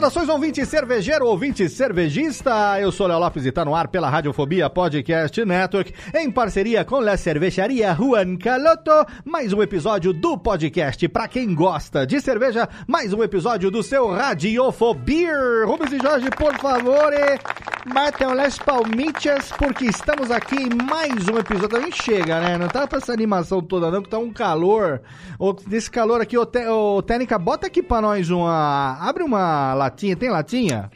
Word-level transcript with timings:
Saudações, 0.00 0.30
ouvinte 0.30 0.64
cervejeiro, 0.64 1.26
ouvinte 1.26 1.68
cervejista. 1.68 2.80
Eu 2.80 2.90
sou 2.90 3.06
Léo 3.06 3.18
Lopes 3.18 3.44
e 3.44 3.52
tá 3.52 3.66
no 3.66 3.74
ar 3.74 3.86
pela 3.88 4.08
Radiofobia 4.08 4.70
Podcast 4.70 5.44
Network, 5.44 5.92
em 6.14 6.30
parceria 6.30 6.86
com 6.86 7.00
a 7.00 7.16
cervejaria 7.18 7.94
Juan 7.94 8.38
Caloto. 8.38 8.90
Mais 9.26 9.52
um 9.52 9.62
episódio 9.62 10.14
do 10.14 10.38
podcast 10.38 11.06
pra 11.06 11.28
quem 11.28 11.54
gosta 11.54 12.06
de 12.06 12.18
cerveja. 12.18 12.66
Mais 12.86 13.12
um 13.12 13.22
episódio 13.22 13.70
do 13.70 13.82
seu 13.82 14.10
Radiofobia. 14.10 15.66
Rubens 15.66 15.92
e 15.92 15.98
Jorge, 15.98 16.30
por 16.30 16.56
favor, 16.56 17.12
batam 17.92 18.40
as 18.40 18.58
palmitas, 18.58 19.52
porque 19.52 19.84
estamos 19.84 20.30
aqui 20.30 20.56
em 20.56 20.70
mais 20.82 21.28
um 21.28 21.36
episódio. 21.36 21.68
Também 21.68 21.92
chega, 21.92 22.40
né? 22.40 22.56
Não 22.56 22.68
tá 22.68 22.86
pra 22.86 22.96
essa 22.96 23.12
animação 23.12 23.60
toda, 23.60 23.90
não, 23.90 24.00
que 24.00 24.08
tá 24.08 24.16
um 24.18 24.32
calor. 24.32 25.02
Desse 25.66 25.90
calor 25.90 26.22
aqui, 26.22 26.38
ô, 26.38 27.02
Técnica, 27.02 27.38
bota 27.38 27.66
aqui 27.66 27.82
pra 27.82 28.00
nós 28.00 28.30
uma. 28.30 28.96
Abre 28.98 29.22
uma 29.22 29.74
latinha. 29.90 30.16
Tem 30.16 30.30
latinha? 30.30 30.90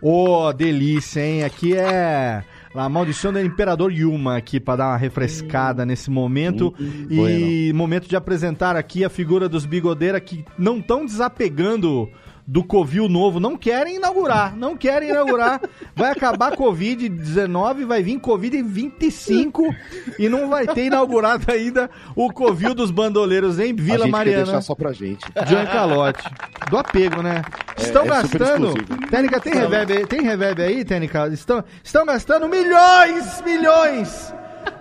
Ô, 0.00 0.46
oh, 0.46 0.52
delícia, 0.52 1.20
hein? 1.20 1.42
Aqui 1.42 1.76
é 1.76 2.44
a 2.72 2.88
maldição 2.88 3.32
do 3.32 3.40
Imperador 3.40 3.92
Yuma 3.92 4.36
aqui 4.36 4.60
para 4.60 4.76
dar 4.76 4.88
uma 4.90 4.96
refrescada 4.96 5.84
nesse 5.84 6.08
momento 6.10 6.72
e 6.78 7.16
bueno. 7.16 7.74
momento 7.76 8.08
de 8.08 8.14
apresentar 8.14 8.76
aqui 8.76 9.04
a 9.04 9.10
figura 9.10 9.48
dos 9.48 9.66
bigodeiras 9.66 10.22
que 10.22 10.44
não 10.56 10.78
estão 10.78 11.04
desapegando 11.04 12.08
do 12.48 12.64
Covil 12.64 13.10
novo. 13.10 13.38
Não 13.38 13.58
querem 13.58 13.96
inaugurar, 13.96 14.56
não 14.56 14.74
querem 14.74 15.10
inaugurar. 15.10 15.60
Vai 15.94 16.10
acabar 16.10 16.56
Covid-19, 16.56 17.84
vai 17.84 18.02
vir 18.02 18.18
Covid-25 18.18 19.76
e 20.18 20.28
não 20.30 20.48
vai 20.48 20.66
ter 20.66 20.86
inaugurado 20.86 21.52
ainda 21.52 21.90
o 22.16 22.32
Covil 22.32 22.74
dos 22.74 22.90
bandoleiros 22.90 23.58
em 23.58 23.74
Vila 23.74 23.96
a 23.96 24.00
gente 24.00 24.10
Mariana. 24.10 24.38
Quer 24.38 24.44
deixar 24.44 24.62
só 24.62 24.74
pra 24.74 24.92
gente. 24.92 25.24
John 25.46 25.66
Calote. 25.66 26.24
Do 26.70 26.78
apego, 26.78 27.22
né? 27.22 27.42
É, 27.76 27.82
estão 27.82 28.04
é 28.04 28.08
gastando. 28.08 28.74
Técnica, 29.10 29.40
tem 29.40 29.52
reverb, 29.52 30.06
tem 30.06 30.22
reverb 30.22 30.62
aí, 30.62 30.84
Técnica? 30.84 31.28
Estão, 31.28 31.62
estão 31.84 32.06
gastando 32.06 32.48
milhões, 32.48 33.42
milhões 33.44 34.32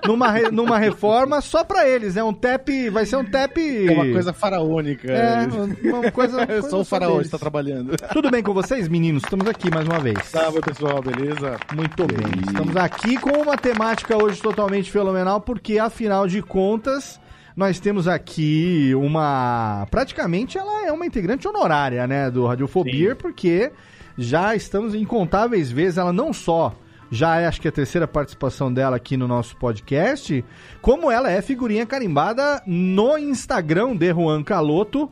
numa, 0.06 0.32
re, 0.32 0.52
numa 0.52 0.78
reforma 0.78 1.42
só 1.42 1.64
pra 1.64 1.88
eles. 1.88 2.16
É 2.18 2.24
um 2.24 2.34
tap. 2.34 2.68
Vai 2.92 3.06
ser 3.06 3.18
um 3.18 3.26
tap. 3.26 3.58
É 3.58 3.92
uma 3.92 4.06
coisa 4.06 4.34
faraônica. 4.34 5.12
É, 5.12 5.48
uma 5.92 6.12
coisa. 6.12 6.38
É 6.48 6.62
só 6.62 6.80
o 6.80 6.86
faraó 6.86 7.20
está 7.20 7.38
trabalhando. 7.38 7.96
Tudo 8.14 8.32
bem 8.32 8.42
com 8.42 8.54
vocês, 8.54 8.88
meninos? 8.88 9.24
Estamos 9.24 9.48
aqui 9.48 9.70
mais 9.70 9.86
uma 9.86 10.00
vez. 10.00 10.18
Salve, 10.26 10.62
pessoal, 10.62 11.02
beleza? 11.02 11.58
Muito 11.76 12.04
e 12.04 12.08
bem. 12.08 12.44
Estamos 12.48 12.76
aqui 12.78 13.18
com 13.18 13.42
uma 13.42 13.58
temática 13.58 14.16
hoje 14.16 14.42
totalmente 14.42 14.90
fenomenal, 14.90 15.42
porque 15.42 15.78
afinal 15.78 16.26
de 16.28 16.42
contas 16.42 17.20
nós 17.56 17.80
temos 17.80 18.08
aqui 18.08 18.94
uma. 18.96 19.88
Praticamente 19.92 20.58
ela 20.58 20.86
é 20.86 20.92
uma 20.92 21.06
integrante 21.06 21.48
honorária, 21.48 22.08
né, 22.08 22.32
do 22.32 22.46
Radiofobia, 22.46 23.10
Sim. 23.10 23.16
porque 23.16 23.72
já 24.18 24.56
estamos 24.56 24.96
incontáveis 24.96 25.72
vezes, 25.72 25.98
ela 25.98 26.14
não 26.14 26.32
só 26.32 26.74
já 27.12 27.40
é 27.40 27.48
acho 27.48 27.62
que 27.62 27.68
a 27.68 27.72
terceira 27.72 28.08
participação 28.08 28.74
dela 28.74 28.96
aqui 28.96 29.16
no 29.16 29.28
nosso 29.28 29.56
podcast, 29.58 30.44
como 30.82 31.10
ela 31.12 31.32
é 31.32 31.42
figurinha 31.42 31.86
carimbada 31.86 32.62
no 32.66 33.18
Instagram 33.18 33.96
de 33.96 34.14
Juan 34.14 34.44
Caloto, 34.44 35.12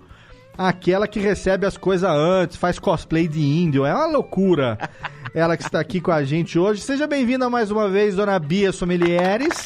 aquela 0.57 1.07
que 1.07 1.19
recebe 1.19 1.65
as 1.65 1.77
coisas 1.77 2.09
antes, 2.09 2.57
faz 2.57 2.79
cosplay 2.79 3.27
de 3.27 3.41
índio, 3.41 3.85
é 3.85 3.93
uma 3.93 4.07
loucura. 4.07 4.77
ela 5.33 5.57
que 5.57 5.63
está 5.63 5.79
aqui 5.79 5.99
com 5.99 6.11
a 6.11 6.23
gente 6.23 6.57
hoje. 6.57 6.81
Seja 6.81 7.05
bem-vinda 7.05 7.49
mais 7.49 7.69
uma 7.69 7.89
vez, 7.89 8.15
dona 8.15 8.39
Bia 8.39 8.71
Somelieres. 8.71 9.65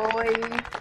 Oi, 0.00 0.32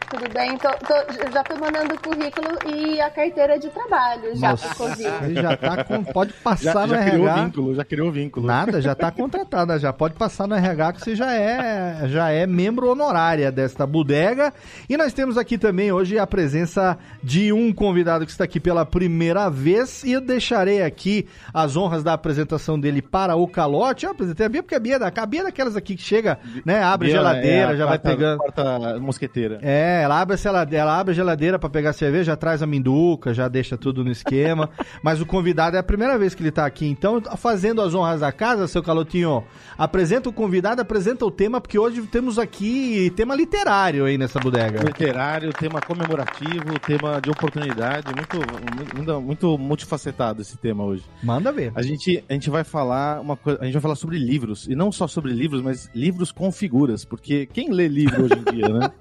tudo 0.09 0.33
bem? 0.33 0.57
Tô, 0.57 0.69
tô, 0.69 1.29
já 1.33 1.43
tô 1.43 1.57
mandando 1.57 1.93
o 1.93 1.99
currículo 1.99 2.57
e 2.73 3.01
a 3.01 3.09
carteira 3.09 3.59
de 3.59 3.67
trabalho 3.67 4.33
já 4.33 4.51
Nossa, 4.51 4.73
Covid. 4.75 5.33
Já 5.33 5.57
tá 5.57 5.83
com, 5.83 6.01
pode 6.05 6.31
passar 6.31 6.87
já, 6.87 6.87
no 6.87 6.93
já 6.93 7.01
RH. 7.01 7.11
Criou 7.11 7.35
vínculo, 7.35 7.75
já 7.75 7.83
criou 7.83 8.11
vínculo. 8.11 8.47
Nada, 8.47 8.81
já 8.81 8.95
tá 8.95 9.11
contratada, 9.11 9.77
já 9.77 9.91
pode 9.91 10.13
passar 10.13 10.47
no 10.47 10.55
RH 10.55 10.93
que 10.93 11.01
você 11.01 11.15
já 11.17 11.33
é, 11.33 12.07
já 12.07 12.29
é 12.29 12.47
membro 12.47 12.89
honorária 12.89 13.51
desta 13.51 13.85
bodega. 13.85 14.53
E 14.87 14.95
nós 14.95 15.11
temos 15.11 15.37
aqui 15.37 15.57
também 15.57 15.91
hoje 15.91 16.17
a 16.17 16.25
presença 16.25 16.97
de 17.21 17.51
um 17.51 17.73
convidado 17.73 18.25
que 18.25 18.31
está 18.31 18.45
aqui 18.45 18.59
pela 18.59 18.85
primeira 18.85 19.49
vez 19.49 20.01
e 20.05 20.13
eu 20.13 20.21
deixarei 20.21 20.81
aqui 20.81 21.27
as 21.53 21.75
honras 21.75 22.03
da 22.03 22.13
apresentação 22.13 22.79
dele 22.79 23.01
para 23.01 23.35
o 23.35 23.45
calote. 23.49 24.05
Eu 24.05 24.13
apresentei 24.13 24.45
a 24.45 24.49
Bia 24.49 24.63
porque 24.63 24.75
a 24.75 24.79
Bia, 24.79 24.97
a 24.97 25.25
Bia 25.25 25.41
é 25.41 25.43
daquelas 25.43 25.75
aqui 25.75 25.97
que 25.97 26.03
chega, 26.03 26.39
né, 26.65 26.81
abre 26.81 27.09
Bia, 27.09 27.17
geladeira, 27.17 27.73
é 27.73 27.75
já 27.75 27.85
quarta, 27.85 28.07
vai 28.07 28.15
pegando. 28.15 28.37
Quarta 28.37 29.08
mosqueteira. 29.09 29.59
É, 29.61 30.01
ela 30.03 30.21
abre 30.21 30.35
a 30.35 30.37
geladeira, 30.37 30.83
ela 30.83 30.99
abre 30.99 31.11
a 31.11 31.15
geladeira 31.15 31.59
para 31.59 31.69
pegar 31.69 31.93
cerveja, 31.93 32.31
já 32.31 32.35
traz 32.35 32.61
a 32.61 32.67
minduca, 32.67 33.33
já 33.33 33.47
deixa 33.47 33.77
tudo 33.77 34.03
no 34.03 34.11
esquema. 34.11 34.69
Mas 35.03 35.19
o 35.19 35.25
convidado 35.25 35.75
é 35.75 35.79
a 35.79 35.83
primeira 35.83 36.17
vez 36.17 36.35
que 36.35 36.43
ele 36.43 36.51
tá 36.51 36.65
aqui, 36.65 36.85
então 36.85 37.21
fazendo 37.37 37.81
as 37.81 37.93
honras 37.93 38.21
da 38.21 38.31
casa, 38.31 38.67
seu 38.67 38.83
Calotinho, 38.83 39.43
apresenta 39.77 40.29
o 40.29 40.33
convidado, 40.33 40.81
apresenta 40.81 41.25
o 41.25 41.31
tema, 41.31 41.59
porque 41.59 41.77
hoje 41.77 42.01
temos 42.03 42.37
aqui 42.37 43.11
tema 43.15 43.35
literário 43.35 44.05
aí 44.05 44.17
nessa 44.17 44.39
bodega. 44.39 44.83
Literário, 44.83 45.51
tema 45.53 45.81
comemorativo, 45.81 46.79
tema 46.79 47.19
de 47.19 47.29
oportunidade, 47.29 48.07
muito, 48.15 48.95
muito, 48.95 49.21
muito 49.21 49.57
multifacetado 49.57 50.41
esse 50.41 50.57
tema 50.57 50.83
hoje. 50.83 51.03
Manda 51.23 51.51
ver. 51.51 51.71
A 51.75 51.81
gente, 51.81 52.23
a 52.29 52.33
gente 52.33 52.49
vai 52.49 52.63
falar 52.63 53.19
uma 53.19 53.35
coisa, 53.35 53.59
a 53.61 53.65
gente 53.65 53.73
vai 53.73 53.81
falar 53.81 53.95
sobre 53.95 54.17
livros, 54.17 54.67
e 54.67 54.75
não 54.75 54.91
só 54.91 55.07
sobre 55.07 55.31
livros, 55.31 55.61
mas 55.61 55.89
livros 55.93 56.31
com 56.31 56.51
figuras, 56.51 57.05
porque 57.05 57.45
quem 57.47 57.71
lê 57.71 57.87
livro 57.87 58.25
hoje 58.25 58.35
em 58.35 58.55
dia, 58.55 58.69
né? 58.69 58.88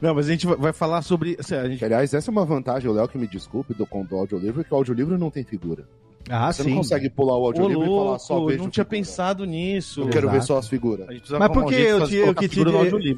Não, 0.00 0.14
mas 0.14 0.26
a 0.26 0.30
gente 0.30 0.46
vai 0.46 0.72
falar 0.72 1.02
sobre. 1.02 1.36
Assim, 1.38 1.54
gente... 1.70 1.84
Aliás, 1.84 2.14
essa 2.14 2.30
é 2.30 2.32
uma 2.32 2.44
vantagem, 2.44 2.88
o 2.88 2.92
Léo 2.92 3.08
que 3.08 3.18
me 3.18 3.26
desculpe, 3.26 3.74
do, 3.74 3.86
do 4.04 4.16
audiolivro, 4.16 4.62
que 4.62 4.72
o 4.72 4.76
audiolivro 4.76 5.18
não 5.18 5.30
tem 5.30 5.44
figura. 5.44 5.86
Ah, 6.30 6.52
Você 6.52 6.62
sim. 6.62 6.70
não 6.70 6.76
consegue 6.78 7.08
pular 7.08 7.36
o 7.38 7.46
audiolivro 7.46 7.84
e 7.84 7.86
falar 7.86 8.18
só 8.18 8.44
vejo 8.44 8.58
não 8.62 8.70
tinha 8.70 8.84
figura. 8.84 8.98
pensado 9.00 9.44
nisso. 9.44 10.02
Eu 10.02 10.08
quero 10.08 10.30
ver 10.30 10.42
só 10.42 10.58
as 10.58 10.68
figuras. 10.68 11.06
Mas 11.38 11.48
por 11.48 11.66
que 11.66 11.74
eu, 11.74 12.06
te, 12.06 12.16
eu, 12.16 12.34
que 12.34 12.48
te, 12.48 12.60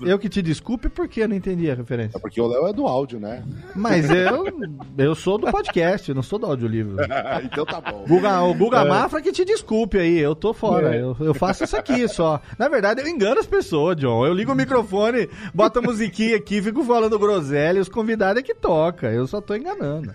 eu 0.06 0.18
que 0.18 0.28
te 0.28 0.42
desculpe, 0.42 0.88
porque 0.88 1.22
eu 1.22 1.28
não 1.28 1.34
entendi 1.34 1.70
a 1.70 1.74
referência? 1.74 2.16
É 2.16 2.20
porque 2.20 2.40
o 2.40 2.46
Léo 2.46 2.68
é 2.68 2.72
do 2.72 2.86
áudio, 2.86 3.18
né? 3.18 3.42
Mas 3.74 4.08
eu, 4.10 4.46
eu 4.96 5.14
sou 5.14 5.38
do 5.38 5.50
podcast, 5.50 6.08
eu 6.08 6.14
não 6.14 6.22
sou 6.22 6.38
do 6.38 6.46
audiolivro. 6.46 6.96
então 7.42 7.64
tá 7.64 7.80
bom. 7.80 8.04
Guga, 8.06 8.42
o 8.42 8.54
Guga 8.54 8.82
é. 8.82 8.88
Mafra 8.88 9.20
que 9.20 9.32
te 9.32 9.44
desculpe 9.44 9.98
aí, 9.98 10.18
eu 10.18 10.34
tô 10.34 10.52
fora. 10.52 10.94
É. 10.94 11.00
Eu, 11.00 11.16
eu 11.20 11.34
faço 11.34 11.64
isso 11.64 11.76
aqui 11.76 12.06
só. 12.06 12.40
Na 12.58 12.68
verdade, 12.68 13.00
eu 13.00 13.08
engano 13.08 13.40
as 13.40 13.46
pessoas, 13.46 13.96
John. 13.96 14.24
Eu 14.24 14.32
ligo 14.34 14.52
o 14.52 14.54
microfone, 14.56 15.28
boto 15.52 15.78
a 15.80 15.82
musiquinha 15.82 16.36
aqui, 16.36 16.62
fico 16.62 16.84
falando 16.84 17.18
groselha 17.18 17.78
e 17.78 17.80
os 17.80 17.88
convidados 17.88 18.40
é 18.40 18.42
que 18.44 18.54
toca. 18.54 19.08
Eu 19.08 19.26
só 19.26 19.40
tô 19.40 19.54
enganando. 19.54 20.12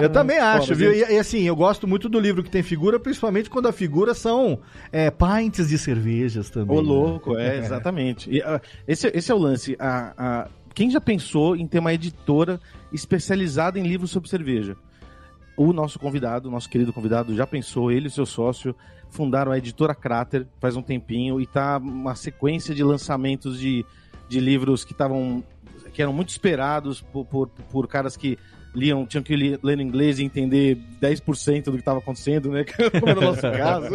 Eu 0.00 0.08
também 0.08 0.38
acho, 0.38 0.68
Pô, 0.68 0.74
viu? 0.74 0.92
E, 0.92 1.00
e 1.00 1.18
assim, 1.18 1.42
eu 1.42 1.54
gosto 1.54 1.86
muito 1.86 2.03
do 2.08 2.20
livro 2.20 2.42
que 2.42 2.50
tem 2.50 2.62
figura 2.62 2.98
principalmente 2.98 3.50
quando 3.50 3.66
a 3.66 3.72
figura 3.72 4.14
são 4.14 4.58
é, 4.92 5.10
pints 5.10 5.68
de 5.68 5.78
cervejas 5.78 6.50
também. 6.50 6.76
Ô, 6.76 6.82
né? 6.82 6.88
louco, 6.88 7.36
é, 7.36 7.58
exatamente. 7.64 8.30
E, 8.30 8.40
uh, 8.40 8.60
esse, 8.86 9.08
esse 9.08 9.30
é 9.30 9.34
o 9.34 9.38
lance. 9.38 9.76
A, 9.78 10.14
a, 10.16 10.48
quem 10.74 10.90
já 10.90 11.00
pensou 11.00 11.56
em 11.56 11.66
ter 11.66 11.78
uma 11.78 11.92
editora 11.92 12.60
especializada 12.92 13.78
em 13.78 13.82
livros 13.82 14.10
sobre 14.10 14.28
cerveja? 14.28 14.76
o 15.56 15.72
nosso 15.72 15.98
convidado, 15.98 16.48
o 16.48 16.50
nosso 16.50 16.68
querido 16.68 16.92
convidado, 16.92 17.34
já 17.34 17.46
pensou, 17.46 17.90
ele 17.90 18.08
e 18.08 18.10
seu 18.10 18.26
sócio 18.26 18.74
fundaram 19.08 19.52
a 19.52 19.58
editora 19.58 19.94
Crater 19.94 20.46
faz 20.60 20.76
um 20.76 20.82
tempinho 20.82 21.40
e 21.40 21.46
tá 21.46 21.78
uma 21.78 22.14
sequência 22.16 22.74
de 22.74 22.82
lançamentos 22.82 23.58
de, 23.58 23.86
de 24.28 24.40
livros 24.40 24.84
que 24.84 24.92
estavam 24.92 25.44
que 25.92 26.02
eram 26.02 26.12
muito 26.12 26.30
esperados 26.30 27.00
por, 27.00 27.24
por, 27.24 27.48
por 27.48 27.86
caras 27.86 28.16
que 28.16 28.36
liam, 28.74 29.06
tinham 29.06 29.22
que 29.22 29.36
ler, 29.36 29.58
ler 29.62 29.78
em 29.78 29.86
inglês 29.86 30.18
e 30.18 30.24
entender 30.24 30.76
10% 31.00 31.64
do 31.64 31.72
que 31.72 31.78
estava 31.78 32.00
acontecendo, 32.00 32.50
né? 32.50 32.64
Como 33.00 33.08
era 33.08 33.20
o 33.20 33.22
nosso 33.22 33.40
caso. 33.40 33.94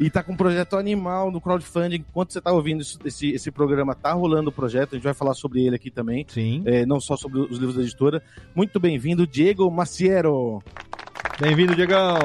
e 0.00 0.10
tá 0.10 0.22
com 0.22 0.32
um 0.32 0.36
projeto 0.36 0.76
animal 0.76 1.30
no 1.30 1.40
crowdfunding. 1.40 1.96
Enquanto 1.96 2.32
você 2.32 2.40
tá 2.40 2.50
ouvindo 2.50 2.80
isso, 2.80 2.98
esse, 3.04 3.30
esse 3.30 3.50
programa, 3.50 3.94
tá 3.94 4.12
rolando 4.12 4.48
o 4.48 4.52
projeto, 4.52 4.92
a 4.92 4.94
gente 4.96 5.04
vai 5.04 5.14
falar 5.14 5.34
sobre 5.34 5.64
ele 5.64 5.76
aqui 5.76 5.90
também. 5.90 6.24
Sim. 6.28 6.62
É, 6.64 6.86
não 6.86 7.00
só 7.00 7.16
sobre 7.16 7.40
os 7.40 7.58
livros 7.58 7.76
da 7.76 7.82
editora. 7.82 8.22
Muito 8.54 8.80
bem-vindo, 8.80 9.26
Diego 9.26 9.70
Maciero. 9.70 10.62
Bem-vindo, 11.38 11.74
Diegão. 11.74 12.18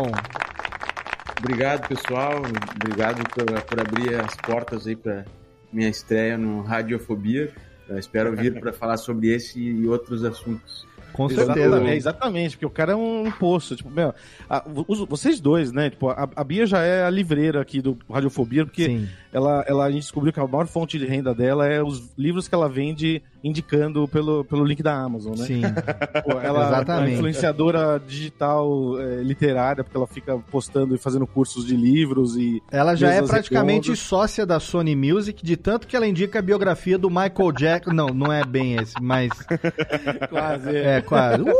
Obrigado, 1.40 1.88
pessoal. 1.88 2.42
Obrigado 2.76 3.24
por, 3.30 3.62
por 3.64 3.80
abrir 3.80 4.16
as 4.16 4.36
portas 4.38 4.88
aí 4.88 4.96
para 4.96 5.26
minha 5.72 5.90
estreia 5.90 6.38
no 6.38 6.62
Radiofobia. 6.62 7.54
Eu 7.88 7.98
espero 7.98 8.36
vir 8.36 8.60
para 8.60 8.74
falar 8.74 8.98
sobre 8.98 9.30
esse 9.30 9.60
e 9.60 9.88
outros 9.88 10.24
assuntos. 10.24 10.87
Com 11.14 11.26
Exatamente, 11.30 11.60
certeza. 11.70 11.90
é, 11.92 11.96
exatamente, 11.96 12.52
porque 12.58 12.66
o 12.66 12.70
cara 12.70 12.92
é 12.94 12.96
um 12.96 13.32
poço. 13.32 13.76
Tipo, 13.76 13.90
meu, 13.90 14.14
a- 14.50 14.64
os- 14.88 15.00
vocês 15.08 15.40
dois, 15.40 15.72
né? 15.72 15.90
Tipo, 15.90 16.10
a, 16.10 16.30
a 16.36 16.44
Bia 16.44 16.66
já 16.66 16.82
é 16.84 17.04
a 17.04 17.10
livreira 17.10 17.60
aqui 17.62 17.82
do 17.82 17.98
Radiofobia, 18.10 18.66
porque 18.66 18.86
Sim. 18.86 19.10
ela, 19.34 19.64
ela, 19.68 19.86
a 19.86 19.92
gente 19.92 20.02
descobriu 20.04 20.32
que 20.32 20.40
a 20.40 20.48
maior 20.48 20.68
fonte 20.68 20.98
de 21.00 21.06
renda 21.06 21.34
dela 21.34 21.66
é 21.68 21.82
os 21.82 22.12
livros 22.18 22.48
que 22.48 22.54
ela 22.56 22.70
vende 22.70 23.22
indicando 23.44 24.08
pelo, 24.08 24.44
pelo 24.44 24.66
link 24.66 24.84
da 24.84 24.94
Amazon, 24.96 25.36
né? 25.38 25.46
Sim. 25.46 25.62
Pô, 26.26 26.40
ela 26.40 26.66
é 26.66 26.68
Exatamente. 26.68 27.10
uma 27.10 27.10
influenciadora 27.16 28.02
digital 28.06 29.00
é, 29.00 29.22
literária, 29.24 29.84
porque 29.84 29.96
ela 29.98 30.08
fica 30.08 30.38
postando 30.52 30.94
e 30.96 30.98
fazendo 30.98 31.26
cursos 31.26 31.66
de 31.66 31.76
livros 31.76 32.36
e. 32.36 32.62
Ela 32.72 32.96
já 32.96 33.12
é 33.14 33.22
praticamente 33.22 33.96
sócia 33.96 34.46
da 34.46 34.60
Sony 34.60 34.96
Music, 34.96 35.44
de 35.44 35.56
tanto 35.56 35.88
que 35.88 35.96
ela 35.96 36.06
indica 36.08 36.40
a 36.40 36.42
biografia 36.42 36.98
do 36.98 37.10
Michael 37.10 37.52
Jackson. 37.58 37.92
Não, 37.94 38.08
não 38.08 38.32
é 38.34 38.44
bem 38.44 38.76
esse, 38.76 38.94
mas. 39.02 39.30
Quase. 40.30 40.76
É, 40.76 40.97
quase. 41.02 41.44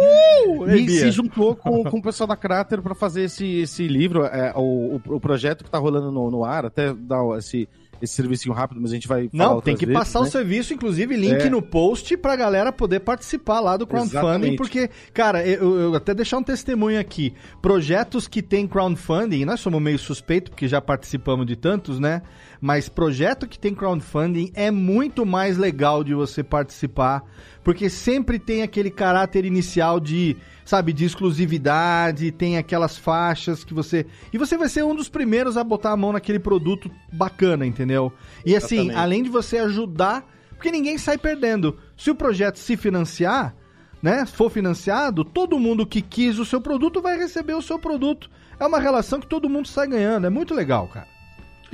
Uh! 0.48 0.70
E 0.70 0.90
se 0.90 1.12
juntou 1.12 1.56
com, 1.56 1.84
com 1.84 1.98
o 1.98 2.02
pessoal 2.02 2.28
da 2.28 2.36
Crater 2.36 2.82
para 2.82 2.96
fazer 2.96 3.24
esse, 3.24 3.60
esse 3.62 3.88
livro, 3.88 4.26
é, 4.26 4.54
o, 4.56 5.02
o, 5.06 5.20
projeto 5.20 5.64
que 5.64 5.70
tá 5.70 5.78
rolando 5.78 6.12
no, 6.12 6.32
no 6.32 6.44
ar, 6.44 6.66
até 6.66 6.94
dar 6.94 7.22
esse, 7.38 7.68
esse 8.02 8.14
servicinho 8.14 8.54
rápido, 8.54 8.80
mas 8.82 8.92
a 8.92 8.94
gente 8.94 9.08
vai 9.08 9.30
Não, 9.34 9.60
tem 9.62 9.76
que 9.76 9.86
vezes, 9.86 10.00
passar 10.00 10.22
né? 10.22 10.28
o 10.28 10.32
serviço, 10.32 10.74
inclusive 10.74 11.16
link 11.16 11.42
É. 11.42 11.50
no 11.50 11.62
post 11.62 12.16
pra 12.18 12.36
galera 12.36 12.72
poder 12.72 13.00
participar 13.02 13.60
lá 13.60 13.78
do 13.78 13.86
crowdfunding, 13.86 14.20
Exatamente. 14.20 14.58
porque, 14.58 14.90
cara, 15.14 15.46
eu, 15.46 15.80
eu 15.80 15.96
até 15.96 16.14
deixar 16.14 16.38
um 16.38 16.44
testemunho 16.44 17.00
aqui. 17.00 17.34
Projetos 17.62 18.28
que 18.28 18.42
tem 18.42 18.68
crowdfunding, 18.68 19.46
nós 19.46 19.60
somos 19.60 19.82
meio 19.82 20.00
suspeito 20.00 20.52
porque 20.52 20.68
já 20.68 20.82
participamos 20.82 21.46
de 21.46 21.56
tantos, 21.56 22.00
né? 22.00 22.22
Mas 22.60 22.90
projeto 22.90 23.48
que 23.48 23.60
tem 23.60 23.76
crowdfunding 23.76 24.52
é 24.56 24.72
muito 24.72 25.26
mais 25.26 25.58
legal 25.58 26.04
de 26.04 26.14
você 26.14 26.44
participar, 26.44 27.24
porque 27.64 27.90
sempre 27.90 28.40
tem 28.40 28.64
aquele 28.64 28.90
caráter 28.90 29.46
inicial 29.46 30.00
de, 30.00 30.36
sabe, 30.66 30.94
de 30.94 31.06
exclusividade, 31.06 32.32
tem 32.32 32.58
aquelas 32.58 32.98
faixas 32.98 33.64
que 33.64 33.74
você. 33.74 34.06
E 34.34 34.38
você 34.38 34.58
vai 34.58 34.70
ser 34.70 34.84
um 34.84 34.96
dos 34.96 35.10
primeiros 35.10 35.58
a 35.58 35.64
botar 35.64 35.92
a 35.92 35.98
mão 35.98 36.12
naquele 36.12 36.40
produto 36.40 36.90
bacana, 37.12 37.66
entendeu? 37.66 38.12
E 38.46 38.56
assim, 38.56 38.92
além 38.92 39.22
de 39.22 39.30
você 39.30 39.58
ajudar, 39.60 40.26
porque 40.52 40.72
ninguém 40.72 40.98
sai 40.98 41.18
perdendo. 41.18 41.78
Se 41.96 42.10
o 42.10 42.16
projeto 42.16 42.58
se 42.58 42.76
financiar, 42.76 43.56
né, 44.02 44.26
for 44.26 44.50
financiado, 44.50 45.24
todo 45.24 45.60
mundo 45.60 45.86
que 45.86 46.02
quis 46.02 46.40
o 46.40 46.46
seu 46.46 46.62
produto 46.62 47.02
vai 47.02 47.18
receber 47.18 47.54
o 47.54 47.62
seu 47.62 47.78
produto. 47.78 48.30
É 48.60 48.66
uma 48.66 48.80
relação 48.80 49.20
que 49.20 49.28
todo 49.28 49.50
mundo 49.50 49.68
sai 49.68 49.88
ganhando. 49.88 50.26
É 50.26 50.30
muito 50.30 50.54
legal, 50.54 50.88
cara. 50.88 51.17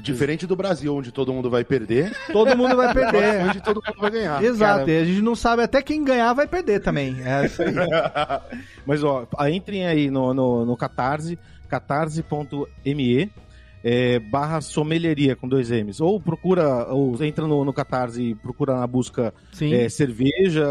Diferente 0.01 0.47
do 0.47 0.55
Brasil, 0.55 0.95
onde 0.95 1.11
todo 1.11 1.33
mundo 1.33 1.49
vai 1.49 1.63
perder, 1.63 2.15
Todo 2.31 2.57
mundo 2.57 2.75
vai 2.75 2.93
perder. 2.93 3.45
onde 3.49 3.61
todo 3.61 3.81
mundo 3.85 3.99
vai 3.99 4.11
ganhar. 4.11 4.43
Exato, 4.43 4.89
e 4.89 4.97
a 4.97 5.05
gente 5.05 5.21
não 5.21 5.35
sabe 5.35 5.63
até 5.63 5.81
quem 5.81 6.03
ganhar 6.03 6.33
vai 6.33 6.47
perder 6.47 6.79
também. 6.79 7.17
É 7.21 7.33
aí. 7.33 7.49
Mas, 8.85 9.03
ó, 9.03 9.27
entrem 9.49 9.85
aí 9.85 10.09
no, 10.09 10.33
no, 10.33 10.65
no 10.65 10.77
Catarse, 10.77 11.37
catarse.me 11.69 13.31
é, 13.83 14.17
barra 14.17 14.61
sommelieria 14.61 15.35
com 15.35 15.47
dois 15.47 15.69
M's. 15.69 15.99
Ou 15.99 16.19
procura, 16.19 16.87
ou 16.87 17.21
entra 17.21 17.45
no, 17.45 17.65
no 17.65 17.73
Catarse 17.73 18.21
e 18.21 18.35
procura 18.35 18.75
na 18.75 18.87
busca 18.87 19.33
Sim. 19.51 19.73
é, 19.73 19.89
cerveja, 19.89 20.65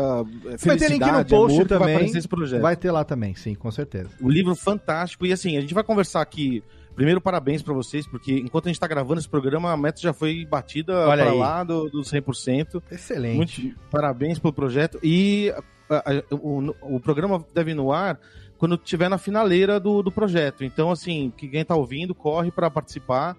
Vai 0.65 0.79
ter 0.79 0.89
link 0.91 1.05
no 1.05 1.25
post 1.25 1.61
amor, 1.61 1.69
vai 1.79 1.97
também. 1.99 2.23
projeto. 2.23 2.63
Vai 2.63 2.77
ter 2.77 2.91
lá 2.91 3.05
também, 3.05 3.35
sim, 3.35 3.55
com 3.55 3.71
certeza. 3.71 4.09
Um 4.21 4.31
livro 4.31 4.55
fantástico. 4.55 5.27
E 5.27 5.33
assim, 5.33 5.59
a 5.59 5.61
gente 5.61 5.75
vai 5.75 5.85
conversar 5.85 6.23
aqui. 6.23 6.65
Primeiro, 6.95 7.21
parabéns 7.21 7.63
pra 7.63 7.73
vocês, 7.73 8.07
porque 8.07 8.35
enquanto 8.35 8.67
a 8.67 8.69
gente 8.69 8.79
tá 8.81 8.87
gravando 8.87 9.19
esse 9.19 9.29
programa, 9.29 9.73
a 9.73 9.77
meta 9.77 10.01
já 10.01 10.13
foi 10.13 10.45
batida 10.45 11.07
Olha 11.09 11.23
para 11.25 11.33
aí. 11.33 11.39
lá 11.39 11.65
do, 11.65 11.89
dos 11.89 12.11
100%. 12.13 12.83
Excelente. 12.91 13.37
Muito 13.37 13.79
parabéns 13.91 14.39
pelo 14.39 14.53
projeto. 14.53 14.99
E 15.03 15.53
a- 15.89 15.97
a- 16.11 16.35
o, 16.35 16.75
o 16.97 17.01
programa 17.01 17.45
deve 17.55 17.71
ir 17.71 17.75
no 17.75 17.93
ar 17.93 18.19
quando 18.59 18.75
estiver 18.77 19.09
na 19.09 19.19
finaleira 19.19 19.81
do, 19.81 20.03
do 20.03 20.13
projeto. 20.13 20.65
Então, 20.65 20.91
assim, 20.91 21.33
que 21.37 21.49
quem 21.49 21.65
tá 21.65 21.75
ouvindo, 21.75 22.15
corre 22.15 22.51
para 22.51 22.71
participar, 22.71 23.37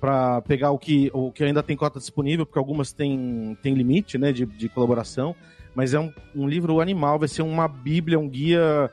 para 0.00 0.42
pegar 0.42 0.70
o 0.70 0.78
que, 0.78 1.10
o 1.14 1.32
que 1.32 1.42
ainda 1.44 1.62
tem 1.62 1.76
cota 1.76 1.98
disponível, 1.98 2.44
porque 2.44 2.58
algumas 2.58 2.92
têm 2.92 3.56
tem 3.62 3.74
limite 3.74 4.18
né, 4.18 4.32
de, 4.32 4.44
de 4.46 4.68
colaboração. 4.68 5.34
Mas 5.74 5.94
é 5.94 5.98
um, 5.98 6.12
um 6.36 6.46
livro 6.48 6.80
animal, 6.80 7.18
vai 7.18 7.26
ser 7.28 7.42
uma 7.42 7.66
bíblia, 7.66 8.18
um 8.18 8.28
guia, 8.28 8.90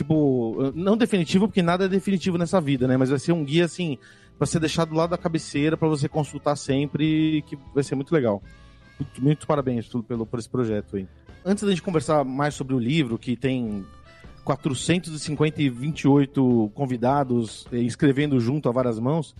tipo, 0.00 0.72
não 0.74 0.96
definitivo, 0.96 1.46
porque 1.46 1.60
nada 1.60 1.84
é 1.84 1.88
definitivo 1.88 2.38
nessa 2.38 2.58
vida, 2.58 2.88
né? 2.88 2.96
Mas 2.96 3.10
vai 3.10 3.18
ser 3.18 3.32
um 3.32 3.44
guia, 3.44 3.66
assim, 3.66 3.98
para 4.38 4.46
ser 4.46 4.58
deixado 4.58 4.88
do 4.88 4.94
lado 4.94 5.10
da 5.10 5.18
cabeceira, 5.18 5.76
para 5.76 5.88
você 5.88 6.08
consultar 6.08 6.56
sempre, 6.56 7.42
que 7.46 7.58
vai 7.74 7.84
ser 7.84 7.94
muito 7.94 8.12
legal. 8.12 8.42
Muito, 8.98 9.22
muito 9.22 9.46
parabéns 9.46 9.88
tudo 9.88 10.02
pelo, 10.02 10.24
por 10.24 10.38
esse 10.38 10.48
projeto 10.48 10.96
aí. 10.96 11.06
Antes 11.44 11.64
da 11.64 11.70
gente 11.70 11.82
conversar 11.82 12.24
mais 12.24 12.54
sobre 12.54 12.74
o 12.74 12.78
livro, 12.78 13.18
que 13.18 13.36
tem 13.36 13.84
450 14.42 15.60
e 15.60 15.68
28 15.68 16.70
convidados 16.74 17.66
eh, 17.70 17.78
escrevendo 17.78 18.40
junto 18.40 18.68
a 18.68 18.72
várias 18.72 18.98
mãos, 18.98 19.36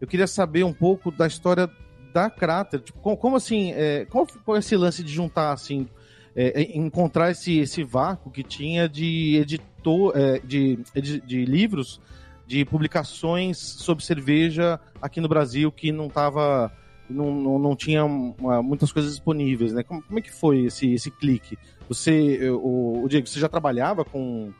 eu 0.00 0.06
queria 0.06 0.28
saber 0.28 0.64
um 0.64 0.72
pouco 0.72 1.10
da 1.10 1.26
história 1.26 1.68
da 2.12 2.30
Crater. 2.30 2.80
Tipo, 2.80 3.00
como, 3.00 3.16
como 3.16 3.36
assim, 3.36 3.72
é, 3.72 4.04
qual 4.04 4.26
foi 4.26 4.60
esse 4.60 4.76
lance 4.76 5.02
de 5.02 5.12
juntar, 5.12 5.52
assim, 5.52 5.88
é, 6.36 6.62
é, 6.62 6.76
encontrar 6.76 7.30
esse, 7.30 7.58
esse 7.58 7.82
vácuo 7.82 8.30
que 8.30 8.42
tinha 8.42 8.88
de 8.88 9.36
editor, 9.36 10.12
é, 10.16 10.38
de, 10.40 10.78
de, 10.94 11.20
de 11.20 11.44
livros, 11.44 12.00
de 12.46 12.64
publicações 12.64 13.58
sobre 13.58 14.04
cerveja 14.04 14.78
aqui 15.00 15.20
no 15.20 15.28
Brasil 15.28 15.70
que 15.72 15.90
não 15.92 16.08
tava 16.08 16.72
não, 17.08 17.34
não, 17.34 17.58
não 17.58 17.76
tinha 17.76 18.04
uma- 18.04 18.62
muitas 18.62 18.90
coisas 18.92 19.12
disponíveis, 19.12 19.72
né? 19.72 19.82
Como, 19.82 20.02
como 20.02 20.18
é 20.18 20.22
que 20.22 20.32
foi 20.32 20.64
esse, 20.64 20.92
esse 20.92 21.10
clique? 21.10 21.58
Você, 21.88 22.50
o, 22.50 23.02
o 23.04 23.08
Diego, 23.08 23.26
você 23.26 23.38
já 23.38 23.48
trabalhava 23.48 24.04
com, 24.04 24.52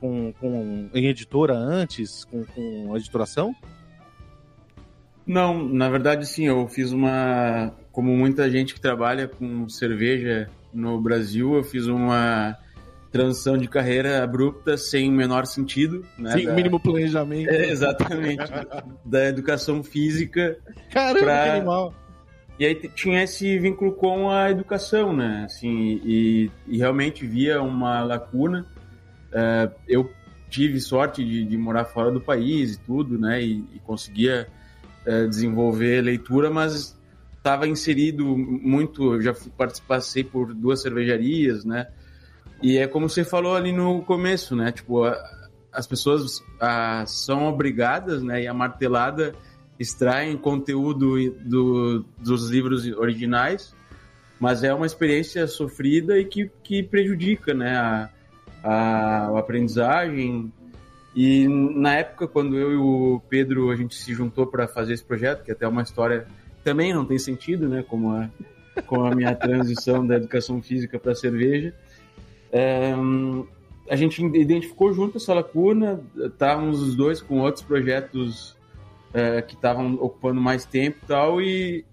com, 0.00 0.32
com 0.40 0.88
em 0.94 1.06
editora 1.06 1.54
antes, 1.54 2.24
com, 2.24 2.44
com 2.44 2.96
editoração? 2.96 3.54
Não, 5.26 5.62
na 5.68 5.88
verdade, 5.88 6.26
sim, 6.26 6.46
eu 6.46 6.66
fiz 6.68 6.90
uma. 6.90 7.72
Como 7.92 8.16
muita 8.16 8.50
gente 8.50 8.74
que 8.74 8.80
trabalha 8.80 9.28
com 9.28 9.68
cerveja 9.68 10.50
no 10.72 11.00
Brasil, 11.00 11.54
eu 11.54 11.64
fiz 11.64 11.86
uma 11.86 12.56
transição 13.10 13.58
de 13.58 13.66
carreira 13.68 14.22
abrupta, 14.22 14.76
sem 14.76 15.08
o 15.08 15.12
menor 15.12 15.44
sentido. 15.46 16.04
Né, 16.16 16.32
Sem 16.32 16.46
da- 16.46 16.52
o 16.52 16.54
mínimo 16.56 16.78
planejamento. 16.78 17.48
É, 17.50 17.68
exatamente. 17.70 18.44
da 19.04 19.26
educação 19.26 19.82
física. 19.82 20.56
Caramba, 20.92 21.20
pra- 21.20 21.44
que 21.44 21.50
animal. 21.50 21.94
E 22.58 22.66
aí 22.66 22.74
tinha 22.94 23.22
esse 23.22 23.58
vínculo 23.58 23.92
com 23.92 24.30
a 24.30 24.50
educação, 24.50 25.16
né? 25.16 25.44
Assim, 25.46 26.00
e, 26.04 26.50
e 26.68 26.76
realmente 26.78 27.26
via 27.26 27.62
uma 27.62 28.02
lacuna. 28.04 28.66
É, 29.32 29.70
eu 29.88 30.10
tive 30.50 30.78
sorte 30.80 31.24
de, 31.24 31.44
de 31.44 31.56
morar 31.56 31.86
fora 31.86 32.10
do 32.10 32.20
país 32.20 32.74
e 32.74 32.80
tudo, 32.80 33.18
né? 33.18 33.42
E, 33.42 33.64
e 33.74 33.78
conseguia 33.84 34.46
é, 35.06 35.26
desenvolver 35.26 36.02
leitura, 36.02 36.50
mas 36.50 36.99
estava 37.40 37.66
inserido 37.66 38.24
muito. 38.36 39.14
Eu 39.14 39.22
já 39.22 39.34
participei 39.86 40.24
por 40.24 40.54
duas 40.54 40.82
cervejarias, 40.82 41.64
né? 41.64 41.88
E 42.62 42.76
é 42.76 42.86
como 42.86 43.08
você 43.08 43.24
falou 43.24 43.56
ali 43.56 43.72
no 43.72 44.02
começo, 44.02 44.54
né? 44.54 44.70
Tipo, 44.70 45.04
a- 45.04 45.16
as 45.72 45.86
pessoas 45.86 46.42
ah, 46.60 47.04
são 47.06 47.46
obrigadas, 47.48 48.22
né? 48.22 48.42
E 48.42 48.46
a 48.46 48.54
martelada 48.54 49.34
extraem 49.78 50.36
conteúdo 50.36 51.16
do, 51.40 52.04
dos 52.18 52.50
livros 52.50 52.86
originais, 52.98 53.74
mas 54.38 54.62
é 54.62 54.74
uma 54.74 54.84
experiência 54.84 55.46
sofrida 55.46 56.18
e 56.18 56.26
que, 56.26 56.50
que 56.62 56.82
prejudica, 56.82 57.54
né? 57.54 57.76
A, 57.76 58.10
a, 58.62 59.26
a 59.28 59.38
aprendizagem. 59.38 60.52
E 61.16 61.48
na 61.48 61.94
época, 61.94 62.28
quando 62.28 62.58
eu 62.58 62.72
e 62.72 62.76
o 62.76 63.22
Pedro 63.28 63.70
a 63.70 63.76
gente 63.76 63.94
se 63.94 64.12
juntou 64.12 64.46
para 64.46 64.68
fazer 64.68 64.92
esse 64.92 65.04
projeto, 65.04 65.42
que 65.42 65.50
até 65.50 65.64
é 65.64 65.68
uma 65.68 65.82
história 65.82 66.26
também 66.62 66.92
não 66.92 67.04
tem 67.04 67.18
sentido, 67.18 67.68
né? 67.68 67.84
Como 67.86 68.10
a, 68.12 68.28
com 68.86 69.04
a 69.04 69.14
minha 69.14 69.34
transição 69.34 70.06
da 70.06 70.16
educação 70.16 70.62
física 70.62 70.98
para 70.98 71.14
cerveja. 71.14 71.74
É, 72.52 72.92
a 73.88 73.96
gente 73.96 74.24
identificou 74.24 74.92
junto 74.92 75.16
essa 75.16 75.34
lacuna, 75.34 76.00
estávamos 76.16 76.80
os 76.80 76.94
dois 76.94 77.20
com 77.20 77.40
outros 77.40 77.64
projetos 77.64 78.56
é, 79.12 79.42
que 79.42 79.54
estavam 79.54 79.94
ocupando 79.94 80.40
mais 80.40 80.64
tempo 80.64 80.98
e 81.02 81.06
tal, 81.06 81.42
e 81.42 81.84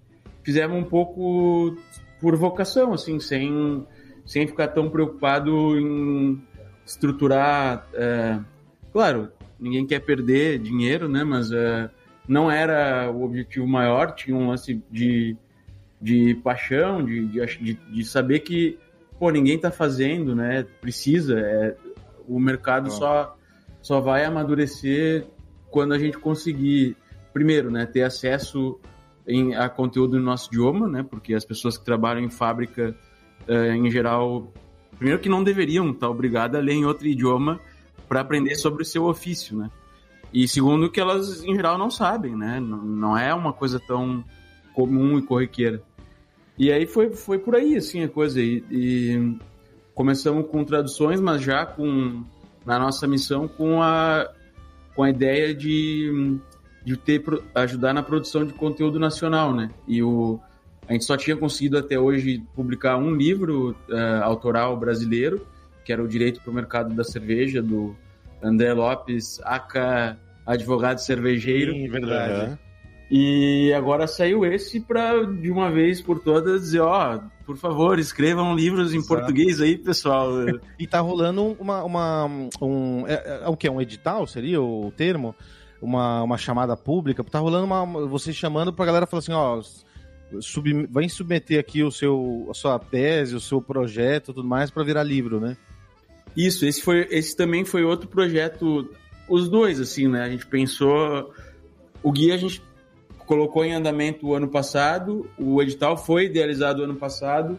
fizemos 0.42 0.76
um 0.76 0.84
pouco 0.84 1.76
por 2.20 2.36
vocação, 2.36 2.92
assim, 2.92 3.18
sem, 3.18 3.84
sem 4.24 4.46
ficar 4.46 4.68
tão 4.68 4.88
preocupado 4.88 5.78
em 5.78 6.40
estruturar. 6.86 7.86
É, 7.92 8.38
claro, 8.92 9.28
ninguém 9.58 9.86
quer 9.86 10.00
perder 10.00 10.58
dinheiro, 10.58 11.08
né? 11.08 11.24
Mas 11.24 11.50
é, 11.50 11.90
não 12.28 12.50
era 12.50 13.10
o 13.10 13.24
objetivo 13.24 13.66
maior, 13.66 14.14
tinha 14.14 14.36
um 14.36 14.48
lance 14.48 14.82
de, 14.90 15.36
de 16.00 16.34
paixão, 16.44 17.04
de, 17.04 17.26
de, 17.26 17.74
de 17.74 18.04
saber 18.04 18.40
que 18.40 18.78
pô, 19.18 19.30
ninguém 19.30 19.56
está 19.56 19.70
fazendo, 19.70 20.34
né? 20.34 20.64
Precisa, 20.80 21.40
é, 21.40 21.76
o 22.26 22.38
mercado 22.38 22.90
só, 22.90 23.36
só 23.82 24.00
vai 24.00 24.24
amadurecer 24.24 25.26
quando 25.70 25.92
a 25.92 25.98
gente 25.98 26.18
conseguir, 26.18 26.96
primeiro, 27.32 27.70
né, 27.70 27.84
ter 27.84 28.02
acesso 28.02 28.78
em, 29.26 29.54
a 29.54 29.68
conteúdo 29.68 30.18
no 30.18 30.24
nosso 30.24 30.48
idioma, 30.48 30.88
né? 30.88 31.02
Porque 31.02 31.34
as 31.34 31.44
pessoas 31.44 31.76
que 31.76 31.84
trabalham 31.84 32.22
em 32.22 32.30
fábrica, 32.30 32.94
é, 33.46 33.74
em 33.74 33.90
geral, 33.90 34.52
primeiro 34.96 35.20
que 35.20 35.28
não 35.28 35.42
deveriam 35.42 35.90
estar 35.90 36.08
obrigadas 36.08 36.60
a 36.60 36.64
ler 36.64 36.74
em 36.74 36.84
outro 36.84 37.06
idioma 37.06 37.58
para 38.08 38.20
aprender 38.20 38.54
sobre 38.54 38.82
o 38.82 38.86
seu 38.86 39.04
ofício, 39.04 39.56
né? 39.56 39.70
E 40.32 40.46
segundo 40.46 40.90
que 40.90 41.00
elas 41.00 41.42
em 41.42 41.54
geral 41.54 41.78
não 41.78 41.90
sabem, 41.90 42.36
né? 42.36 42.60
Não, 42.60 42.78
não 42.78 43.18
é 43.18 43.32
uma 43.32 43.52
coisa 43.52 43.80
tão 43.80 44.24
comum 44.74 45.18
e 45.18 45.22
corriqueira. 45.22 45.82
E 46.58 46.72
aí 46.72 46.86
foi, 46.86 47.10
foi 47.10 47.38
por 47.38 47.54
aí, 47.54 47.76
assim, 47.76 48.02
a 48.02 48.08
coisa. 48.08 48.40
E, 48.40 48.64
e 48.70 49.38
começamos 49.94 50.46
com 50.50 50.64
traduções, 50.64 51.20
mas 51.20 51.42
já 51.42 51.64
com 51.64 52.24
na 52.66 52.78
nossa 52.78 53.06
missão 53.06 53.48
com 53.48 53.82
a 53.82 54.28
com 54.94 55.04
a 55.04 55.10
ideia 55.10 55.54
de, 55.54 56.38
de 56.84 56.96
ter 56.96 57.22
ajudar 57.54 57.94
na 57.94 58.02
produção 58.02 58.44
de 58.44 58.52
conteúdo 58.52 58.98
nacional, 58.98 59.54
né? 59.54 59.70
E 59.86 60.02
o 60.02 60.40
a 60.88 60.94
gente 60.94 61.04
só 61.04 61.16
tinha 61.16 61.36
conseguido 61.36 61.76
até 61.76 61.98
hoje 62.00 62.42
publicar 62.54 62.96
um 62.96 63.14
livro 63.14 63.76
uh, 63.90 64.22
autoral 64.22 64.74
brasileiro, 64.74 65.46
que 65.84 65.92
era 65.92 66.02
o 66.02 66.08
Direito 66.08 66.40
para 66.40 66.50
o 66.50 66.54
Mercado 66.54 66.94
da 66.94 67.04
Cerveja 67.04 67.62
do 67.62 67.94
André 68.42 68.72
Lopes, 68.72 69.40
aka 69.44 70.16
advogado 70.46 70.98
cervejeiro. 70.98 71.72
Sim, 71.72 71.88
verdade. 71.88 72.50
Uhum. 72.50 72.58
E 73.10 73.72
agora 73.72 74.06
saiu 74.06 74.44
esse 74.44 74.80
para 74.80 75.24
de 75.24 75.50
uma 75.50 75.70
vez 75.70 76.00
por 76.00 76.20
todas 76.20 76.60
dizer, 76.60 76.80
ó, 76.80 77.16
oh, 77.16 77.44
por 77.46 77.56
favor, 77.56 77.98
escrevam 77.98 78.54
livros 78.54 78.92
em 78.92 78.98
Exato. 78.98 79.14
português 79.14 79.60
aí, 79.62 79.78
pessoal. 79.78 80.30
e 80.78 80.86
tá 80.86 81.00
rolando 81.00 81.56
uma, 81.58 81.82
uma 81.84 82.26
um, 82.60 83.06
é, 83.06 83.14
é, 83.14 83.40
é, 83.44 83.48
o 83.48 83.56
que 83.56 83.68
um 83.68 83.80
edital 83.80 84.26
seria 84.26 84.60
o 84.60 84.92
termo, 84.94 85.34
uma, 85.80 86.22
uma 86.22 86.36
chamada 86.36 86.76
pública, 86.76 87.24
tá 87.24 87.38
rolando 87.38 87.64
uma 87.64 87.86
você 88.06 88.30
chamando 88.30 88.74
pra 88.74 88.84
galera 88.84 89.06
falar 89.06 89.20
assim, 89.20 89.32
ó, 89.32 89.62
sub, 90.42 90.86
vem 90.90 91.08
submeter 91.08 91.58
aqui 91.58 91.82
o 91.82 91.90
seu 91.90 92.48
a 92.50 92.54
sua 92.54 92.78
tese, 92.78 93.34
o 93.34 93.40
seu 93.40 93.62
projeto, 93.62 94.34
tudo 94.34 94.46
mais 94.46 94.70
para 94.70 94.84
virar 94.84 95.02
livro, 95.02 95.40
né? 95.40 95.56
Isso, 96.38 96.64
esse 96.64 96.80
foi 96.80 97.04
esse 97.10 97.36
também 97.36 97.64
foi 97.64 97.82
outro 97.82 98.08
projeto 98.08 98.88
os 99.28 99.48
dois 99.48 99.80
assim, 99.80 100.06
né? 100.06 100.22
A 100.22 100.30
gente 100.30 100.46
pensou 100.46 101.34
o 102.00 102.12
guia 102.12 102.34
a 102.34 102.36
gente 102.36 102.62
colocou 103.26 103.64
em 103.64 103.74
andamento 103.74 104.24
o 104.24 104.34
ano 104.34 104.46
passado, 104.46 105.28
o 105.36 105.60
edital 105.60 105.96
foi 105.96 106.26
idealizado 106.26 106.80
o 106.80 106.84
ano 106.84 106.94
passado, 106.94 107.58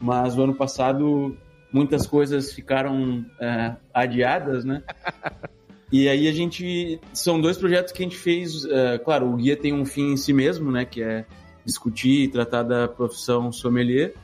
mas 0.00 0.38
o 0.38 0.44
ano 0.44 0.54
passado 0.54 1.36
muitas 1.72 2.06
coisas 2.06 2.52
ficaram 2.52 3.26
é, 3.40 3.74
adiadas, 3.92 4.64
né? 4.64 4.84
E 5.92 6.08
aí 6.08 6.28
a 6.28 6.32
gente 6.32 7.00
são 7.12 7.40
dois 7.40 7.58
projetos 7.58 7.92
que 7.92 8.00
a 8.00 8.06
gente 8.06 8.16
fez. 8.16 8.64
É, 8.64 8.98
claro, 8.98 9.26
o 9.28 9.34
guia 9.34 9.56
tem 9.56 9.72
um 9.72 9.84
fim 9.84 10.12
em 10.12 10.16
si 10.16 10.32
mesmo, 10.32 10.70
né? 10.70 10.84
Que 10.84 11.02
é 11.02 11.24
discutir 11.64 12.22
e 12.22 12.28
tratar 12.28 12.62
da 12.62 12.86
profissão 12.86 13.50
sommelier. 13.50 14.14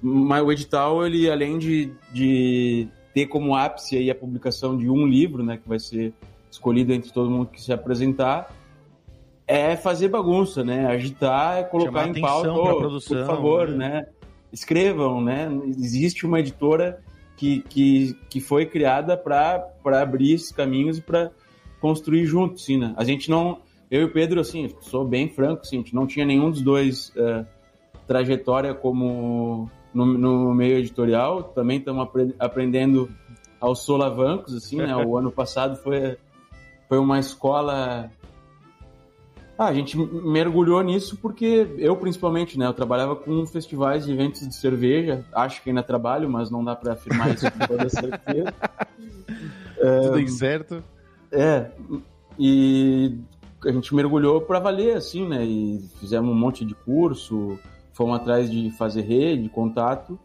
Mas 0.00 0.40
o 0.40 0.52
edital, 0.52 1.04
ele 1.04 1.28
além 1.28 1.58
de, 1.58 1.92
de 2.12 2.88
ter 3.14 3.26
como 3.26 3.54
ápice 3.54 3.96
aí 3.96 4.10
a 4.10 4.14
publicação 4.14 4.76
de 4.76 4.88
um 4.88 5.06
livro, 5.06 5.42
né? 5.42 5.56
Que 5.56 5.68
vai 5.68 5.78
ser 5.78 6.12
escolhido 6.50 6.92
entre 6.92 7.12
todo 7.12 7.30
mundo 7.30 7.46
que 7.46 7.62
se 7.62 7.72
apresentar, 7.72 8.52
é 9.46 9.76
fazer 9.76 10.08
bagunça, 10.08 10.62
né? 10.64 10.86
Agitar, 10.86 11.58
é 11.58 11.62
colocar 11.64 12.02
Chamar 12.02 12.18
em 12.18 12.20
pauta, 12.20 12.52
oh, 12.52 12.76
produção, 12.76 13.18
por 13.18 13.26
favor, 13.26 13.68
né? 13.68 13.88
né? 13.88 14.06
Escrevam, 14.52 15.20
né? 15.20 15.48
Existe 15.66 16.26
uma 16.26 16.40
editora 16.40 17.00
que, 17.36 17.60
que, 17.62 18.16
que 18.28 18.40
foi 18.40 18.66
criada 18.66 19.16
para 19.16 19.72
abrir 20.00 20.34
esses 20.34 20.52
caminhos 20.52 20.98
e 20.98 21.00
para 21.00 21.30
construir 21.80 22.26
juntos, 22.26 22.64
sim, 22.64 22.76
né? 22.76 22.94
A 22.96 23.04
gente 23.04 23.30
não... 23.30 23.60
Eu 23.90 24.02
e 24.02 24.04
o 24.04 24.12
Pedro, 24.12 24.40
assim, 24.40 24.72
sou 24.82 25.04
bem 25.04 25.28
franco, 25.28 25.62
assim, 25.62 25.76
a 25.76 25.80
gente 25.80 25.94
não 25.94 26.06
tinha 26.06 26.24
nenhum 26.24 26.48
dos 26.48 26.62
dois 26.62 27.08
uh, 27.16 27.44
trajetória 28.06 28.72
como 28.72 29.68
no, 29.92 30.06
no, 30.06 30.54
meio 30.54 30.78
editorial. 30.78 31.42
Também 31.42 31.78
estamos 31.78 32.08
aprendendo 32.38 33.10
aos 33.60 33.80
solavancos, 33.80 34.54
assim, 34.54 34.78
né? 34.78 34.96
O 34.96 35.16
ano 35.16 35.30
passado 35.30 35.76
foi, 35.76 36.16
foi 36.88 36.98
uma 36.98 37.18
escola 37.18 38.10
ah, 39.60 39.66
a 39.66 39.74
gente 39.74 39.94
mergulhou 39.94 40.82
nisso 40.82 41.18
porque 41.18 41.68
eu, 41.76 41.94
principalmente, 41.94 42.58
né? 42.58 42.64
Eu 42.64 42.72
trabalhava 42.72 43.14
com 43.14 43.44
festivais 43.44 44.08
e 44.08 44.12
eventos 44.12 44.48
de 44.48 44.54
cerveja. 44.54 45.22
Acho 45.34 45.62
que 45.62 45.68
ainda 45.68 45.82
trabalho, 45.82 46.30
mas 46.30 46.50
não 46.50 46.64
dá 46.64 46.74
para 46.74 46.94
afirmar 46.94 47.34
isso 47.34 47.44
com 47.52 47.66
toda 47.66 47.86
certeza. 47.90 48.54
Tudo 50.02 50.18
é, 50.18 50.22
incerto. 50.22 50.82
É. 51.30 51.66
E 52.38 53.18
a 53.66 53.70
gente 53.70 53.94
mergulhou 53.94 54.40
para 54.40 54.58
valer, 54.58 54.96
assim, 54.96 55.28
né? 55.28 55.44
E 55.44 55.78
fizemos 56.00 56.30
um 56.30 56.38
monte 56.38 56.64
de 56.64 56.74
curso, 56.74 57.58
fomos 58.00 58.18
atrás 58.18 58.50
de 58.50 58.70
fazer 58.70 59.02
rede, 59.02 59.46
contato. 59.50 60.18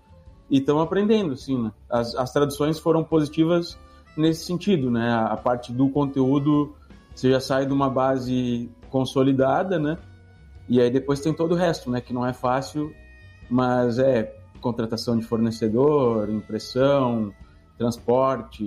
E 0.50 0.60
estamos 0.60 0.82
aprendendo, 0.82 1.34
assim, 1.34 1.62
né? 1.62 1.74
As, 1.90 2.16
as 2.16 2.32
traduções 2.32 2.80
foram 2.80 3.04
positivas 3.04 3.78
nesse 4.16 4.46
sentido, 4.46 4.90
né? 4.90 5.12
A 5.12 5.36
parte 5.36 5.74
do 5.74 5.90
conteúdo, 5.90 6.74
você 7.14 7.30
já 7.30 7.42
sai 7.42 7.66
de 7.66 7.74
uma 7.74 7.90
base 7.90 8.70
consolidada, 8.90 9.78
né? 9.78 9.98
E 10.70 10.80
aí 10.80 10.90
depois 10.90 11.20
tem 11.20 11.34
todo 11.34 11.52
o 11.52 11.56
resto, 11.56 11.92
né? 11.92 12.00
Que 12.00 12.14
não 12.14 12.26
é 12.26 12.32
fácil, 12.32 12.94
mas 13.50 14.00
é 14.00 14.34
contratação 14.62 15.18
de 15.18 15.26
fornecedor, 15.26 16.30
impressão, 16.30 17.34
transporte, 17.78 18.64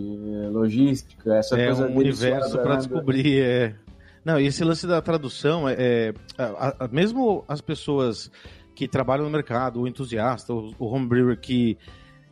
logística, 0.52 1.34
essa 1.34 1.58
é 1.58 1.64
coisa 1.64 1.88
um 1.88 1.96
universo 1.96 2.58
para 2.58 2.76
descobrir. 2.76 3.40
É... 3.40 3.74
Não, 4.22 4.38
e 4.38 4.46
esse 4.46 4.62
lance 4.62 4.86
da 4.86 5.00
tradução 5.00 5.66
é, 5.66 5.74
é 5.78 6.14
a, 6.36 6.84
a, 6.84 6.88
mesmo 6.88 7.42
as 7.48 7.62
pessoas 7.62 8.30
que 8.78 8.86
trabalham 8.86 9.24
no 9.24 9.30
mercado, 9.30 9.80
o 9.80 9.88
entusiasta, 9.88 10.54
o, 10.54 10.72
o 10.78 10.86
homebrewer 10.86 11.36
que 11.36 11.76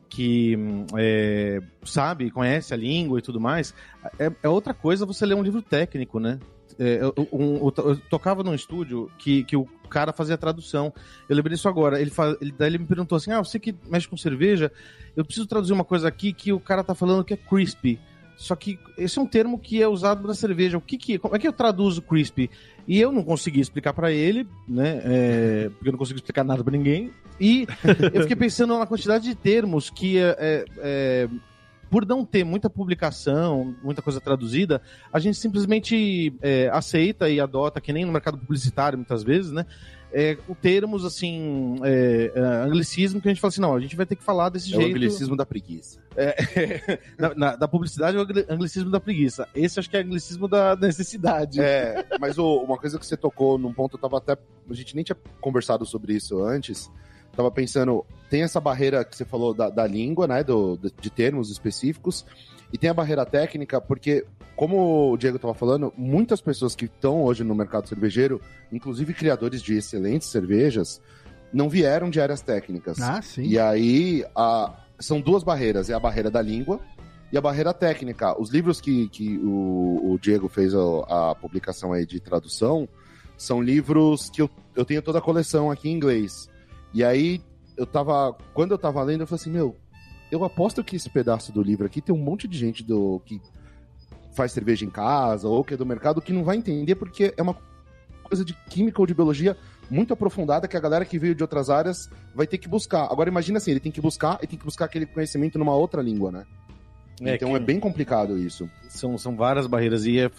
que 0.08 0.56
é, 0.96 1.60
sabe, 1.84 2.30
conhece 2.30 2.72
a 2.72 2.76
língua 2.76 3.18
e 3.18 3.22
tudo 3.22 3.40
mais, 3.40 3.74
é, 4.16 4.30
é 4.44 4.48
outra 4.48 4.72
coisa 4.72 5.04
você 5.04 5.26
ler 5.26 5.34
um 5.34 5.42
livro 5.42 5.60
técnico, 5.60 6.20
né? 6.20 6.38
É, 6.78 7.00
eu, 7.02 7.28
um, 7.32 7.56
eu, 7.56 7.96
tocava 8.08 8.44
num 8.44 8.54
estúdio 8.54 9.10
que, 9.18 9.42
que 9.42 9.56
o 9.56 9.64
cara 9.90 10.12
fazia 10.12 10.38
tradução. 10.38 10.94
Eu 11.28 11.34
lembrei 11.34 11.56
disso 11.56 11.68
agora. 11.68 12.00
Ele, 12.00 12.10
faz, 12.10 12.36
ele, 12.40 12.54
daí 12.56 12.68
ele 12.68 12.78
me 12.78 12.86
perguntou 12.86 13.16
assim: 13.16 13.32
Ah, 13.32 13.42
você 13.42 13.58
que 13.58 13.74
mexe 13.88 14.06
com 14.06 14.16
cerveja, 14.16 14.70
eu 15.16 15.24
preciso 15.24 15.48
traduzir 15.48 15.72
uma 15.72 15.84
coisa 15.84 16.06
aqui 16.06 16.32
que 16.32 16.52
o 16.52 16.60
cara 16.60 16.84
tá 16.84 16.94
falando 16.94 17.24
que 17.24 17.34
é 17.34 17.36
crispy. 17.36 17.98
Só 18.36 18.54
que 18.54 18.78
esse 18.98 19.18
é 19.18 19.22
um 19.22 19.26
termo 19.26 19.58
que 19.58 19.82
é 19.82 19.88
usado 19.88 20.26
na 20.26 20.34
cerveja. 20.34 20.76
O 20.76 20.80
que 20.80 20.98
que, 20.98 21.18
como 21.18 21.34
é 21.34 21.38
que 21.38 21.48
eu 21.48 21.52
traduzo 21.52 22.02
crispy? 22.02 22.50
E 22.86 23.00
eu 23.00 23.10
não 23.10 23.22
consegui 23.22 23.60
explicar 23.60 23.92
para 23.92 24.12
ele, 24.12 24.46
né? 24.68 25.00
É, 25.04 25.70
porque 25.70 25.88
eu 25.88 25.92
não 25.92 25.98
consigo 25.98 26.18
explicar 26.18 26.44
nada 26.44 26.62
para 26.62 26.76
ninguém. 26.76 27.10
E 27.40 27.66
eu 28.12 28.22
fiquei 28.22 28.36
pensando 28.36 28.78
na 28.78 28.86
quantidade 28.86 29.24
de 29.24 29.34
termos 29.34 29.90
que 29.90 30.18
é, 30.18 30.36
é, 30.38 30.64
é 30.78 31.28
por 31.90 32.04
não 32.04 32.24
ter 32.24 32.44
muita 32.44 32.68
publicação, 32.68 33.74
muita 33.82 34.02
coisa 34.02 34.20
traduzida, 34.20 34.82
a 35.12 35.18
gente 35.18 35.38
simplesmente 35.38 36.34
é, 36.42 36.68
aceita 36.72 37.28
e 37.30 37.40
adota, 37.40 37.80
que 37.80 37.92
nem 37.92 38.04
no 38.04 38.12
mercado 38.12 38.38
publicitário 38.38 38.98
muitas 38.98 39.22
vezes, 39.22 39.52
né? 39.52 39.64
É, 40.12 40.38
termos 40.62 41.04
assim, 41.04 41.76
é, 41.82 42.32
é, 42.34 42.40
anglicismo, 42.40 43.20
que 43.20 43.28
a 43.28 43.30
gente 43.30 43.40
fala 43.40 43.50
assim: 43.50 43.60
não, 43.60 43.74
a 43.74 43.80
gente 43.80 43.96
vai 43.96 44.06
ter 44.06 44.16
que 44.16 44.22
falar 44.22 44.48
desse 44.48 44.72
é 44.72 44.76
jeito. 44.76 44.92
o 44.92 44.96
anglicismo 44.96 45.36
da 45.36 45.44
preguiça. 45.44 46.00
É, 46.16 46.98
na, 47.18 47.34
na, 47.34 47.56
da 47.56 47.68
publicidade 47.68 48.16
é 48.16 48.20
o 48.20 48.52
anglicismo 48.52 48.90
da 48.90 49.00
preguiça. 49.00 49.48
Esse 49.54 49.78
acho 49.78 49.90
que 49.90 49.96
é 49.96 50.00
o 50.00 50.04
anglicismo 50.04 50.48
da 50.48 50.76
necessidade. 50.76 51.60
É, 51.60 52.06
mas 52.20 52.38
o, 52.38 52.58
uma 52.58 52.78
coisa 52.78 52.98
que 52.98 53.06
você 53.06 53.16
tocou 53.16 53.58
num 53.58 53.72
ponto, 53.72 53.96
eu 53.96 54.00
tava 54.00 54.18
até. 54.18 54.36
A 54.68 54.74
gente 54.74 54.94
nem 54.94 55.04
tinha 55.04 55.16
conversado 55.40 55.84
sobre 55.84 56.14
isso 56.14 56.42
antes 56.42 56.90
tava 57.36 57.50
pensando, 57.50 58.04
tem 58.30 58.42
essa 58.42 58.58
barreira 58.58 59.04
que 59.04 59.14
você 59.14 59.24
falou 59.24 59.52
da, 59.52 59.68
da 59.68 59.86
língua, 59.86 60.26
né, 60.26 60.42
do, 60.42 60.78
de 61.00 61.10
termos 61.10 61.50
específicos, 61.50 62.24
e 62.72 62.78
tem 62.78 62.90
a 62.90 62.94
barreira 62.94 63.24
técnica, 63.24 63.80
porque, 63.80 64.24
como 64.54 65.12
o 65.12 65.16
Diego 65.16 65.36
estava 65.36 65.54
falando, 65.54 65.92
muitas 65.96 66.40
pessoas 66.40 66.74
que 66.74 66.86
estão 66.86 67.22
hoje 67.22 67.44
no 67.44 67.54
mercado 67.54 67.88
cervejeiro, 67.88 68.40
inclusive 68.72 69.14
criadores 69.14 69.62
de 69.62 69.76
excelentes 69.76 70.28
cervejas, 70.28 71.00
não 71.52 71.68
vieram 71.68 72.10
de 72.10 72.20
áreas 72.20 72.40
técnicas. 72.40 73.00
Ah, 73.00 73.22
sim. 73.22 73.44
E 73.44 73.58
aí, 73.58 74.24
a, 74.34 74.74
são 74.98 75.20
duas 75.20 75.42
barreiras. 75.42 75.88
É 75.88 75.94
a 75.94 76.00
barreira 76.00 76.30
da 76.30 76.42
língua, 76.42 76.80
e 77.32 77.36
a 77.36 77.40
barreira 77.40 77.72
técnica. 77.72 78.40
Os 78.40 78.50
livros 78.50 78.80
que, 78.80 79.08
que 79.08 79.38
o, 79.38 80.12
o 80.12 80.18
Diego 80.18 80.48
fez 80.48 80.74
a, 80.74 81.30
a, 81.30 81.34
publicação 81.34 81.92
aí 81.92 82.06
de 82.06 82.20
tradução 82.20 82.88
são 83.36 83.60
livros 83.60 84.30
que 84.30 84.40
eu, 84.40 84.50
eu 84.74 84.84
tenho 84.84 85.02
toda 85.02 85.18
a 85.18 85.22
coleção 85.22 85.70
aqui 85.70 85.88
em 85.88 85.92
inglês. 85.92 86.48
E 86.94 87.04
aí, 87.04 87.42
eu 87.76 87.86
tava. 87.86 88.36
Quando 88.54 88.72
eu 88.72 88.78
tava 88.78 89.02
lendo, 89.02 89.22
eu 89.22 89.26
falei 89.26 89.40
assim, 89.40 89.50
meu, 89.50 89.76
eu 90.30 90.44
aposto 90.44 90.82
que 90.82 90.96
esse 90.96 91.08
pedaço 91.08 91.52
do 91.52 91.62
livro 91.62 91.86
aqui 91.86 92.00
tem 92.00 92.14
um 92.14 92.18
monte 92.18 92.48
de 92.48 92.58
gente 92.58 92.82
do 92.82 93.20
que 93.24 93.40
faz 94.34 94.52
cerveja 94.52 94.84
em 94.84 94.90
casa 94.90 95.48
ou 95.48 95.64
que 95.64 95.74
é 95.74 95.76
do 95.76 95.86
mercado 95.86 96.20
que 96.20 96.32
não 96.32 96.44
vai 96.44 96.56
entender 96.56 96.94
porque 96.94 97.32
é 97.36 97.42
uma 97.42 97.56
coisa 98.22 98.44
de 98.44 98.52
química 98.68 99.00
ou 99.00 99.06
de 99.06 99.14
biologia 99.14 99.56
muito 99.88 100.12
aprofundada 100.12 100.66
que 100.66 100.76
a 100.76 100.80
galera 100.80 101.04
que 101.04 101.18
veio 101.18 101.34
de 101.34 101.42
outras 101.42 101.70
áreas 101.70 102.10
vai 102.34 102.46
ter 102.46 102.58
que 102.58 102.68
buscar. 102.68 103.04
Agora 103.04 103.30
imagina 103.30 103.58
assim, 103.58 103.70
ele 103.70 103.80
tem 103.80 103.92
que 103.92 104.00
buscar 104.00 104.38
e 104.42 104.46
tem 104.46 104.58
que 104.58 104.64
buscar 104.64 104.86
aquele 104.86 105.06
conhecimento 105.06 105.58
numa 105.58 105.74
outra 105.74 106.02
língua, 106.02 106.32
né? 106.32 106.46
É, 107.20 107.36
então 107.36 107.50
que... 107.50 107.56
é 107.56 107.60
bem 107.60 107.80
complicado 107.80 108.36
isso. 108.36 108.68
São, 108.88 109.16
são 109.16 109.36
várias 109.36 109.66
barreiras 109.66 110.04
e, 110.04 110.18
é, 110.18 110.30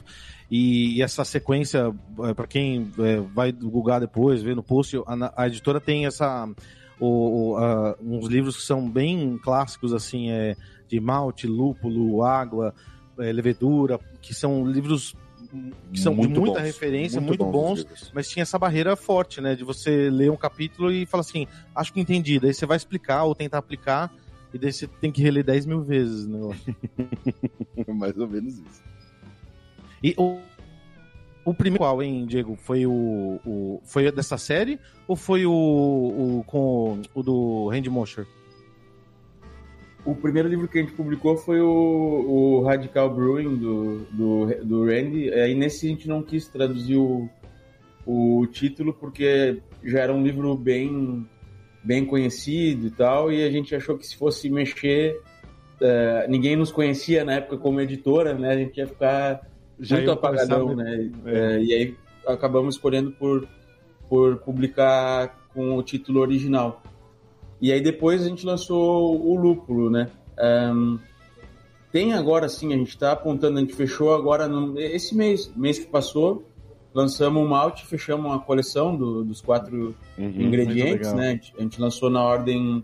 e, 0.51 0.97
e, 0.97 1.01
essa 1.01 1.23
sequência, 1.23 1.93
é, 2.23 2.33
para 2.33 2.45
quem 2.45 2.91
é, 2.99 3.19
vai 3.33 3.51
googar 3.51 3.99
depois, 3.99 4.41
ver 4.41 4.55
no 4.55 4.61
post, 4.61 4.97
a, 4.97 5.43
a 5.43 5.47
editora 5.47 5.79
tem 5.79 6.05
essa 6.05 6.47
o, 6.99 7.51
o, 7.51 7.57
a, 7.57 7.95
uns 8.01 8.27
livros 8.27 8.57
que 8.57 8.63
são 8.63 8.89
bem 8.89 9.37
clássicos 9.37 9.93
assim, 9.93 10.31
é, 10.31 10.55
de 10.87 10.99
malte, 10.99 11.47
lúpulo, 11.47 12.23
água, 12.23 12.73
é, 13.19 13.31
levedura, 13.31 13.99
que 14.21 14.33
são 14.33 14.65
livros 14.65 15.15
que 15.93 15.99
são 15.99 16.13
muito 16.13 16.33
de 16.33 16.39
muita 16.39 16.59
bons, 16.59 16.65
referência, 16.65 17.21
muito, 17.21 17.43
muito 17.43 17.51
bons, 17.51 17.83
bons 17.83 18.11
mas 18.13 18.29
tinha 18.29 18.43
essa 18.43 18.59
barreira 18.59 18.95
forte, 18.95 19.39
né? 19.39 19.55
De 19.55 19.63
você 19.63 20.09
ler 20.09 20.29
um 20.29 20.35
capítulo 20.35 20.91
e 20.91 21.05
falar 21.05 21.21
assim, 21.21 21.47
acho 21.75 21.93
que 21.93 22.01
entendi. 22.01 22.39
Daí 22.39 22.53
você 22.53 22.65
vai 22.65 22.75
explicar 22.75 23.23
ou 23.23 23.33
tentar 23.33 23.59
aplicar, 23.59 24.13
e 24.53 24.57
daí 24.57 24.73
você 24.73 24.87
tem 24.87 25.11
que 25.11 25.21
reler 25.21 25.43
10 25.43 25.65
mil 25.65 25.81
vezes 25.83 26.25
o 26.25 26.29
negócio. 26.29 26.75
Mais 27.95 28.17
ou 28.17 28.27
menos 28.27 28.55
isso. 28.55 28.83
E 30.03 30.13
o, 31.47 31.51
o 31.51 31.53
primeiro 31.53 31.83
qual, 31.83 32.01
hein, 32.03 32.25
Diego? 32.25 32.55
Foi 32.55 32.85
o, 32.85 33.39
o. 33.45 33.81
Foi 33.83 34.11
dessa 34.11 34.37
série? 34.37 34.79
Ou 35.07 35.15
foi 35.15 35.45
o. 35.45 35.51
o 35.51 36.43
com 36.45 37.01
o 37.13 37.23
do 37.23 37.69
Randy 37.69 37.89
Mosher? 37.89 38.25
o 40.07 40.15
primeiro 40.15 40.47
livro 40.47 40.69
que 40.69 40.79
a 40.79 40.81
gente 40.81 40.93
publicou 40.93 41.35
foi 41.35 41.59
o, 41.59 41.67
o 41.67 42.61
Radical 42.61 43.13
Brewing 43.13 43.57
do, 43.57 43.97
do, 44.05 44.45
do 44.63 44.85
Randy. 44.85 45.33
Aí 45.33 45.53
nesse 45.53 45.85
a 45.85 45.89
gente 45.89 46.07
não 46.07 46.23
quis 46.23 46.47
traduzir 46.47 46.95
o, 46.95 47.29
o 48.05 48.47
título 48.47 48.93
porque 48.93 49.61
já 49.83 49.99
era 49.99 50.13
um 50.13 50.23
livro 50.23 50.55
bem, 50.55 51.27
bem 51.83 52.05
conhecido 52.05 52.87
e 52.87 52.91
tal, 52.91 53.29
e 53.29 53.43
a 53.43 53.51
gente 53.51 53.75
achou 53.75 53.97
que 53.97 54.07
se 54.07 54.15
fosse 54.15 54.49
mexer, 54.49 55.21
uh, 55.81 56.29
ninguém 56.29 56.55
nos 56.55 56.71
conhecia 56.71 57.25
na 57.25 57.33
época 57.33 57.57
como 57.57 57.81
editora, 57.81 58.33
né? 58.33 58.53
A 58.53 58.57
gente 58.57 58.77
ia 58.77 58.87
ficar 58.87 59.45
já 59.79 59.97
muito 59.97 60.11
apagadão, 60.11 60.75
né? 60.75 61.11
É. 61.25 61.57
Uh, 61.57 61.63
e 61.63 61.73
aí 61.73 61.95
acabamos 62.25 62.75
escolhendo 62.75 63.11
por, 63.11 63.47
por 64.09 64.37
publicar 64.37 65.35
com 65.53 65.75
o 65.75 65.83
título 65.83 66.21
original. 66.21 66.81
E 67.59 67.71
aí 67.71 67.81
depois 67.81 68.21
a 68.21 68.29
gente 68.29 68.45
lançou 68.45 69.19
o 69.19 69.35
lúpulo, 69.35 69.89
né? 69.89 70.09
Um, 70.39 70.99
tem 71.91 72.13
agora 72.13 72.47
sim, 72.47 72.73
a 72.73 72.77
gente 72.77 72.89
está 72.89 73.13
apontando, 73.13 73.57
a 73.57 73.61
gente 73.61 73.73
fechou 73.73 74.13
agora 74.13 74.47
no, 74.47 74.79
esse 74.79 75.15
mês, 75.15 75.51
mês 75.55 75.79
que 75.79 75.87
passou, 75.87 76.45
lançamos 76.93 77.41
o 77.41 77.47
malte, 77.47 77.87
fechamos 77.87 78.31
a 78.31 78.39
coleção 78.39 78.95
do, 78.95 79.23
dos 79.23 79.41
quatro 79.41 79.95
uhum, 80.17 80.41
ingredientes, 80.41 81.11
né? 81.13 81.29
A 81.29 81.31
gente, 81.31 81.53
a 81.57 81.61
gente, 81.61 81.81
lançou 81.81 82.09
na 82.09 82.23
ordem 82.23 82.83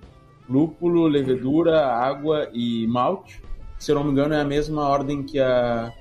lúpulo, 0.49 1.07
levedura, 1.07 1.85
água 1.85 2.49
e 2.53 2.87
malte. 2.87 3.41
Se 3.77 3.91
eu 3.91 3.95
não 3.95 4.03
me 4.03 4.11
engano, 4.11 4.33
é 4.33 4.41
a 4.41 4.45
mesma 4.45 4.87
ordem 4.87 5.21
que 5.21 5.39
a, 5.39 5.91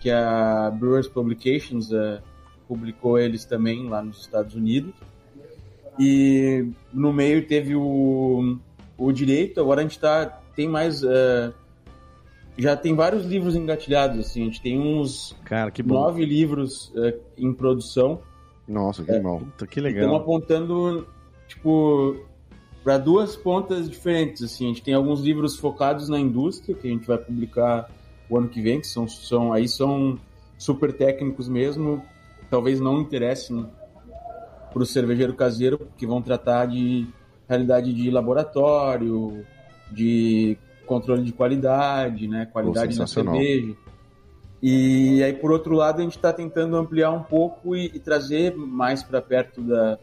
que 0.00 0.10
a 0.10 0.70
Brewers 0.70 1.06
Publications 1.06 1.90
uh, 1.92 2.20
publicou 2.66 3.18
eles 3.18 3.44
também 3.44 3.88
lá 3.88 4.02
nos 4.02 4.20
Estados 4.20 4.54
Unidos. 4.54 4.94
E 5.98 6.66
no 6.92 7.12
meio 7.12 7.46
teve 7.46 7.76
o, 7.76 8.58
o 8.96 9.12
direito, 9.12 9.60
agora 9.60 9.80
a 9.80 9.82
gente 9.82 9.98
tá, 9.98 10.24
tem 10.56 10.66
mais. 10.66 11.02
Uh, 11.02 11.52
já 12.56 12.76
tem 12.76 12.94
vários 12.94 13.24
livros 13.24 13.54
engatilhados, 13.54 14.18
assim, 14.18 14.42
a 14.42 14.44
gente 14.46 14.60
tem 14.60 14.78
uns 14.78 15.36
Cara, 15.44 15.70
que 15.70 15.82
nove 15.82 16.24
livros 16.24 16.90
uh, 16.94 17.18
em 17.36 17.52
produção. 17.52 18.20
Nossa, 18.66 19.02
que 19.02 19.10
é, 19.10 19.20
mal. 19.20 19.40
Puta, 19.40 19.66
que 19.66 19.80
legal. 19.80 20.04
Estamos 20.04 20.22
apontando, 20.22 21.06
tipo, 21.48 22.24
para 22.82 22.96
duas 22.98 23.36
pontas 23.36 23.90
diferentes, 23.90 24.42
assim. 24.42 24.66
A 24.66 24.68
gente 24.68 24.82
tem 24.82 24.94
alguns 24.94 25.20
livros 25.20 25.56
focados 25.56 26.08
na 26.08 26.18
indústria, 26.18 26.74
que 26.74 26.86
a 26.86 26.90
gente 26.90 27.06
vai 27.06 27.18
publicar 27.18 27.90
o 28.30 28.38
ano 28.38 28.48
que 28.48 28.62
vem, 28.62 28.80
que 28.80 28.86
são, 28.86 29.08
são 29.08 29.52
aí 29.52 29.68
são 29.68 30.18
super 30.56 30.92
técnicos 30.92 31.48
mesmo. 31.48 32.02
Talvez 32.48 32.80
não 32.80 33.00
interessem 33.00 33.66
para 34.72 34.82
o 34.82 34.86
cervejeiro 34.86 35.34
caseiro, 35.34 35.88
que 35.98 36.06
vão 36.06 36.22
tratar 36.22 36.66
de 36.66 37.06
realidade 37.48 37.92
de 37.92 38.10
laboratório, 38.10 39.44
de 39.90 40.56
controle 40.86 41.24
de 41.24 41.32
qualidade, 41.32 42.28
né, 42.28 42.46
qualidade 42.46 42.96
da 42.96 43.06
cerveja. 43.06 43.74
E 44.62 45.22
aí, 45.22 45.32
por 45.32 45.50
outro 45.50 45.74
lado, 45.74 46.00
a 46.00 46.02
gente 46.02 46.16
está 46.16 46.32
tentando 46.32 46.76
ampliar 46.76 47.10
um 47.10 47.22
pouco 47.22 47.74
e, 47.74 47.86
e 47.86 47.98
trazer 47.98 48.54
mais 48.54 49.02
para 49.02 49.20
perto 49.20 49.62
da, 49.62 49.98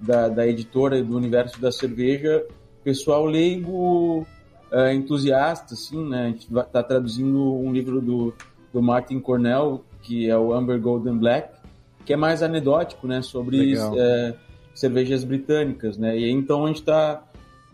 da, 0.00 0.28
da, 0.28 0.46
editora 0.46 1.02
do 1.02 1.16
universo 1.16 1.60
da 1.60 1.70
cerveja 1.70 2.44
pessoal 2.82 3.26
leigo, 3.26 4.26
uh, 4.72 4.92
entusiasta, 4.92 5.74
assim, 5.74 6.08
né? 6.08 6.22
A 6.22 6.26
gente 6.28 6.48
está 6.52 6.82
traduzindo 6.82 7.54
um 7.54 7.72
livro 7.72 8.00
do, 8.00 8.34
do 8.72 8.82
Martin 8.82 9.20
Cornell, 9.20 9.84
que 10.02 10.28
é 10.28 10.36
o 10.36 10.52
Amber 10.52 10.80
Golden 10.80 11.16
Black, 11.16 11.58
que 12.04 12.12
é 12.12 12.16
mais 12.16 12.42
anedótico, 12.42 13.06
né, 13.06 13.20
sobre 13.20 13.76
é, 13.76 14.34
cervejas 14.74 15.24
britânicas, 15.24 15.98
né? 15.98 16.18
E 16.18 16.30
então 16.30 16.64
a 16.64 16.68
gente 16.68 16.80
está 16.80 17.22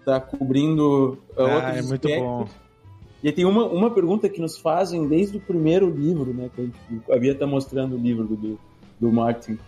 tá 0.05 0.21
cobrindo 0.21 1.19
uh, 1.37 1.43
ah, 1.43 1.55
outros 1.55 1.77
é 1.77 1.83
muito 1.83 2.07
aspectos. 2.07 2.21
bom. 2.21 2.49
E 3.23 3.33
tem 3.33 3.45
uma, 3.45 3.65
uma 3.65 3.91
pergunta 3.91 4.29
que 4.29 4.41
nos 4.41 4.59
fazem 4.59 5.09
desde 5.09 5.39
o 5.39 5.41
primeiro 5.41 5.89
livro, 5.89 6.35
né? 6.35 6.51
Que 6.55 6.61
a, 6.61 6.65
gente, 6.65 7.13
a 7.13 7.17
Bia 7.17 7.33
está 7.33 7.47
mostrando 7.47 7.95
o 7.95 7.99
livro 7.99 8.25
do, 8.25 8.59
do 9.01 9.13
Martin. 9.13 9.59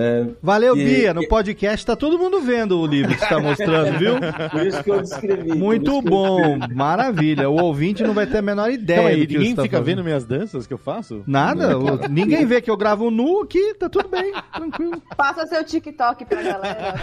É, 0.00 0.26
Valeu, 0.40 0.74
que, 0.74 0.84
Bia. 0.84 1.12
No 1.12 1.26
podcast 1.26 1.84
tá 1.84 1.96
todo 1.96 2.16
mundo 2.16 2.40
vendo 2.40 2.78
o 2.78 2.86
livro 2.86 3.12
que 3.12 3.18
você 3.18 3.26
tá 3.26 3.40
mostrando, 3.40 3.98
viu? 3.98 4.14
Por 4.48 4.64
isso 4.64 4.84
que 4.84 4.90
eu 4.90 5.00
descrevi. 5.00 5.52
Muito 5.54 6.00
bom, 6.00 6.56
maravilha. 6.72 7.50
O 7.50 7.60
ouvinte 7.60 8.04
não 8.04 8.14
vai 8.14 8.24
ter 8.24 8.38
a 8.38 8.42
menor 8.42 8.70
ideia. 8.70 8.98
Então, 8.98 9.06
aí, 9.06 9.26
ninguém 9.26 9.56
tá 9.56 9.62
fica 9.62 9.80
vendo 9.80 10.04
minhas 10.04 10.24
danças 10.24 10.68
que 10.68 10.72
eu 10.72 10.78
faço? 10.78 11.24
Nada. 11.26 11.74
ninguém 12.08 12.46
vê 12.46 12.60
que 12.60 12.70
eu 12.70 12.76
gravo 12.76 13.10
nu 13.10 13.42
aqui, 13.42 13.74
tá 13.74 13.88
tudo 13.88 14.08
bem, 14.08 14.32
tranquilo. 14.54 15.02
Passa 15.16 15.44
seu 15.46 15.64
TikTok 15.64 16.24
pra 16.26 16.42
galera. 16.42 16.94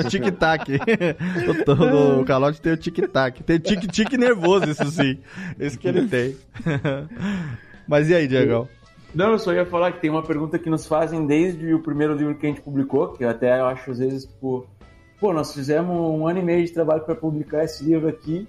o 0.00 0.02
tic-tac. 0.10 0.72
o, 1.68 2.20
o 2.20 2.24
Calote 2.24 2.60
tem 2.60 2.72
o 2.72 2.76
tic-tac. 2.76 3.44
Tem 3.44 3.60
tic-tic 3.60 4.12
nervoso, 4.14 4.68
isso 4.68 4.90
sim. 4.90 5.18
Esse 5.56 5.78
que 5.78 5.86
ele 5.86 6.08
tem. 6.08 6.36
Mas 7.86 8.10
e 8.10 8.14
aí, 8.14 8.26
Diego? 8.26 8.68
Não, 9.14 9.32
eu 9.32 9.38
só 9.38 9.52
ia 9.52 9.66
falar 9.66 9.92
que 9.92 10.00
tem 10.00 10.10
uma 10.10 10.22
pergunta 10.22 10.58
que 10.58 10.70
nos 10.70 10.86
fazem 10.86 11.26
desde 11.26 11.74
o 11.74 11.80
primeiro 11.80 12.14
livro 12.14 12.34
que 12.36 12.46
a 12.46 12.48
gente 12.48 12.60
publicou, 12.60 13.08
que 13.08 13.24
até 13.24 13.58
eu 13.58 13.66
acho 13.66 13.90
às 13.90 13.98
vezes, 13.98 14.24
tipo, 14.24 14.66
pô, 15.18 15.32
nós 15.32 15.52
fizemos 15.52 15.94
um 15.94 16.26
ano 16.26 16.38
e 16.38 16.42
meio 16.42 16.64
de 16.64 16.72
trabalho 16.72 17.02
para 17.02 17.14
publicar 17.14 17.64
esse 17.64 17.82
livro 17.84 18.08
aqui 18.08 18.46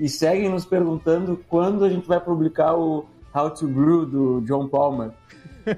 e 0.00 0.08
seguem 0.08 0.48
nos 0.48 0.64
perguntando 0.64 1.40
quando 1.48 1.84
a 1.84 1.88
gente 1.88 2.08
vai 2.08 2.18
publicar 2.18 2.74
o 2.74 3.06
How 3.34 3.50
to 3.50 3.68
Brew 3.68 4.06
do 4.06 4.40
John 4.42 4.68
Palmer. 4.68 5.10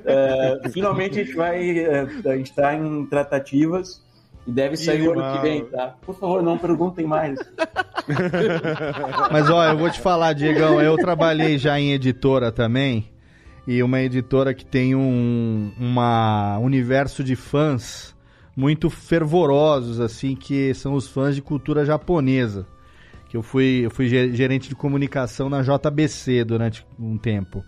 É, 0.06 0.68
finalmente 0.70 1.20
a 1.20 1.24
gente 1.24 1.34
vai, 1.34 1.78
é, 1.80 2.06
a 2.24 2.36
gente 2.36 2.50
está 2.50 2.72
em 2.72 3.04
tratativas 3.04 4.00
e 4.46 4.50
deve 4.50 4.76
sair 4.76 5.06
o 5.06 5.12
ano 5.12 5.36
que 5.36 5.42
vem, 5.42 5.64
tá? 5.66 5.96
Por 6.00 6.14
favor, 6.14 6.40
não 6.40 6.56
perguntem 6.56 7.04
mais. 7.04 7.36
Mas 9.30 9.50
olha, 9.50 9.72
eu 9.72 9.76
vou 9.76 9.90
te 9.90 10.00
falar, 10.00 10.34
Diegão, 10.34 10.80
eu 10.80 10.96
trabalhei 10.96 11.58
já 11.58 11.78
em 11.80 11.92
editora 11.92 12.52
também 12.52 13.11
e 13.66 13.82
uma 13.82 14.00
editora 14.00 14.52
que 14.52 14.64
tem 14.64 14.94
um 14.94 15.72
uma 15.78 16.58
universo 16.58 17.22
de 17.22 17.36
fãs 17.36 18.14
muito 18.56 18.90
fervorosos, 18.90 20.00
assim, 20.00 20.34
que 20.34 20.74
são 20.74 20.94
os 20.94 21.08
fãs 21.08 21.34
de 21.34 21.42
cultura 21.42 21.84
japonesa. 21.84 22.66
Que 23.28 23.36
eu 23.36 23.42
fui, 23.42 23.80
eu 23.84 23.90
fui 23.90 24.08
gerente 24.08 24.68
de 24.68 24.74
comunicação 24.74 25.48
na 25.48 25.62
JBC 25.62 26.44
durante 26.44 26.86
um 26.98 27.16
tempo. 27.16 27.64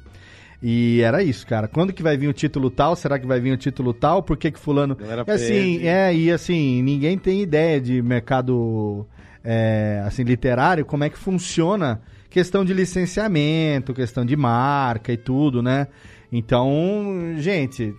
E 0.63 1.01
era 1.01 1.23
isso, 1.23 1.47
cara. 1.47 1.69
Quando 1.69 1.93
que 1.93 2.03
vai 2.03 2.17
vir 2.17 2.29
o 2.29 2.33
título 2.33 2.71
tal? 2.71 2.95
Será 2.97 3.19
que 3.19 3.27
vai 3.27 3.41
vir 3.41 3.53
o 3.53 3.57
título 3.57 3.95
tal? 3.95 4.23
Por 4.23 4.37
que 4.37 4.51
que 4.51 4.59
fulano... 4.59 4.97
E 5.27 5.31
assim, 5.31 5.87
é, 5.87 6.15
e 6.15 6.31
assim, 6.31 6.83
ninguém 6.83 7.17
tem 7.17 7.41
ideia 7.41 7.81
de 7.81 8.03
mercado 8.03 9.07
é, 9.43 10.03
assim, 10.07 10.23
literário, 10.23 10.85
como 10.85 11.05
é 11.05 11.11
que 11.11 11.19
funciona 11.19 12.01
questão 12.35 12.65
de 12.65 12.75
licenciamento, 12.75 13.95
questão 13.95 14.25
de 14.27 14.35
marca 14.35 15.13
e 15.13 15.17
tudo, 15.17 15.63
né? 15.63 15.87
Então, 16.33 17.35
gente, 17.39 17.95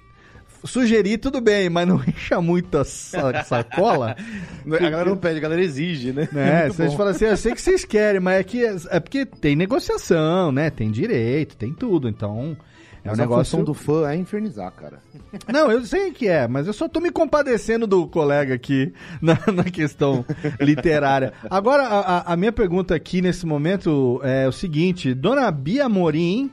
sugerir, 0.62 1.20
tudo 1.20 1.40
bem, 1.40 1.70
mas 1.70 1.88
não 1.88 2.04
encha 2.06 2.42
muito 2.42 2.78
a 2.78 2.84
sa- 2.84 3.44
sacola. 3.46 4.14
A 4.68 4.90
galera 4.90 5.10
não 5.10 5.16
pede, 5.16 5.38
a 5.38 5.42
galera 5.42 5.62
exige, 5.62 6.12
né? 6.12 6.28
né? 6.34 6.64
Muito 6.68 6.76
Se 6.76 6.82
a 6.82 6.86
gente 6.86 6.92
bom. 6.92 6.98
fala 6.98 7.12
assim, 7.12 7.26
eu 7.26 7.38
sei 7.38 7.54
que 7.54 7.62
vocês 7.62 7.86
querem, 7.86 8.20
mas 8.20 8.40
é 8.42 8.44
que 8.44 8.66
é 8.66 9.00
porque 9.00 9.26
tem 9.26 9.56
negociação, 9.56 10.52
né? 10.52 10.70
Tem 10.70 10.92
direito, 10.92 11.56
tem 11.56 11.72
tudo. 11.72 12.10
Então, 12.10 12.58
é 13.06 13.10
um 13.10 13.12
Mas 13.12 13.20
a 13.20 13.24
negócio. 13.24 13.64
do 13.64 13.74
fã 13.74 14.10
é 14.10 14.16
infernizar, 14.16 14.72
cara. 14.74 15.00
Não, 15.48 15.72
eu 15.72 15.86
sei 15.86 16.12
que 16.12 16.28
é, 16.28 16.48
mas 16.48 16.66
eu 16.68 16.74
só 16.74 16.88
tô 16.90 17.00
me 17.00 17.12
compadecendo 17.12 17.86
do 17.86 18.08
colega 18.08 18.54
aqui 18.56 18.92
na, 19.22 19.38
na 19.54 19.64
questão 19.66 20.26
literária. 20.60 21.32
Agora, 21.50 21.84
a, 21.84 22.00
a- 22.18 22.34
a 22.34 22.36
minha 22.36 22.52
pergunta 22.52 22.96
aqui 22.96 23.22
nesse 23.22 23.46
momento 23.46 24.20
é 24.24 24.48
o 24.48 24.52
seguinte: 24.52 25.14
Dona 25.14 25.50
Bia 25.52 25.88
Morim 25.88 26.52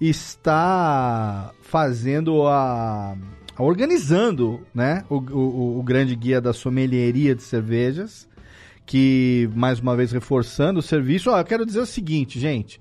está 0.00 1.52
fazendo 1.62 2.46
a. 2.46 3.16
organizando, 3.58 4.60
né? 4.74 5.04
O, 5.08 5.16
o, 5.16 5.78
o 5.78 5.82
grande 5.82 6.14
guia 6.16 6.40
da 6.40 6.52
sommelieria 6.52 7.34
de 7.34 7.42
cervejas. 7.42 8.28
Que, 8.86 9.48
mais 9.54 9.80
uma 9.80 9.96
vez, 9.96 10.12
reforçando 10.12 10.80
o 10.80 10.82
serviço. 10.82 11.30
Ó, 11.30 11.38
eu 11.38 11.44
quero 11.44 11.64
dizer 11.64 11.80
o 11.80 11.86
seguinte, 11.86 12.38
gente. 12.38 12.78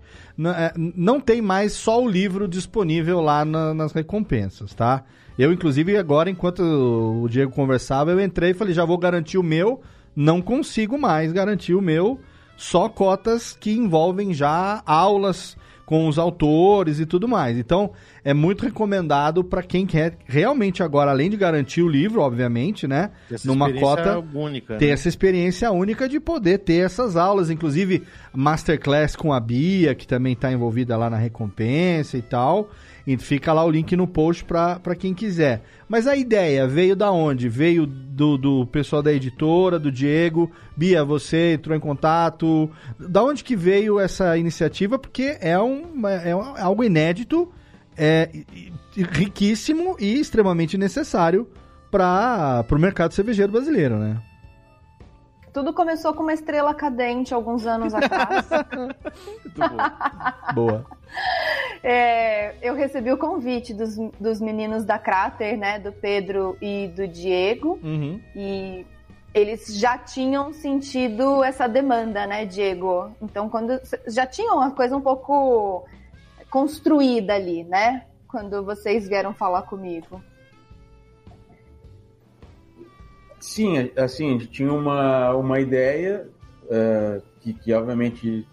É, 0.58 0.74
não 0.78 1.20
tem 1.20 1.42
mais 1.42 1.74
só 1.74 2.02
o 2.04 2.08
livro 2.10 2.48
disponível 2.48 3.22
lá 3.22 3.46
na- 3.46 3.74
nas 3.74 3.92
recompensas, 3.94 4.74
tá? 4.74 5.04
Eu, 5.38 5.52
inclusive, 5.52 5.98
agora, 5.98 6.30
enquanto 6.30 6.62
o 6.62 7.28
Diego 7.30 7.52
conversava, 7.52 8.12
eu 8.12 8.20
entrei 8.22 8.52
e 8.52 8.54
falei, 8.54 8.74
já 8.74 8.86
vou 8.86 8.98
garantir 8.98 9.38
o 9.38 9.44
meu. 9.44 9.82
Não 10.16 10.42
consigo 10.42 10.98
mais 10.98 11.32
garantir 11.32 11.74
o 11.74 11.82
meu. 11.82 12.20
Só 12.56 12.88
cotas 12.88 13.54
que 13.60 13.72
envolvem 13.72 14.34
já 14.34 14.82
aulas 14.86 15.58
com 15.94 16.08
os 16.08 16.18
autores 16.18 17.00
e 17.00 17.06
tudo 17.06 17.28
mais. 17.28 17.56
Então, 17.56 17.92
é 18.26 18.34
muito 18.34 18.64
recomendado 18.64 19.44
para 19.44 19.62
quem 19.62 19.86
quer 19.86 20.18
realmente 20.26 20.82
agora, 20.82 21.12
além 21.12 21.30
de 21.30 21.38
garantir 21.38 21.84
o 21.84 21.88
livro, 21.88 22.20
obviamente, 22.20 22.88
né? 22.88 23.12
Essa 23.32 23.48
numa 23.48 23.72
cota 23.72 24.18
única. 24.34 24.76
ter 24.78 24.88
né? 24.88 24.92
essa 24.94 25.08
experiência 25.08 25.72
única 25.72 26.10
de 26.10 26.20
poder 26.20 26.58
ter 26.58 26.84
essas 26.84 27.16
aulas, 27.16 27.52
inclusive 27.52 28.02
masterclass 28.34 29.16
com 29.16 29.32
a 29.32 29.40
Bia, 29.40 29.94
que 29.94 30.08
também 30.08 30.34
está 30.34 30.52
envolvida 30.52 30.98
lá 30.98 31.12
na 31.12 31.18
recompensa 31.18 32.18
e 32.18 32.24
tal. 32.24 32.72
E 33.06 33.18
fica 33.18 33.52
lá 33.52 33.66
o 33.66 33.70
link 33.70 33.96
no 33.98 34.08
post 34.08 34.46
para 34.46 34.96
quem 34.98 35.14
quiser. 35.14 35.62
Mas 35.90 36.08
a 36.08 36.16
ideia 36.16 36.66
veio 36.66 36.96
da 36.96 37.12
onde? 37.12 37.50
Veio 37.50 37.86
do, 37.86 38.38
do 38.38 38.66
pessoal 38.68 39.04
da 39.04 39.12
editora, 39.12 39.78
do 39.78 39.92
Diego. 39.92 40.50
Bia, 40.78 41.04
você 41.04 41.54
entrou 41.56 41.76
em 41.76 41.82
contato. 41.82 42.70
Da 42.98 43.22
onde 43.22 43.44
que 43.44 43.56
veio 43.58 44.00
essa 44.00 44.38
iniciativa? 44.38 44.98
Porque 44.98 45.38
é, 45.42 45.60
um, 45.60 46.08
é 46.08 46.34
um- 46.34 46.56
algo 46.58 46.82
inédito, 46.84 47.52
é 47.98 48.30
riquíssimo 49.12 49.96
e 50.00 50.20
extremamente 50.20 50.78
necessário 50.78 51.48
para 51.92 52.66
o 52.72 52.80
mercado 52.80 53.14
cervejeiro 53.14 53.52
brasileiro, 53.52 53.98
né? 53.98 54.18
Tudo 55.54 55.72
começou 55.72 56.16
com 56.16 56.24
uma 56.24 56.34
estrela 56.34 56.74
cadente 56.74 57.34
alguns 57.34 57.68
anos 57.68 57.94
atrás. 57.94 58.48
Boa. 60.56 60.84
É, 61.84 62.56
eu 62.60 62.74
recebi 62.74 63.12
o 63.12 63.18
convite 63.18 63.72
dos, 63.72 63.96
dos 64.20 64.42
meninos 64.42 64.84
da 64.84 64.98
Crater, 64.98 65.56
né? 65.56 65.78
Do 65.78 65.92
Pedro 65.92 66.58
e 66.60 66.88
do 66.88 67.08
Diego. 67.08 67.80
Uhum. 67.84 68.20
E 68.36 68.84
eles 69.32 69.68
já 69.78 69.96
tinham 69.96 70.52
sentido 70.54 71.44
essa 71.44 71.68
demanda, 71.68 72.26
né, 72.26 72.46
Diego? 72.46 73.12
Então, 73.22 73.48
quando 73.48 73.80
já 74.08 74.26
tinham 74.26 74.58
uma 74.58 74.72
coisa 74.72 74.98
um 74.98 75.02
pouco 75.02 75.86
construída 76.50 77.36
ali, 77.36 77.64
né? 77.64 78.06
Quando 78.28 78.64
vocês 78.64 79.08
vieram 79.08 79.34
falar 79.36 79.64
comigo. 79.64 80.20
Sim, 83.54 83.92
assim, 83.96 84.30
a 84.30 84.32
gente 84.32 84.48
tinha 84.48 84.74
uma, 84.74 85.32
uma 85.36 85.60
ideia 85.60 86.28
eh, 86.68 87.22
que, 87.40 87.54
que, 87.54 87.72
obviamente, 87.72 88.48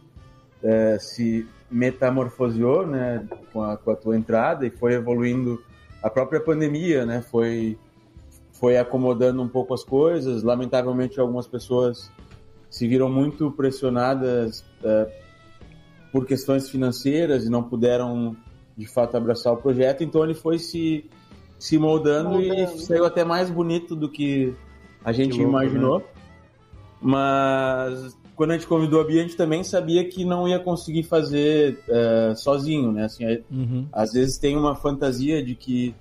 eh, 0.62 0.98
se 1.00 1.48
metamorfoseou 1.70 2.86
né, 2.86 3.26
com, 3.50 3.62
a, 3.62 3.78
com 3.78 3.92
a 3.92 3.96
tua 3.96 4.14
entrada 4.14 4.66
e 4.66 4.70
foi 4.70 4.92
evoluindo 4.92 5.64
a 6.02 6.10
própria 6.10 6.38
pandemia, 6.38 7.06
né? 7.06 7.22
Foi, 7.22 7.78
foi 8.52 8.76
acomodando 8.76 9.40
um 9.40 9.48
pouco 9.48 9.72
as 9.72 9.82
coisas. 9.82 10.42
Lamentavelmente, 10.42 11.18
algumas 11.18 11.46
pessoas 11.46 12.10
se 12.68 12.86
viram 12.86 13.08
muito 13.08 13.50
pressionadas 13.52 14.62
eh, 14.84 15.08
por 16.12 16.26
questões 16.26 16.68
financeiras 16.68 17.46
e 17.46 17.48
não 17.48 17.62
puderam, 17.62 18.36
de 18.76 18.84
fato, 18.86 19.16
abraçar 19.16 19.54
o 19.54 19.56
projeto. 19.56 20.04
Então, 20.04 20.22
ele 20.22 20.34
foi 20.34 20.58
se, 20.58 21.08
se 21.58 21.78
moldando, 21.78 22.32
Moldando. 22.32 22.74
e 22.74 22.80
saiu 22.80 23.06
até 23.06 23.24
mais 23.24 23.50
bonito 23.50 23.96
do 23.96 24.06
que 24.06 24.54
a 25.04 25.12
gente 25.12 25.36
louco, 25.36 25.48
imaginou. 25.50 26.04
Mas 27.00 28.16
quando 28.36 28.50
a 28.50 28.54
gente 28.54 28.66
convidou 28.66 29.00
a 29.00 29.04
Bia, 29.04 29.20
a 29.20 29.22
gente 29.22 29.36
também 29.36 29.64
sabia 29.64 30.06
que 30.08 30.24
não 30.24 30.46
ia 30.48 30.58
conseguir 30.58 31.02
fazer 31.02 31.78
eh, 31.88 32.34
sozinho, 32.36 32.92
né? 32.92 33.04
Assim, 33.04 33.24
é- 33.24 33.42
Uhum. 33.50 33.86
às 33.92 34.12
vezes 34.12 34.38
tem 34.38 34.56
uma 34.56 34.74
fantasia 34.74 35.42
de 35.42 35.54
que, 35.54 35.94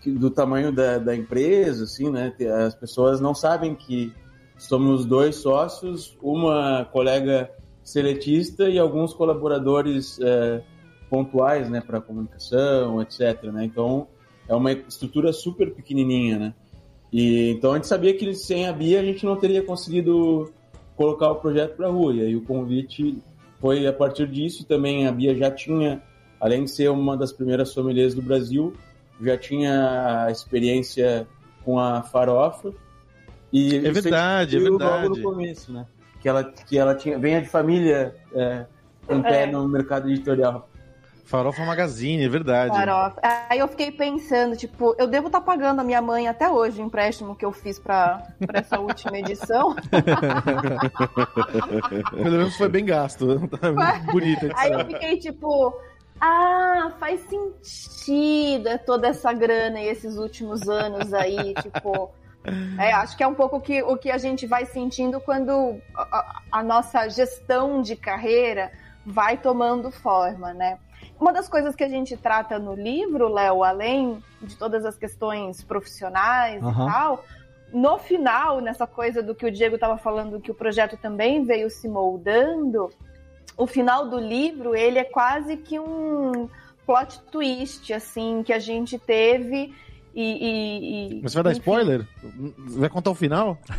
que 0.00 0.10
do 0.10 0.30
tamanho 0.30 0.72
da, 0.72 0.98
da 0.98 1.14
empresa, 1.16 1.84
assim, 1.84 2.10
né? 2.10 2.32
As 2.66 2.74
pessoas 2.74 3.20
não 3.20 3.34
sabem 3.34 3.74
que 3.74 4.12
somos 4.56 5.04
dois 5.04 5.36
sócios, 5.36 6.16
uma 6.22 6.84
colega 6.92 7.50
seletista 7.82 8.68
e 8.68 8.78
alguns 8.78 9.12
colaboradores 9.12 10.18
eh, 10.20 10.62
pontuais, 11.10 11.68
né, 11.68 11.80
para 11.80 12.00
comunicação, 12.00 13.00
etc. 13.02 13.44
Né? 13.52 13.64
Então 13.64 14.08
é 14.48 14.54
uma 14.54 14.72
estrutura 14.72 15.32
super 15.32 15.72
pequenininha, 15.72 16.38
né? 16.38 16.54
E 17.16 17.50
então 17.52 17.70
a 17.70 17.76
gente 17.76 17.86
sabia 17.86 18.12
que 18.12 18.34
sem 18.34 18.66
a 18.66 18.72
Bia 18.72 18.98
a 18.98 19.04
gente 19.04 19.24
não 19.24 19.36
teria 19.36 19.62
conseguido 19.62 20.52
colocar 20.96 21.30
o 21.30 21.36
projeto 21.36 21.76
para 21.76 21.88
rua. 21.88 22.12
E 22.12 22.20
aí 22.22 22.34
o 22.34 22.42
convite 22.42 23.22
foi 23.60 23.86
a 23.86 23.92
partir 23.92 24.26
disso. 24.26 24.66
Também 24.66 25.06
a 25.06 25.12
Bia 25.12 25.32
já 25.32 25.48
tinha, 25.48 26.02
além 26.40 26.64
de 26.64 26.72
ser 26.72 26.90
uma 26.90 27.16
das 27.16 27.32
primeiras 27.32 27.68
sommeliers 27.68 28.14
do 28.14 28.20
Brasil, 28.20 28.72
já 29.20 29.38
tinha 29.38 30.24
a 30.24 30.30
experiência 30.32 31.24
com 31.64 31.78
a 31.78 32.02
farofa. 32.02 32.72
E 33.52 33.76
É 33.76 33.76
isso 33.76 33.76
a 33.76 33.92
gente 33.92 34.02
verdade, 34.02 34.56
é 34.56 34.58
viu 34.58 34.76
verdade. 34.76 35.02
Logo 35.08 35.16
no 35.16 35.22
começo, 35.22 35.72
né? 35.72 35.86
Que 36.20 36.28
ela, 36.28 36.42
que 36.42 36.76
ela 36.76 36.96
tinha, 36.96 37.16
venha 37.16 37.40
de 37.40 37.48
família 37.48 38.12
é, 38.34 38.66
em 39.08 39.22
pé 39.22 39.44
É. 39.44 39.46
no 39.46 39.68
mercado 39.68 40.10
editorial. 40.10 40.68
Farofa 41.24 41.64
Magazine, 41.64 42.22
é 42.24 42.28
verdade. 42.28 42.76
Farofa. 42.76 43.18
Aí 43.48 43.58
eu 43.58 43.66
fiquei 43.68 43.90
pensando, 43.90 44.56
tipo, 44.56 44.94
eu 44.98 45.06
devo 45.06 45.26
estar 45.28 45.40
pagando 45.40 45.80
a 45.80 45.84
minha 45.84 46.02
mãe 46.02 46.28
até 46.28 46.48
hoje 46.50 46.80
o 46.82 46.84
empréstimo 46.84 47.34
que 47.34 47.44
eu 47.44 47.50
fiz 47.52 47.78
para 47.78 48.22
essa 48.52 48.78
última 48.78 49.18
edição. 49.18 49.74
Pelo 52.10 52.30
menos 52.38 52.56
foi 52.56 52.68
bem 52.68 52.84
gasto. 52.84 53.48
Tá 53.48 53.72
muito 53.72 54.06
bonita 54.12 54.50
Aí 54.56 54.72
eu 54.72 54.84
fiquei 54.86 55.18
tipo, 55.18 55.74
ah, 56.20 56.92
faz 57.00 57.20
sentido 57.28 58.68
é 58.68 58.78
toda 58.78 59.08
essa 59.08 59.32
grana 59.32 59.80
e 59.80 59.88
esses 59.88 60.16
últimos 60.16 60.68
anos 60.68 61.12
aí, 61.14 61.54
tipo. 61.62 62.10
É, 62.78 62.92
acho 62.92 63.16
que 63.16 63.22
é 63.22 63.26
um 63.26 63.32
pouco 63.34 63.58
que, 63.58 63.82
o 63.82 63.96
que 63.96 64.10
a 64.10 64.18
gente 64.18 64.46
vai 64.46 64.66
sentindo 64.66 65.18
quando 65.18 65.80
a, 65.96 66.02
a- 66.02 66.42
a 66.52 66.62
nossa 66.62 67.08
gestão 67.08 67.80
de 67.80 67.96
carreira 67.96 68.70
vai 69.06 69.38
tomando 69.38 69.90
forma, 69.90 70.52
né? 70.52 70.76
Uma 71.20 71.32
das 71.32 71.48
coisas 71.48 71.74
que 71.74 71.84
a 71.84 71.88
gente 71.88 72.16
trata 72.16 72.58
no 72.58 72.74
livro, 72.74 73.28
Léo, 73.28 73.62
além 73.62 74.22
de 74.42 74.56
todas 74.56 74.84
as 74.84 74.96
questões 74.96 75.62
profissionais 75.62 76.62
Aham. 76.62 76.88
e 76.88 76.92
tal, 76.92 77.24
no 77.72 77.98
final, 77.98 78.60
nessa 78.60 78.86
coisa 78.86 79.22
do 79.22 79.34
que 79.34 79.46
o 79.46 79.50
Diego 79.50 79.74
estava 79.74 79.96
falando, 79.98 80.40
que 80.40 80.50
o 80.50 80.54
projeto 80.54 80.96
também 80.96 81.44
veio 81.44 81.68
se 81.70 81.88
moldando, 81.88 82.90
o 83.56 83.66
final 83.66 84.08
do 84.08 84.18
livro, 84.18 84.74
ele 84.74 84.98
é 84.98 85.04
quase 85.04 85.56
que 85.56 85.78
um 85.78 86.48
plot 86.86 87.20
twist, 87.30 87.92
assim, 87.92 88.42
que 88.42 88.52
a 88.52 88.58
gente 88.58 88.98
teve 88.98 89.74
e... 90.14 90.22
e- 90.22 91.18
e- 91.18 91.22
Mas 91.22 91.32
você 91.32 91.36
vai 91.36 91.44
dar 91.44 91.50
enfim. 91.50 91.60
spoiler? 91.60 92.06
Vai 92.58 92.88
contar 92.88 93.10
o 93.10 93.14
final? 93.14 93.58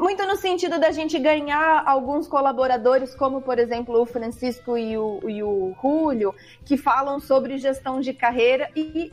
Muito 0.00 0.26
no 0.26 0.36
sentido 0.36 0.78
da 0.78 0.90
gente 0.90 1.18
ganhar 1.18 1.82
alguns 1.86 2.26
colaboradores, 2.26 3.14
como, 3.14 3.40
por 3.42 3.58
exemplo, 3.58 4.00
o 4.00 4.06
Francisco 4.06 4.76
e 4.78 4.96
o, 4.96 5.20
e 5.28 5.42
o 5.42 5.74
Julio, 5.82 6.34
que 6.64 6.76
falam 6.76 7.20
sobre 7.20 7.58
gestão 7.58 8.00
de 8.00 8.14
carreira 8.14 8.70
e, 8.74 9.12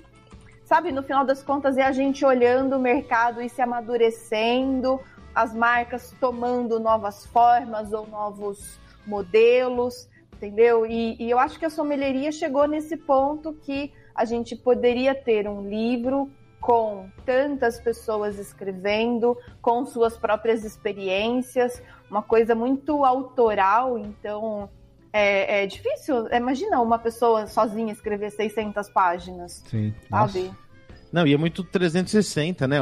sabe, 0.64 0.92
no 0.92 1.04
final 1.04 1.26
das 1.26 1.44
contas, 1.44 1.78
é 1.78 1.84
a 1.84 1.92
gente 1.92 2.24
olhando 2.26 2.78
o 2.78 2.80
mercado 2.80 3.42
e 3.42 3.50
se 3.50 3.62
amadurecendo, 3.62 5.00
as 5.36 5.54
marcas 5.54 6.14
tomando 6.20 6.80
novas 6.80 7.26
formas 7.26 7.92
ou 7.92 8.08
novos 8.08 8.80
modelos, 9.06 10.08
entendeu? 10.36 10.86
E, 10.86 11.16
e 11.20 11.30
eu 11.30 11.40
acho 11.40 11.58
que 11.58 11.66
a 11.66 11.70
sommelieria 11.70 12.32
chegou 12.32 12.68
nesse 12.68 12.98
ponto 12.98 13.54
que 13.54 13.92
a 14.16 14.26
gente 14.26 14.56
poderia 14.56 15.16
ter 15.16 15.48
um 15.48 15.68
livro 15.68 16.30
com 16.60 17.10
tantas 17.26 17.80
pessoas 17.80 18.40
escrevendo, 18.40 19.38
com 19.62 19.86
suas 19.86 20.18
próprias 20.18 20.64
experiências, 20.64 21.82
uma 22.10 22.22
coisa 22.22 22.56
muito 22.56 23.04
autoral, 23.04 23.98
então 23.98 24.70
é, 25.12 25.64
é 25.64 25.68
difícil. 25.68 26.28
Imagina 26.32 26.80
uma 26.80 26.98
pessoa 26.98 27.48
sozinha 27.48 27.92
escrever 27.92 28.32
600 28.32 28.90
páginas, 28.90 29.64
Sim. 29.68 29.94
sabe? 30.10 30.44
Nossa. 30.44 30.64
Não, 31.12 31.28
e 31.28 31.34
é 31.34 31.38
muito 31.38 31.64
360, 31.64 32.68
né? 32.68 32.78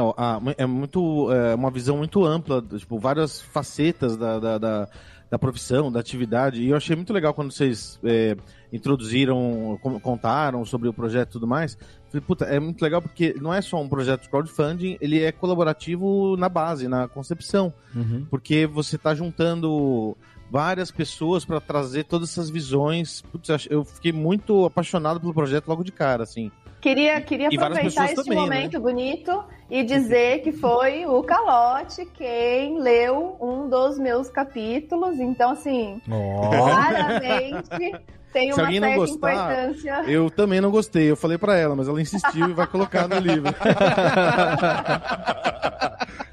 É 0.56 0.64
muito 0.64 1.30
é 1.30 1.54
uma 1.54 1.70
visão 1.70 1.98
muito 1.98 2.24
ampla, 2.24 2.62
tipo, 2.62 2.98
várias 2.98 3.42
facetas 3.42 4.16
da, 4.16 4.38
da, 4.38 4.58
da, 4.58 4.88
da 5.32 5.38
profissão, 5.38 5.90
da 5.90 5.98
atividade. 5.98 6.60
E 6.60 6.68
eu 6.68 6.76
achei 6.76 6.94
muito 6.94 7.10
legal 7.10 7.32
quando 7.32 7.50
vocês 7.50 7.98
é, 8.04 8.36
introduziram, 8.70 9.80
contaram 10.02 10.62
sobre 10.62 10.90
o 10.90 10.92
projeto 10.92 11.30
e 11.30 11.32
tudo 11.32 11.46
mais. 11.46 11.78
Falei, 12.10 12.20
puta, 12.20 12.44
é 12.44 12.60
muito 12.60 12.82
legal 12.82 13.00
porque 13.00 13.34
não 13.40 13.52
é 13.52 13.62
só 13.62 13.80
um 13.80 13.88
projeto 13.88 14.24
de 14.24 14.28
crowdfunding, 14.28 14.98
ele 15.00 15.22
é 15.22 15.32
colaborativo 15.32 16.36
na 16.36 16.50
base, 16.50 16.86
na 16.86 17.08
concepção. 17.08 17.72
Uhum. 17.96 18.26
Porque 18.28 18.66
você 18.66 18.98
tá 18.98 19.14
juntando 19.14 20.14
várias 20.50 20.90
pessoas 20.90 21.46
para 21.46 21.62
trazer 21.62 22.04
todas 22.04 22.28
essas 22.28 22.50
visões. 22.50 23.22
Putz, 23.22 23.66
eu 23.70 23.86
fiquei 23.86 24.12
muito 24.12 24.66
apaixonado 24.66 25.18
pelo 25.18 25.32
projeto 25.32 25.66
logo 25.66 25.82
de 25.82 25.92
cara, 25.92 26.24
assim. 26.24 26.52
Queria, 26.82 27.20
queria 27.20 27.48
E 27.50 27.56
aproveitar 27.56 28.04
este 28.06 28.16
também, 28.16 28.34
né? 28.34 28.40
momento 28.40 28.80
bonito 28.80 29.44
e 29.70 29.84
dizer 29.84 30.40
que 30.42 30.50
foi 30.50 31.06
o 31.06 31.22
Calote 31.22 32.04
quem 32.06 32.80
leu 32.80 33.36
um 33.40 33.68
dos 33.68 33.98
meus 34.00 34.28
capítulos. 34.28 35.18
Então, 35.20 35.50
assim, 35.52 36.02
Ó. 36.10 36.48
claramente 36.50 37.68
tem 38.32 38.48
Se 38.52 38.58
uma 38.58 38.64
alguém 38.64 38.80
não 38.80 38.88
certa 38.88 39.00
gostar, 39.00 39.32
importância. 39.32 40.02
Eu 40.08 40.28
também 40.28 40.60
não 40.60 40.72
gostei, 40.72 41.08
eu 41.10 41.16
falei 41.16 41.38
pra 41.38 41.56
ela, 41.56 41.76
mas 41.76 41.86
ela 41.86 42.00
insistiu 42.02 42.48
e 42.50 42.52
vai 42.52 42.66
colocar 42.66 43.06
no 43.06 43.18
livro. 43.20 43.54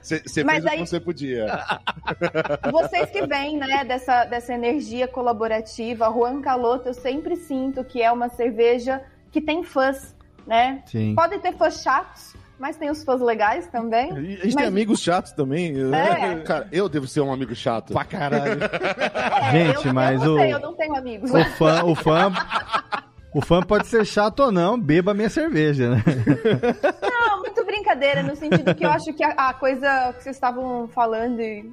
Você 0.02 0.20
fez 0.44 0.64
o 0.66 0.70
aí- 0.70 0.78
que 0.80 0.88
você 0.88 1.00
podia. 1.00 1.46
Vocês 2.72 3.12
que 3.12 3.28
vêm, 3.28 3.58
né, 3.58 3.84
dessa, 3.86 4.26
dessa 4.26 4.54
energia 4.54 5.08
colaborativa, 5.08 6.06
Juan 6.12 6.42
Caloto, 6.42 6.88
eu 6.90 6.94
sempre 6.96 7.36
sinto 7.36 7.84
que 7.84 8.02
é 8.02 8.12
uma 8.12 8.28
cerveja 8.30 9.02
que 9.32 9.40
tem 9.40 9.64
fãs, 9.64 10.16
né? 10.48 10.82
Sim. 10.86 11.14
Pode 11.16 11.38
ter 11.40 11.54
fãs 11.56 11.82
chatos, 11.82 12.36
mas 12.60 12.76
tem 12.78 12.90
os 12.90 13.04
fãs 13.04 13.22
legais 13.22 13.68
também. 13.68 14.10
E 14.12 14.14
A 14.14 14.20
gente 14.20 14.46
Mas- 14.46 14.56
tem 14.56 14.66
amigos 14.66 15.00
chatos 15.02 15.32
também. 15.32 15.74
É. 15.94 16.36
Cara, 16.42 16.68
eu 16.72 16.90
devo 16.90 17.08
ser 17.08 17.22
um 17.22 17.32
amigo 17.32 17.56
chato. 17.56 17.94
Pra 17.94 18.04
caralho. 18.06 18.60
É, 19.50 19.52
Gente, 19.74 19.88
eu, 19.88 19.94
mas 19.94 20.22
eu 20.22 20.28
não 20.28 20.36
o- 20.36 20.40
sei, 20.40 20.54
eu 20.54 20.60
não 20.60 20.74
tenho 20.76 20.96
amigos. 20.96 21.32
O 21.32 21.44
fã, 21.56 21.84
o 21.84 21.96
fã. 21.96 22.32
O 23.34 23.42
fã 23.42 23.62
pode 23.62 23.88
ser 23.88 24.06
chato 24.06 24.40
ou 24.42 24.52
não, 24.52 24.80
beba 24.80 25.14
minha 25.14 25.30
cerveja, 25.30 25.92
né? 25.92 26.04
Não, 27.02 27.40
muito 27.40 27.64
brincadeira, 27.66 28.24
no 28.24 28.36
sentido 28.36 28.74
que 28.76 28.84
eu 28.86 28.90
acho 28.90 29.14
que 29.14 29.24
a, 29.24 29.30
a 29.50 29.54
coisa 29.54 30.14
que 30.18 30.24
vocês 30.24 30.36
estavam 30.36 30.88
falando, 30.88 31.40
e 31.40 31.72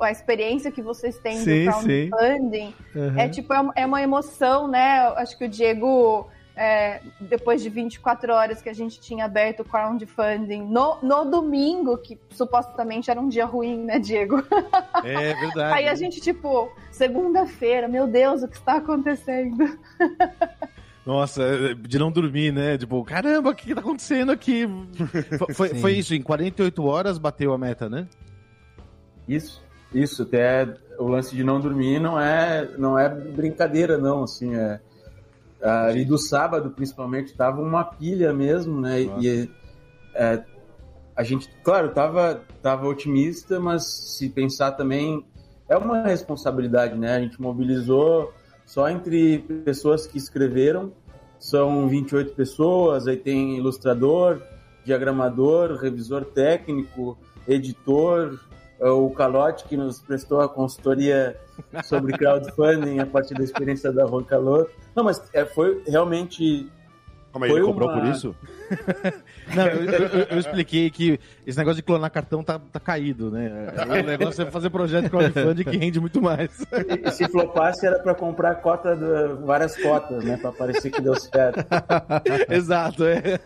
a 0.00 0.10
experiência 0.10 0.70
que 0.70 0.82
vocês 0.82 1.16
têm 1.18 1.38
Sim, 1.38 1.66
do 1.66 1.70
crowdfunding, 2.10 2.74
Uhum. 2.94 3.18
é 3.18 3.28
tipo, 3.28 3.52
é 3.54 3.60
uma, 3.60 3.72
é 3.76 3.86
uma 3.86 4.02
emoção, 4.02 4.66
né? 4.68 5.00
Acho 5.16 5.38
que 5.38 5.44
o 5.44 5.48
Diego, 5.48 6.28
é, 6.62 7.00
depois 7.18 7.62
de 7.62 7.70
24 7.70 8.34
horas 8.34 8.60
que 8.60 8.68
a 8.68 8.72
gente 8.74 9.00
tinha 9.00 9.24
aberto 9.24 9.60
o 9.60 9.64
crowdfunding, 9.64 10.62
no, 10.62 10.98
no 11.02 11.24
domingo, 11.24 11.96
que 11.96 12.18
supostamente 12.28 13.10
era 13.10 13.18
um 13.18 13.28
dia 13.30 13.46
ruim, 13.46 13.78
né, 13.82 13.98
Diego? 13.98 14.44
É 15.02 15.34
verdade. 15.34 15.74
Aí 15.74 15.88
a 15.88 15.94
gente, 15.94 16.20
tipo, 16.20 16.70
segunda-feira, 16.90 17.88
meu 17.88 18.06
Deus, 18.06 18.42
o 18.42 18.48
que 18.48 18.56
está 18.56 18.74
acontecendo? 18.76 19.78
Nossa, 21.06 21.74
de 21.76 21.98
não 21.98 22.12
dormir, 22.12 22.52
né? 22.52 22.76
Tipo, 22.76 23.02
caramba, 23.04 23.50
o 23.50 23.54
que, 23.54 23.64
que 23.68 23.74
tá 23.74 23.80
acontecendo 23.80 24.30
aqui? 24.30 24.68
Foi- 25.54 25.70
foi 25.70 25.92
isso, 25.94 26.14
em 26.14 26.20
48 26.20 26.84
horas 26.84 27.16
bateu 27.16 27.54
a 27.54 27.58
meta, 27.58 27.88
né? 27.88 28.06
Isso, 29.26 29.62
isso. 29.94 30.24
Até 30.24 30.68
o 30.98 31.08
lance 31.08 31.34
de 31.34 31.42
não 31.42 31.58
dormir 31.58 31.98
não 32.00 32.20
é, 32.20 32.68
não 32.76 32.98
é 32.98 33.08
brincadeira, 33.08 33.96
não. 33.96 34.24
Assim, 34.24 34.54
é, 34.54 34.78
ali 35.62 36.04
do 36.04 36.18
sábado, 36.18 36.70
principalmente, 36.70 37.34
tava 37.34 37.60
uma 37.60 37.84
pilha 37.84 38.32
mesmo, 38.32 38.80
né? 38.80 39.04
Nossa. 39.04 39.26
E 39.26 39.50
é, 40.14 40.42
a 41.14 41.22
gente, 41.22 41.50
claro, 41.62 41.90
tava, 41.90 42.42
tava 42.62 42.88
otimista, 42.88 43.60
mas 43.60 44.16
se 44.16 44.28
pensar 44.28 44.72
também 44.72 45.24
é 45.68 45.76
uma 45.76 46.02
responsabilidade, 46.02 46.98
né? 46.98 47.16
A 47.16 47.20
gente 47.20 47.40
mobilizou 47.40 48.32
só 48.64 48.88
entre 48.88 49.38
pessoas 49.64 50.06
que 50.06 50.16
escreveram, 50.16 50.92
são 51.38 51.88
28 51.88 52.34
pessoas, 52.34 53.06
aí 53.06 53.16
tem 53.16 53.56
ilustrador, 53.56 54.42
diagramador, 54.84 55.76
revisor 55.76 56.24
técnico, 56.24 57.18
editor, 57.46 58.38
o 58.88 59.10
Calote, 59.10 59.64
que 59.64 59.76
nos 59.76 60.00
prestou 60.00 60.40
a 60.40 60.48
consultoria 60.48 61.36
sobre 61.84 62.16
crowdfunding 62.16 62.98
a 62.98 63.06
partir 63.06 63.34
da 63.34 63.44
experiência 63.44 63.92
da 63.92 64.06
Juan 64.06 64.24
Calote. 64.24 64.70
Não, 64.96 65.04
mas 65.04 65.22
é, 65.34 65.44
foi 65.44 65.82
realmente 65.86 66.66
Como 67.32 67.44
aí, 67.44 67.50
Foi 67.50 67.60
ele 67.60 67.66
cobrou 67.66 67.88
uma- 67.90 68.00
por 68.00 68.08
isso? 68.08 68.34
Não, 69.54 69.66
eu, 69.66 69.84
eu- 69.84 70.26
eu 70.30 70.38
expliquei 70.38 70.90
que 70.90 71.18
esse 71.46 71.58
negócio 71.58 71.76
de 71.76 71.82
clonar 71.82 72.10
cartão 72.10 72.42
tá, 72.42 72.58
tá 72.72 72.78
caído, 72.80 73.30
né? 73.30 73.72
O 74.02 74.06
negócio 74.06 74.42
é 74.42 74.50
fazer 74.50 74.70
projeto 74.70 75.04
de 75.04 75.10
crowdfunding 75.10 75.64
que 75.64 75.76
rende 75.76 76.00
muito 76.00 76.22
mais. 76.22 76.50
E 77.04 77.10
se 77.10 77.28
flopasse 77.28 77.86
era 77.86 77.98
para 77.98 78.14
comprar 78.14 78.56
cota 78.56 78.96
de, 78.96 79.44
várias 79.44 79.76
cotas, 79.76 80.24
né? 80.24 80.36
Para 80.38 80.52
parecer 80.52 80.90
que 80.90 81.00
deu 81.02 81.14
certo. 81.16 81.64
Exato, 82.48 83.04
é. 83.04 83.38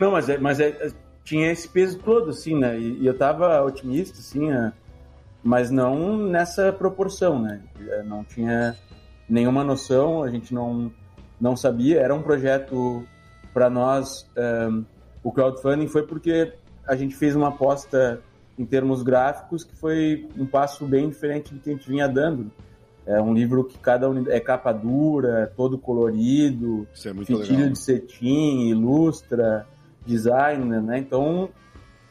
Não, 0.00 0.10
mas, 0.12 0.28
é, 0.28 0.38
mas 0.38 0.60
é, 0.60 0.90
tinha 1.26 1.50
esse 1.50 1.68
peso 1.68 1.98
todo, 1.98 2.30
assim, 2.30 2.56
né? 2.56 2.78
E, 2.78 3.02
e 3.02 3.06
eu 3.06 3.18
tava 3.18 3.60
otimista, 3.62 4.18
assim, 4.20 4.50
é, 4.50 4.72
mas 5.42 5.70
não 5.70 6.16
nessa 6.16 6.72
proporção, 6.72 7.42
né? 7.42 7.60
É, 7.88 8.02
Não 8.04 8.24
tinha 8.24 8.76
nenhuma 9.28 9.64
noção, 9.64 10.22
a 10.22 10.30
gente 10.30 10.54
não, 10.54 10.90
não 11.40 11.56
sabia. 11.56 12.00
Era 12.00 12.14
um 12.14 12.22
projeto 12.22 13.04
para 13.52 13.68
nós. 13.68 14.26
é, 14.36 14.68
o 15.22 15.32
crowdfunding 15.32 15.88
foi 15.88 16.04
porque 16.04 16.52
a 16.86 16.94
gente 16.94 17.16
fez 17.16 17.34
uma 17.34 17.48
aposta 17.48 18.20
em 18.56 18.64
termos 18.64 19.02
gráficos 19.02 19.64
que 19.64 19.74
foi 19.76 20.28
um 20.38 20.46
passo 20.46 20.86
bem 20.86 21.08
diferente 21.08 21.52
do 21.52 21.60
que 21.60 21.70
a 21.70 21.72
gente 21.72 21.88
vinha 21.88 22.08
dando. 22.08 22.50
É 23.04 23.20
um 23.20 23.34
livro 23.34 23.64
que 23.64 23.76
cada 23.78 24.06
é 24.28 24.38
capa 24.40 24.72
dura, 24.72 25.52
todo 25.56 25.76
colorido, 25.78 26.86
Isso 26.94 27.08
é 27.08 27.12
muito 27.12 27.26
fitilho 27.26 27.56
legal. 27.58 27.72
de 27.72 27.78
cetim, 27.78 28.68
ilustra, 28.68 29.66
designer, 30.06 30.80
né? 30.80 30.98
Então 30.98 31.48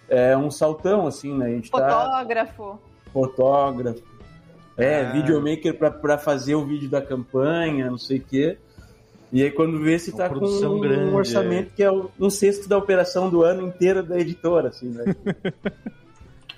é 0.09 0.35
um 0.37 0.51
saltão, 0.51 1.07
assim, 1.07 1.33
né? 1.35 1.45
A 1.47 1.49
gente 1.49 1.71
tá 1.71 1.77
Fotógrafo. 1.79 2.79
fotógrafo, 3.13 4.03
é, 4.77 5.01
Ah. 5.05 5.11
videomaker 5.13 5.73
para 5.77 6.17
fazer 6.17 6.55
o 6.55 6.65
vídeo 6.65 6.89
da 6.89 7.01
campanha, 7.01 7.89
não 7.89 7.97
sei 7.97 8.17
o 8.17 8.21
quê. 8.21 8.57
E 9.31 9.41
aí 9.43 9.49
quando 9.51 9.79
vê 9.81 9.97
se 9.97 10.15
tá 10.15 10.29
com 10.29 10.45
um 10.45 10.79
grande, 10.79 11.13
orçamento 11.13 11.73
que 11.73 11.81
é 11.83 11.91
o- 11.91 12.09
um 12.19 12.29
sexto 12.29 12.69
da 12.69 12.77
operação 12.77 13.29
do 13.29 13.41
ano 13.43 13.67
inteiro 13.67 14.03
da 14.03 14.19
editora, 14.19 14.69
assim, 14.69 14.89
né? 14.89 15.03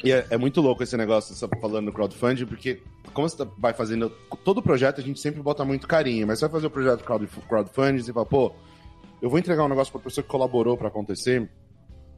E 0.03 0.11
é, 0.11 0.27
é 0.29 0.37
muito 0.37 0.61
louco 0.61 0.83
esse 0.83 0.95
negócio, 0.95 1.35
tá 1.49 1.57
falando 1.59 1.87
no 1.87 1.91
crowdfunding, 1.91 2.45
porque 2.45 2.79
como 3.15 3.27
você 3.27 3.35
tá- 3.37 3.47
vai 3.57 3.73
fazendo 3.73 4.11
todo 4.45 4.59
o 4.59 4.61
projeto, 4.61 5.01
a 5.01 5.03
gente 5.03 5.19
sempre 5.19 5.41
bota 5.41 5.65
muito 5.65 5.87
carinho, 5.87 6.27
mas 6.27 6.37
você 6.37 6.45
vai 6.45 6.51
fazer 6.51 6.67
o 6.67 6.69
projeto 6.69 7.03
crowd, 7.03 7.27
crowdfunding, 7.49 8.03
você 8.03 8.13
fala, 8.13 8.25
pô, 8.25 8.51
eu 9.21 9.29
vou 9.29 9.39
entregar 9.39 9.63
um 9.65 9.69
negócio 9.69 9.91
pra 9.91 10.01
pessoa 10.01 10.23
que 10.23 10.29
colaborou 10.29 10.77
pra 10.77 10.87
acontecer, 10.87 11.49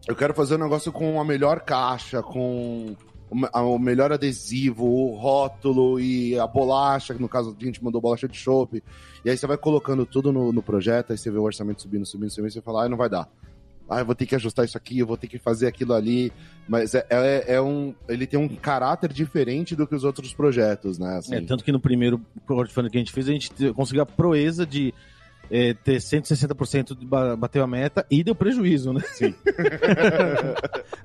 eu 0.07 0.15
quero 0.15 0.33
fazer 0.33 0.55
um 0.55 0.59
negócio 0.59 0.91
com 0.91 1.19
a 1.19 1.25
melhor 1.25 1.59
caixa, 1.61 2.21
com 2.23 2.95
o 3.29 3.35
me- 3.35 3.49
a- 3.53 3.61
o 3.61 3.77
melhor 3.77 4.11
adesivo, 4.11 4.85
o 4.85 5.15
rótulo 5.15 5.99
e 5.99 6.37
a 6.39 6.47
bolacha, 6.47 7.13
no 7.13 7.29
caso 7.29 7.55
a 7.59 7.63
gente 7.63 7.83
mandou 7.83 8.01
bolacha 8.01 8.27
de 8.27 8.37
chopp, 8.37 8.81
e 9.23 9.29
aí 9.29 9.37
você 9.37 9.45
vai 9.45 9.57
colocando 9.57 10.05
tudo 10.05 10.31
no, 10.31 10.51
no 10.51 10.61
projeto, 10.63 11.11
aí 11.11 11.17
você 11.17 11.29
vê 11.29 11.37
o 11.37 11.43
orçamento 11.43 11.81
subindo, 11.81 12.05
subindo, 12.05 12.29
subindo, 12.31 12.49
e 12.49 12.53
você 12.53 12.61
fala, 12.61 12.85
ah, 12.85 12.89
não 12.89 12.97
vai 12.97 13.09
dar. 13.09 13.29
Ah, 13.91 14.01
eu 14.01 14.05
vou 14.05 14.13
ter 14.13 14.27
que 14.27 14.35
ajustar 14.35 14.65
isso 14.65 14.77
aqui, 14.77 14.99
eu 14.99 15.07
vou 15.07 15.17
ter 15.17 15.27
que 15.27 15.39
fazer 15.39 15.65
aquilo 15.65 15.93
ali. 15.93 16.31
Mas 16.67 16.93
é, 16.93 17.03
é, 17.09 17.55
é 17.55 17.61
um. 17.61 17.95
Ele 18.07 18.27
tem 18.27 18.39
um 18.39 18.47
caráter 18.47 19.11
diferente 19.11 19.75
do 19.75 19.87
que 19.87 19.95
os 19.95 20.03
outros 20.03 20.31
projetos, 20.31 20.99
né? 20.99 21.17
Assim. 21.17 21.33
É, 21.33 21.41
tanto 21.41 21.63
que 21.63 21.71
no 21.71 21.79
primeiro 21.79 22.21
crowdfunding 22.45 22.91
que 22.91 22.97
a 22.97 23.01
gente 23.01 23.11
fez, 23.11 23.27
a 23.27 23.31
gente 23.31 23.49
te- 23.51 23.73
conseguiu 23.73 24.03
a 24.03 24.05
proeza 24.05 24.63
de 24.63 24.93
é, 25.51 25.73
ter 25.73 25.97
160% 25.97 26.97
de 26.97 27.05
ba- 27.05 27.35
bateu 27.35 27.63
a 27.63 27.67
meta 27.67 28.05
e 28.09 28.23
deu 28.23 28.35
prejuízo, 28.35 28.93
né? 28.93 29.01
Sim. 29.13 29.33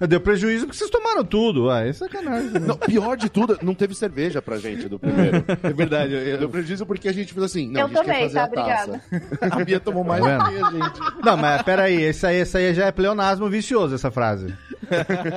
Deu 0.08 0.20
prejuízo 0.20 0.66
porque 0.66 0.76
vocês 0.78 0.90
tomaram 0.90 1.24
tudo. 1.24 1.70
Ah, 1.70 1.86
é 1.86 1.92
sacanagem. 1.92 2.50
né? 2.50 2.60
Não, 2.60 2.76
pior 2.76 3.16
de 3.16 3.28
tudo, 3.28 3.58
não 3.62 3.74
teve 3.74 3.94
cerveja 3.94 4.42
pra 4.42 4.58
gente 4.58 4.88
do 4.88 4.98
primeiro. 4.98 5.44
É 5.62 5.72
verdade. 5.72 6.12
eu- 6.14 6.38
Deu 6.38 6.48
prejuízo 6.48 6.84
porque 6.84 7.08
a 7.08 7.12
gente 7.12 7.32
fez 7.32 7.44
assim. 7.44 7.68
Não, 7.70 7.82
Eu 7.82 7.86
a 7.86 7.88
gente 7.88 7.98
também, 7.98 8.28
quer 8.28 8.30
fazer 8.30 8.34
tá? 8.34 8.44
a 8.44 8.48
taça. 8.48 9.00
Obrigada. 9.12 9.54
A 9.62 9.64
Bia 9.64 9.80
tomou 9.80 10.04
mais 10.04 10.22
Tá 10.24 10.38
do 10.38 10.50
que 10.50 10.62
a 10.62 10.70
gente. 10.70 11.00
Não, 11.24 11.36
mas 11.36 11.62
peraí, 11.62 12.02
esse 12.02 12.26
aí, 12.26 12.36
esse 12.36 12.56
aí 12.56 12.74
já 12.74 12.86
é 12.86 12.92
pleonasmo 12.92 13.48
vicioso, 13.48 13.94
essa 13.94 14.10
frase. 14.10 14.52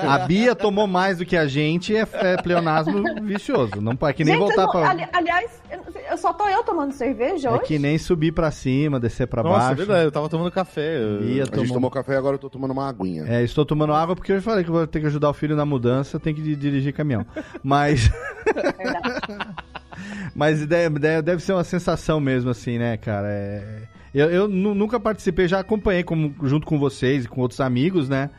A 0.07 0.19
Bia 0.19 0.55
tomou 0.55 0.87
mais 0.87 1.17
do 1.19 1.25
que 1.25 1.35
a 1.37 1.47
gente 1.47 1.95
é, 1.95 2.07
é 2.13 2.37
pleonasmo 2.41 3.03
vicioso. 3.23 3.81
Não 3.81 3.95
pode 3.95 4.11
é 4.11 4.13
que 4.13 4.23
nem 4.23 4.33
Gente, 4.35 4.43
voltar 4.43 4.63
não- 4.63 4.71
pra. 4.71 4.89
ali- 4.89 5.07
aliás, 5.13 5.51
eu, 6.09 6.17
só 6.17 6.33
tô 6.33 6.47
eu 6.47 6.63
tomando 6.63 6.91
cerveja 6.93 7.49
É 7.49 7.51
hoje? 7.51 7.63
que 7.63 7.79
nem 7.79 7.97
subir 7.97 8.31
pra 8.31 8.49
cima, 8.51 8.99
descer 8.99 9.27
pra 9.27 9.43
Nossa, 9.43 9.55
é 9.57 9.59
baixo. 9.59 9.75
verdade. 9.77 10.05
Eu 10.05 10.11
tava 10.11 10.29
tomando 10.29 10.51
café. 10.51 10.97
eu- 11.01 11.19
Bia 11.19 11.43
A 11.43 11.45
gente 11.45 11.51
tomou- 11.55 11.73
tomou 11.73 11.91
café 11.91 12.13
e 12.13 12.17
agora 12.17 12.35
eu 12.35 12.39
tô 12.39 12.49
tomando 12.49 12.71
uma 12.71 12.87
aguinha. 12.89 13.25
É, 13.27 13.43
estou 13.43 13.65
tomando 13.65 13.93
água 13.93 14.15
porque 14.15 14.31
eu 14.31 14.41
falei 14.41 14.63
que 14.63 14.71
vou 14.71 14.85
ter 14.87 14.99
que 14.99 15.07
ajudar 15.07 15.29
o 15.29 15.33
filho 15.33 15.55
na 15.55 15.65
mudança, 15.65 16.19
tem 16.19 16.33
que 16.33 16.41
di- 16.41 16.55
dirigir 16.55 16.93
caminhão. 16.93 17.25
Mas. 17.63 18.09
Verdade. 18.45 19.55
Mas 20.35 20.65
deve, 20.65 20.99
deve 21.21 21.41
ser 21.41 21.53
uma 21.53 21.63
sensação 21.63 22.19
mesmo, 22.19 22.49
assim, 22.51 22.77
né, 22.77 22.97
cara? 22.97 23.27
É... 23.29 23.63
Eu, 24.13 24.29
eu 24.31 24.47
nunca 24.47 24.99
participei, 24.99 25.47
já 25.47 25.59
acompanhei 25.59 26.03
como, 26.03 26.33
junto 26.43 26.65
com 26.65 26.79
vocês 26.79 27.25
e 27.25 27.27
com 27.27 27.41
outros 27.41 27.59
amigos, 27.59 28.07
né? 28.09 28.29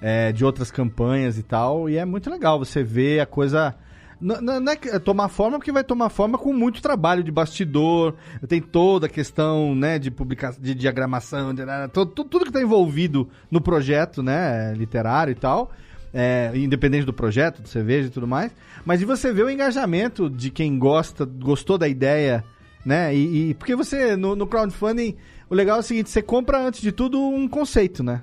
É, 0.00 0.30
de 0.30 0.44
outras 0.44 0.70
campanhas 0.70 1.38
e 1.38 1.42
tal. 1.42 1.88
E 1.88 1.96
é 1.96 2.04
muito 2.04 2.30
legal 2.30 2.58
você 2.58 2.82
ver 2.82 3.20
a 3.20 3.26
coisa. 3.26 3.74
Não, 4.20 4.40
não, 4.40 4.72
é 4.72 4.98
tomar 4.98 5.28
forma, 5.28 5.58
porque 5.58 5.70
vai 5.70 5.84
tomar 5.84 6.08
forma 6.08 6.36
com 6.38 6.52
muito 6.52 6.82
trabalho 6.82 7.22
de 7.22 7.30
bastidor. 7.30 8.14
Tem 8.46 8.60
toda 8.60 9.06
a 9.06 9.08
questão 9.08 9.74
né, 9.74 9.98
de 9.98 10.10
publicação, 10.10 10.62
de 10.62 10.74
diagramação, 10.74 11.54
de, 11.54 11.62
tudo, 11.92 12.24
tudo 12.24 12.44
que 12.44 12.50
está 12.50 12.60
envolvido 12.60 13.28
no 13.50 13.60
projeto 13.60 14.22
né, 14.22 14.72
literário 14.74 15.32
e 15.32 15.36
tal 15.36 15.70
é, 16.12 16.50
independente 16.54 17.04
do 17.04 17.12
projeto, 17.12 17.62
do 17.62 17.68
cerveja 17.68 18.08
e 18.08 18.10
tudo 18.10 18.26
mais. 18.26 18.52
Mas 18.84 18.98
de 18.98 19.04
você 19.04 19.32
ver 19.32 19.44
o 19.44 19.50
engajamento 19.50 20.30
de 20.30 20.50
quem 20.50 20.78
gosta, 20.78 21.24
gostou 21.24 21.76
da 21.76 21.88
ideia, 21.88 22.44
né? 22.84 23.14
E, 23.14 23.50
e 23.50 23.54
porque 23.54 23.74
você, 23.74 24.16
no, 24.16 24.34
no, 24.34 24.46
crowdfunding, 24.46 25.16
o 25.48 25.54
legal 25.54 25.78
é 25.78 25.80
o 25.80 25.82
seguinte: 25.82 26.10
você 26.10 26.22
compra, 26.22 26.58
antes 26.58 26.80
de 26.80 26.92
tudo, 26.92 27.20
um 27.20 27.48
conceito, 27.48 28.02
né? 28.02 28.22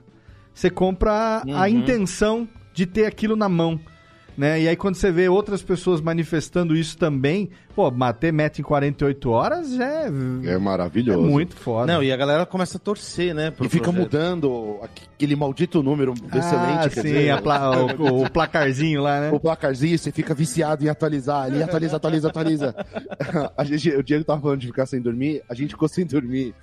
Você 0.56 0.72
compra 0.72 1.44
uhum. 1.46 1.56
a 1.56 1.70
intenção 1.70 2.48
de 2.74 2.88
ter 2.88 3.06
aquilo 3.06 3.36
na 3.36 3.48
mão 3.48 3.80
né? 4.38 4.62
E 4.62 4.68
aí 4.68 4.76
quando 4.76 4.96
você 4.96 5.12
vê 5.12 5.30
outras 5.30 5.62
pessoas 5.62 6.02
manifestando 6.02 6.76
isso 6.76 6.98
também, 6.98 7.50
pô, 7.74 7.90
bater 7.90 8.34
meta 8.34 8.60
em 8.60 8.64
48 8.64 9.30
horas 9.30 9.80
é... 9.80 10.08
É 10.46 10.58
maravilhoso. 10.58 11.26
É 11.26 11.30
muito 11.30 11.56
foda. 11.56 11.92
Não, 11.92 12.04
e 12.04 12.12
a 12.12 12.18
galera 12.18 12.46
começa 12.46 12.78
a 12.78 12.80
torcer, 12.80 13.34
né? 13.34 13.54
E 13.62 13.70
fica 13.70 13.92
projeto. 13.92 14.02
mudando 14.02 14.80
aquele 14.84 15.36
maldito 15.36 15.82
número 15.82 16.14
ah, 16.32 16.38
excelente. 16.38 16.96
Sim, 16.96 17.02
dizer, 17.02 17.42
pla 17.42 17.72
o, 17.72 18.24
o, 18.24 18.30
placarzinho 18.30 19.02
lá, 19.02 19.22
né? 19.22 19.32
O 19.32 19.40
placarzinho, 19.40 19.98
você 19.98 20.12
fica 20.12 20.34
viciado 20.34 20.84
em 20.84 20.90
atualizar 20.90 21.44
ali, 21.44 21.64
atualiza, 21.64 21.96
atualiza, 21.96 22.28
atualiza. 22.28 22.76
a 23.58 23.64
gente, 23.64 23.90
o 23.90 24.04
Diego 24.04 24.26
tava 24.26 24.42
falando 24.42 24.60
de 24.60 24.68
ficar 24.68 24.86
sem 24.86 25.02
dormir, 25.02 25.42
a 25.48 25.54
gente 25.54 25.70
ficou 25.70 25.88
sem 25.88 26.06
dormir 26.06 26.54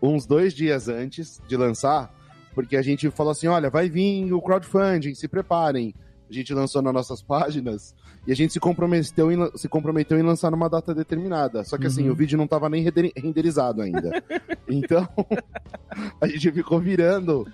uns 0.00 0.24
dois 0.26 0.54
dias 0.54 0.88
antes 0.88 1.42
de 1.48 1.56
lançar, 1.56 2.12
porque 2.58 2.76
a 2.76 2.82
gente 2.82 3.08
falou 3.12 3.30
assim, 3.30 3.46
olha, 3.46 3.70
vai 3.70 3.88
vir 3.88 4.32
o 4.32 4.42
crowdfunding, 4.42 5.14
se 5.14 5.28
preparem 5.28 5.94
a 6.28 6.32
gente 6.32 6.52
lançou 6.52 6.82
nas 6.82 6.92
nossas 6.92 7.22
páginas 7.22 7.94
e 8.26 8.32
a 8.32 8.34
gente 8.34 8.52
se 8.52 8.58
comprometeu 8.58 9.30
em, 9.30 9.48
se 9.56 9.68
comprometeu 9.68 10.18
em 10.18 10.24
lançar 10.24 10.50
numa 10.50 10.68
data 10.68 10.92
determinada. 10.92 11.62
Só 11.62 11.78
que 11.78 11.86
assim, 11.86 12.06
uhum. 12.06 12.10
o 12.10 12.16
vídeo 12.16 12.36
não 12.36 12.46
estava 12.46 12.68
nem 12.68 12.84
renderizado 13.16 13.80
ainda. 13.80 14.10
então, 14.68 15.08
a 16.20 16.26
gente 16.26 16.50
ficou 16.50 16.80
virando, 16.80 17.46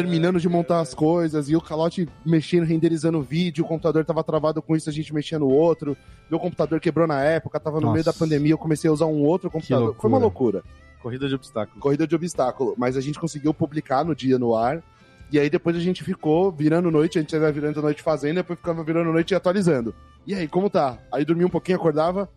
terminando 0.00 0.40
de 0.40 0.48
montar 0.48 0.80
as 0.80 0.94
coisas 0.94 1.50
e 1.50 1.56
o 1.56 1.60
calote 1.60 2.08
mexendo, 2.24 2.64
renderizando 2.64 3.18
o 3.18 3.22
vídeo, 3.22 3.64
o 3.64 3.68
computador 3.68 4.00
estava 4.00 4.24
travado 4.24 4.62
com 4.62 4.74
isso, 4.74 4.88
a 4.88 4.92
gente 4.92 5.12
mexia 5.12 5.38
no 5.38 5.48
outro. 5.48 5.96
Meu 6.30 6.40
computador 6.40 6.80
quebrou 6.80 7.06
na 7.06 7.22
época, 7.22 7.58
estava 7.58 7.76
no 7.76 7.82
Nossa. 7.82 7.92
meio 7.92 8.04
da 8.04 8.12
pandemia, 8.12 8.52
eu 8.52 8.58
comecei 8.58 8.88
a 8.88 8.92
usar 8.92 9.06
um 9.06 9.22
outro 9.22 9.50
computador. 9.50 9.94
Foi 10.00 10.08
uma 10.08 10.18
loucura. 10.18 10.62
Corrida 11.02 11.28
de 11.28 11.34
obstáculo. 11.34 11.80
Corrida 11.80 12.06
de 12.06 12.14
obstáculo. 12.14 12.74
Mas 12.78 12.96
a 12.96 13.00
gente 13.00 13.18
conseguiu 13.18 13.52
publicar 13.52 14.04
no 14.04 14.14
dia 14.14 14.38
no 14.38 14.54
ar. 14.54 14.82
E 15.30 15.38
aí 15.38 15.48
depois 15.48 15.76
a 15.76 15.80
gente 15.80 16.02
ficou 16.02 16.50
virando 16.50 16.90
noite, 16.90 17.18
a 17.18 17.20
gente 17.20 17.34
ia 17.34 17.52
virando 17.52 17.80
noite 17.80 18.02
fazendo, 18.02 18.36
depois 18.36 18.58
ficava 18.58 18.82
virando 18.82 19.12
noite 19.12 19.30
e 19.30 19.34
atualizando. 19.34 19.94
E 20.26 20.34
aí, 20.34 20.48
como 20.48 20.68
tá? 20.68 20.98
Aí 21.12 21.24
dormia 21.24 21.46
um 21.46 21.50
pouquinho, 21.50 21.78
acordava. 21.78 22.28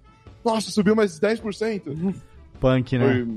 Nossa, 0.46 0.70
subiu 0.70 0.96
mais 0.96 1.20
10%. 1.20 2.16
Punk, 2.60 2.98
né? 2.98 3.06
Foi, 3.06 3.28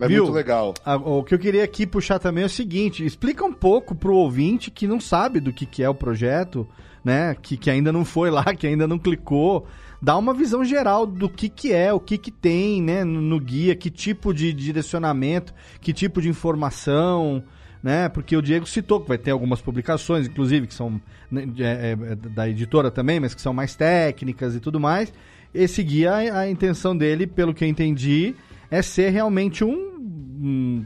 é 0.00 0.08
Viu? 0.08 0.24
muito 0.24 0.34
legal. 0.34 0.74
o 1.04 1.22
que 1.22 1.34
eu 1.34 1.38
queria 1.38 1.64
aqui 1.64 1.86
puxar 1.86 2.18
também 2.18 2.42
é 2.42 2.46
o 2.46 2.50
seguinte: 2.50 3.04
explica 3.04 3.44
um 3.44 3.52
pouco 3.52 3.94
pro 3.94 4.14
ouvinte 4.14 4.70
que 4.70 4.86
não 4.86 5.00
sabe 5.00 5.40
do 5.40 5.52
que, 5.52 5.64
que 5.64 5.82
é 5.82 5.88
o 5.88 5.94
projeto, 5.94 6.66
né? 7.04 7.34
Que, 7.40 7.56
que 7.56 7.70
ainda 7.70 7.92
não 7.92 8.04
foi 8.04 8.30
lá, 8.30 8.44
que 8.54 8.66
ainda 8.66 8.86
não 8.86 8.98
clicou. 8.98 9.66
Dá 10.00 10.16
uma 10.16 10.34
visão 10.34 10.62
geral 10.64 11.06
do 11.06 11.28
que, 11.28 11.48
que 11.48 11.72
é, 11.72 11.92
o 11.92 11.98
que, 11.98 12.18
que 12.18 12.30
tem 12.30 12.82
né, 12.82 13.02
no, 13.02 13.20
no 13.20 13.40
guia, 13.40 13.74
que 13.74 13.90
tipo 13.90 14.34
de 14.34 14.52
direcionamento, 14.52 15.54
que 15.80 15.92
tipo 15.92 16.20
de 16.20 16.28
informação 16.28 17.42
né? 17.86 18.08
Porque 18.08 18.36
o 18.36 18.42
Diego 18.42 18.66
citou 18.66 19.00
que 19.00 19.06
vai 19.06 19.16
ter 19.16 19.30
algumas 19.30 19.60
publicações, 19.60 20.26
inclusive, 20.26 20.66
que 20.66 20.74
são 20.74 21.00
né, 21.30 21.46
é, 21.58 21.92
é, 21.92 22.14
da 22.16 22.48
editora 22.48 22.90
também, 22.90 23.20
mas 23.20 23.32
que 23.32 23.40
são 23.40 23.54
mais 23.54 23.76
técnicas 23.76 24.56
e 24.56 24.60
tudo 24.60 24.80
mais. 24.80 25.12
Esse 25.54 25.84
guia, 25.84 26.12
a, 26.12 26.40
a 26.40 26.50
intenção 26.50 26.96
dele, 26.96 27.28
pelo 27.28 27.54
que 27.54 27.62
eu 27.62 27.68
entendi, 27.68 28.34
é 28.70 28.82
ser 28.82 29.10
realmente 29.10 29.64
um, 29.64 29.72
um 29.72 30.84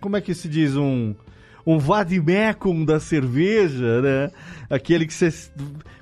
como 0.00 0.16
é 0.16 0.20
que 0.20 0.34
se 0.34 0.48
diz? 0.48 0.76
Um 0.76 1.14
um 1.66 1.78
vadimecum 1.78 2.82
da 2.82 2.98
cerveja, 2.98 4.00
né? 4.00 4.30
Aquele 4.70 5.06
que 5.06 5.12
você 5.12 5.30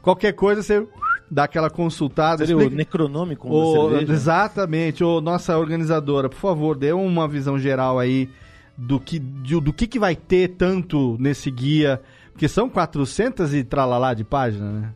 qualquer 0.00 0.32
coisa 0.32 0.62
você 0.62 0.86
dá 1.30 1.44
aquela 1.44 1.68
consultada. 1.68 2.46
Seria 2.46 2.52
explica... 2.52 2.74
o 2.74 2.76
necronômico 2.76 3.48
da 3.48 3.80
cerveja? 3.90 4.12
Exatamente. 4.12 5.02
Ô, 5.02 5.20
nossa 5.20 5.58
organizadora, 5.58 6.28
por 6.28 6.38
favor, 6.38 6.76
dê 6.76 6.92
uma 6.92 7.26
visão 7.26 7.58
geral 7.58 7.98
aí 7.98 8.30
do 8.78 9.00
que, 9.00 9.18
de, 9.18 9.60
do 9.60 9.72
que, 9.72 9.86
que 9.86 9.98
vai 9.98 10.14
ter 10.14 10.48
tanto 10.48 11.16
nesse 11.18 11.50
guia, 11.50 12.00
porque 12.32 12.46
são 12.46 12.68
400 12.68 13.54
e 13.54 13.64
tralalá 13.64 14.14
de 14.14 14.22
página, 14.22 14.70
né? 14.70 14.94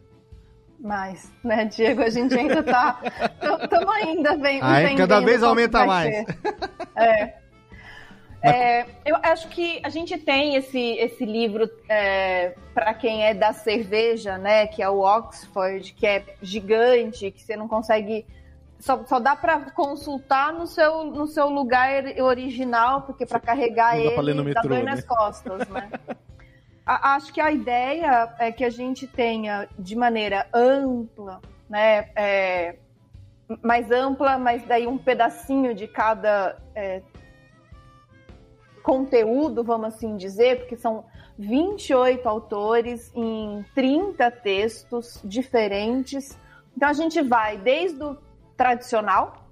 Mais, 0.81 1.31
né, 1.45 1.67
Diego? 1.67 2.03
A 2.03 2.09
gente 2.09 2.37
ainda 2.37 2.63
tá. 2.63 3.01
Estamos 3.63 3.95
ainda 3.97 4.37
vendo. 4.37 4.63
Ah, 4.63 4.97
cada 4.97 5.21
vez 5.21 5.43
aumenta 5.43 5.87
mais. 5.87 6.25
É. 6.97 7.41
É, 8.43 8.87
eu 9.05 9.17
acho 9.23 9.49
que 9.49 9.81
a 9.83 9.91
gente 9.91 10.17
tem 10.17 10.57
esse, 10.57 10.79
esse 10.79 11.27
livro 11.27 11.69
é, 11.89 12.55
para 12.73 12.95
quem 12.95 13.25
é 13.25 13.35
da 13.35 13.53
cerveja, 13.53 14.39
né? 14.39 14.67
Que 14.67 14.83
é 14.83 14.89
o 14.89 15.01
Oxford, 15.01 15.93
que 15.93 16.07
é 16.07 16.25
gigante, 16.41 17.31
que 17.31 17.43
você 17.43 17.55
não 17.55 17.69
consegue 17.69 18.25
só, 18.81 19.05
só 19.05 19.21
dá 19.21 19.37
para 19.37 19.71
consultar 19.73 20.55
no 20.55 20.67
seu, 20.67 21.05
no 21.05 21.27
seu 21.27 21.49
lugar 21.51 22.03
original, 22.19 23.03
porque 23.03 23.27
para 23.27 23.39
carregar 23.39 23.99
ele 23.99 24.35
dá, 24.35 24.43
metrô, 24.43 24.69
dor 24.71 24.79
né? 24.79 24.83
nas 24.93 25.05
costas, 25.05 25.69
né? 25.69 25.91
a, 26.85 27.15
acho 27.15 27.33
que 27.33 27.41
a 27.41 27.51
ideia 27.51 28.35
é 28.39 28.51
que 28.51 28.65
a 28.65 28.71
gente 28.71 29.07
tenha 29.07 29.69
de 29.79 29.97
maneira 29.97 30.47
ampla, 30.53 31.41
né? 31.69 32.11
É, 32.17 32.77
mais 33.63 33.91
ampla, 33.91 34.39
mas 34.39 34.65
daí 34.67 34.87
um 34.87 34.99
pedacinho 34.99 35.75
de 35.75 35.89
cada 35.89 36.57
é, 36.75 37.03
conteúdo, 38.83 39.65
vamos 39.65 39.95
assim 39.95 40.17
dizer, 40.17 40.61
porque 40.61 40.77
são 40.77 41.05
28 41.39 42.29
autores 42.29 43.11
em 43.15 43.65
30 43.75 44.31
textos 44.31 45.21
diferentes. 45.25 46.39
Então 46.77 46.89
a 46.89 46.93
gente 46.93 47.21
vai 47.23 47.57
desde 47.57 48.03
o 48.03 48.17
tradicional, 48.57 49.49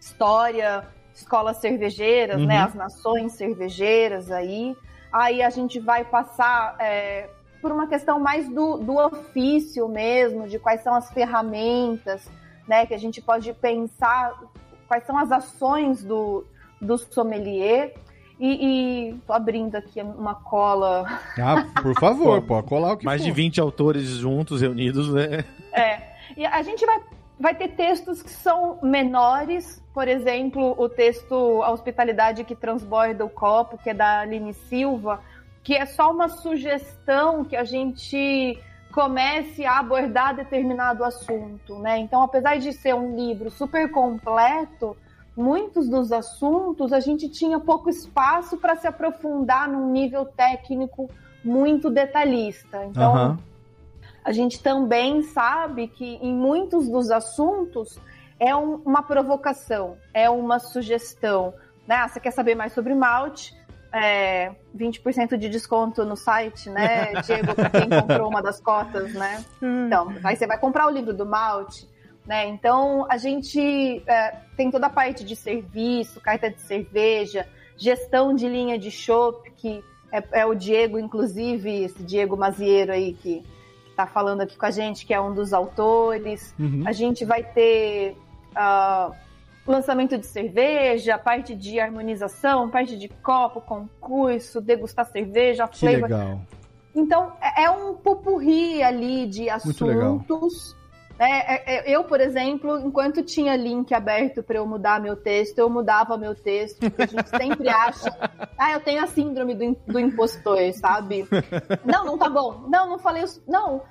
história, 0.00 0.86
escolas 1.14 1.58
cervejeiras, 1.58 2.36
né, 2.36 2.42
uhum. 2.42 2.48
né, 2.48 2.58
as 2.58 2.74
nações 2.74 3.32
cervejeiras 3.32 4.30
aí. 4.30 4.76
Aí 5.16 5.42
a 5.42 5.48
gente 5.48 5.80
vai 5.80 6.04
passar 6.04 6.76
é, 6.78 7.30
por 7.62 7.72
uma 7.72 7.86
questão 7.86 8.20
mais 8.20 8.46
do, 8.50 8.76
do 8.76 8.98
ofício 8.98 9.88
mesmo, 9.88 10.46
de 10.46 10.58
quais 10.58 10.82
são 10.82 10.94
as 10.94 11.10
ferramentas, 11.10 12.30
né, 12.68 12.84
que 12.84 12.92
a 12.92 12.98
gente 12.98 13.22
pode 13.22 13.50
pensar, 13.54 14.38
quais 14.86 15.06
são 15.06 15.16
as 15.16 15.32
ações 15.32 16.04
do, 16.04 16.44
do 16.78 16.98
sommelier. 16.98 17.94
E, 18.38 19.08
e 19.08 19.14
tô 19.26 19.32
abrindo 19.32 19.76
aqui 19.76 20.02
uma 20.02 20.34
cola. 20.34 21.06
Ah, 21.40 21.66
por 21.80 21.98
favor, 21.98 22.42
pode 22.46 22.66
colar 22.66 22.92
o 22.92 22.96
que 22.98 23.06
Mais 23.06 23.22
for. 23.22 23.28
de 23.28 23.32
20 23.32 23.58
autores 23.58 24.04
juntos, 24.08 24.60
reunidos, 24.60 25.10
né? 25.14 25.46
É. 25.72 26.02
E 26.36 26.44
a 26.44 26.60
gente 26.60 26.84
vai 26.84 27.00
Vai 27.38 27.54
ter 27.54 27.68
textos 27.68 28.22
que 28.22 28.30
são 28.30 28.78
menores, 28.82 29.82
por 29.92 30.08
exemplo, 30.08 30.74
o 30.78 30.88
texto 30.88 31.62
A 31.62 31.70
Hospitalidade 31.70 32.44
que 32.44 32.56
Transborda 32.56 33.24
o 33.24 33.28
Copo, 33.28 33.76
que 33.76 33.90
é 33.90 33.94
da 33.94 34.20
Aline 34.20 34.54
Silva, 34.54 35.20
que 35.62 35.74
é 35.74 35.84
só 35.84 36.10
uma 36.10 36.28
sugestão 36.28 37.44
que 37.44 37.54
a 37.54 37.64
gente 37.64 38.58
comece 38.90 39.66
a 39.66 39.78
abordar 39.78 40.34
determinado 40.34 41.04
assunto, 41.04 41.78
né? 41.78 41.98
Então, 41.98 42.22
apesar 42.22 42.56
de 42.56 42.72
ser 42.72 42.94
um 42.94 43.14
livro 43.14 43.50
super 43.50 43.90
completo, 43.90 44.96
muitos 45.36 45.90
dos 45.90 46.12
assuntos 46.12 46.90
a 46.90 47.00
gente 47.00 47.28
tinha 47.28 47.60
pouco 47.60 47.90
espaço 47.90 48.56
para 48.56 48.76
se 48.76 48.86
aprofundar 48.86 49.68
num 49.68 49.92
nível 49.92 50.24
técnico 50.24 51.10
muito 51.44 51.90
detalhista. 51.90 52.82
Então, 52.86 53.14
uhum 53.14 53.55
a 54.26 54.32
gente 54.32 54.60
também 54.60 55.22
sabe 55.22 55.86
que 55.86 56.16
em 56.16 56.34
muitos 56.34 56.88
dos 56.88 57.12
assuntos 57.12 57.96
é 58.40 58.54
um, 58.56 58.82
uma 58.84 59.00
provocação, 59.00 59.96
é 60.12 60.28
uma 60.28 60.58
sugestão. 60.58 61.54
Né? 61.86 61.94
Ah, 61.94 62.08
você 62.08 62.18
quer 62.18 62.32
saber 62.32 62.56
mais 62.56 62.72
sobre 62.72 62.92
malte? 62.92 63.54
É, 63.92 64.50
20% 64.76 65.36
de 65.36 65.48
desconto 65.48 66.04
no 66.04 66.16
site, 66.16 66.68
né, 66.68 67.14
Diego, 67.22 67.54
para 67.54 67.70
quem 67.70 67.88
comprou 67.88 68.28
uma 68.28 68.42
das 68.42 68.60
cotas, 68.60 69.14
né? 69.14 69.44
Hum. 69.62 69.86
Então, 69.86 70.12
aí 70.24 70.34
você 70.34 70.44
vai 70.44 70.58
comprar 70.58 70.88
o 70.88 70.90
livro 70.90 71.14
do 71.14 71.24
malte, 71.24 71.88
né? 72.26 72.46
Então, 72.48 73.06
a 73.08 73.16
gente 73.16 74.02
é, 74.08 74.34
tem 74.56 74.72
toda 74.72 74.88
a 74.88 74.90
parte 74.90 75.24
de 75.24 75.36
serviço, 75.36 76.20
carta 76.20 76.50
de 76.50 76.60
cerveja, 76.62 77.46
gestão 77.76 78.34
de 78.34 78.48
linha 78.48 78.76
de 78.76 78.90
chopp, 78.90 79.48
que 79.52 79.82
é, 80.12 80.40
é, 80.40 80.44
o 80.44 80.52
Diego, 80.52 80.98
inclusive, 80.98 81.84
esse 81.84 82.02
Diego 82.02 82.36
Mazieiro 82.36 82.92
aí, 82.92 83.14
que 83.14 83.44
está 83.96 84.06
falando 84.06 84.42
aqui 84.42 84.56
com 84.58 84.66
a 84.66 84.70
gente, 84.70 85.06
que 85.06 85.14
é 85.14 85.20
um 85.20 85.34
dos 85.34 85.54
autores. 85.54 86.54
Uhum. 86.58 86.84
A 86.86 86.92
gente 86.92 87.24
vai 87.24 87.42
ter 87.42 88.14
uh, 88.52 89.14
lançamento 89.66 90.18
de 90.18 90.26
cerveja, 90.26 91.16
parte 91.16 91.54
de 91.54 91.80
harmonização, 91.80 92.68
parte 92.68 92.96
de 92.96 93.08
copo, 93.08 93.60
concurso, 93.62 94.60
degustar 94.60 95.06
cerveja, 95.06 95.66
Que 95.66 95.78
flavor. 95.78 96.02
legal. 96.02 96.40
Então, 96.94 97.32
é 97.40 97.64
é 97.64 97.70
um 97.70 97.94
pupurri 97.94 98.82
ali 98.82 99.26
de 99.26 99.48
assuntos. 99.48 100.76
É, 101.18 101.54
é, 101.54 101.78
é, 101.78 101.90
eu, 101.90 102.04
por 102.04 102.20
exemplo, 102.20 102.78
enquanto 102.80 103.22
tinha 103.22 103.56
link 103.56 103.92
aberto 103.94 104.42
para 104.42 104.58
eu 104.58 104.66
mudar 104.66 105.00
meu 105.00 105.16
texto, 105.16 105.58
eu 105.58 105.70
mudava 105.70 106.18
meu 106.18 106.34
texto, 106.34 106.78
porque 106.78 107.02
a 107.02 107.06
gente 107.06 107.28
sempre 107.28 107.68
acha. 107.68 108.10
Ah, 108.58 108.72
eu 108.72 108.80
tenho 108.80 109.04
a 109.04 109.06
síndrome 109.06 109.54
do, 109.54 109.76
do 109.86 110.00
impostor, 110.00 110.72
sabe? 110.72 111.28
Não, 111.84 112.06
não 112.06 112.16
tá 112.16 112.26
bom. 112.26 112.64
Não, 112.68 112.88
não 112.88 112.98
falei 112.98 113.22
isso. 113.22 113.42
Não. 113.46 113.82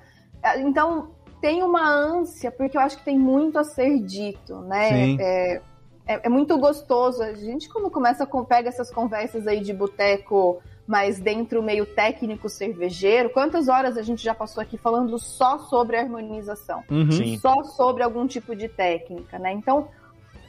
É, 0.42 0.60
Então, 0.60 1.12
tem 1.40 1.62
uma 1.62 1.88
ânsia, 1.88 2.50
porque 2.50 2.76
eu 2.76 2.80
acho 2.80 2.98
que 2.98 3.04
tem 3.04 3.16
muito 3.16 3.58
a 3.60 3.62
ser 3.62 4.00
dito, 4.00 4.56
né? 4.62 5.14
É, 5.20 5.62
é, 6.06 6.20
é 6.24 6.28
muito 6.28 6.58
gostoso. 6.58 7.22
A 7.22 7.32
gente, 7.34 7.68
quando 7.68 7.90
começa 7.90 8.26
pega 8.48 8.68
essas 8.68 8.90
conversas 8.90 9.46
aí 9.46 9.60
de 9.60 9.72
boteco, 9.72 10.60
mas 10.86 11.18
dentro 11.18 11.62
meio 11.62 11.84
técnico 11.84 12.48
cervejeiro, 12.48 13.30
quantas 13.30 13.68
horas 13.68 13.96
a 13.96 14.02
gente 14.02 14.22
já 14.22 14.34
passou 14.34 14.62
aqui 14.62 14.78
falando 14.78 15.18
só 15.18 15.58
sobre 15.58 15.96
harmonização? 15.96 16.84
Uhum. 16.90 17.38
Só 17.38 17.64
sobre 17.64 18.02
algum 18.02 18.26
tipo 18.26 18.54
de 18.54 18.68
técnica, 18.68 19.38
né? 19.38 19.52
Então, 19.52 19.88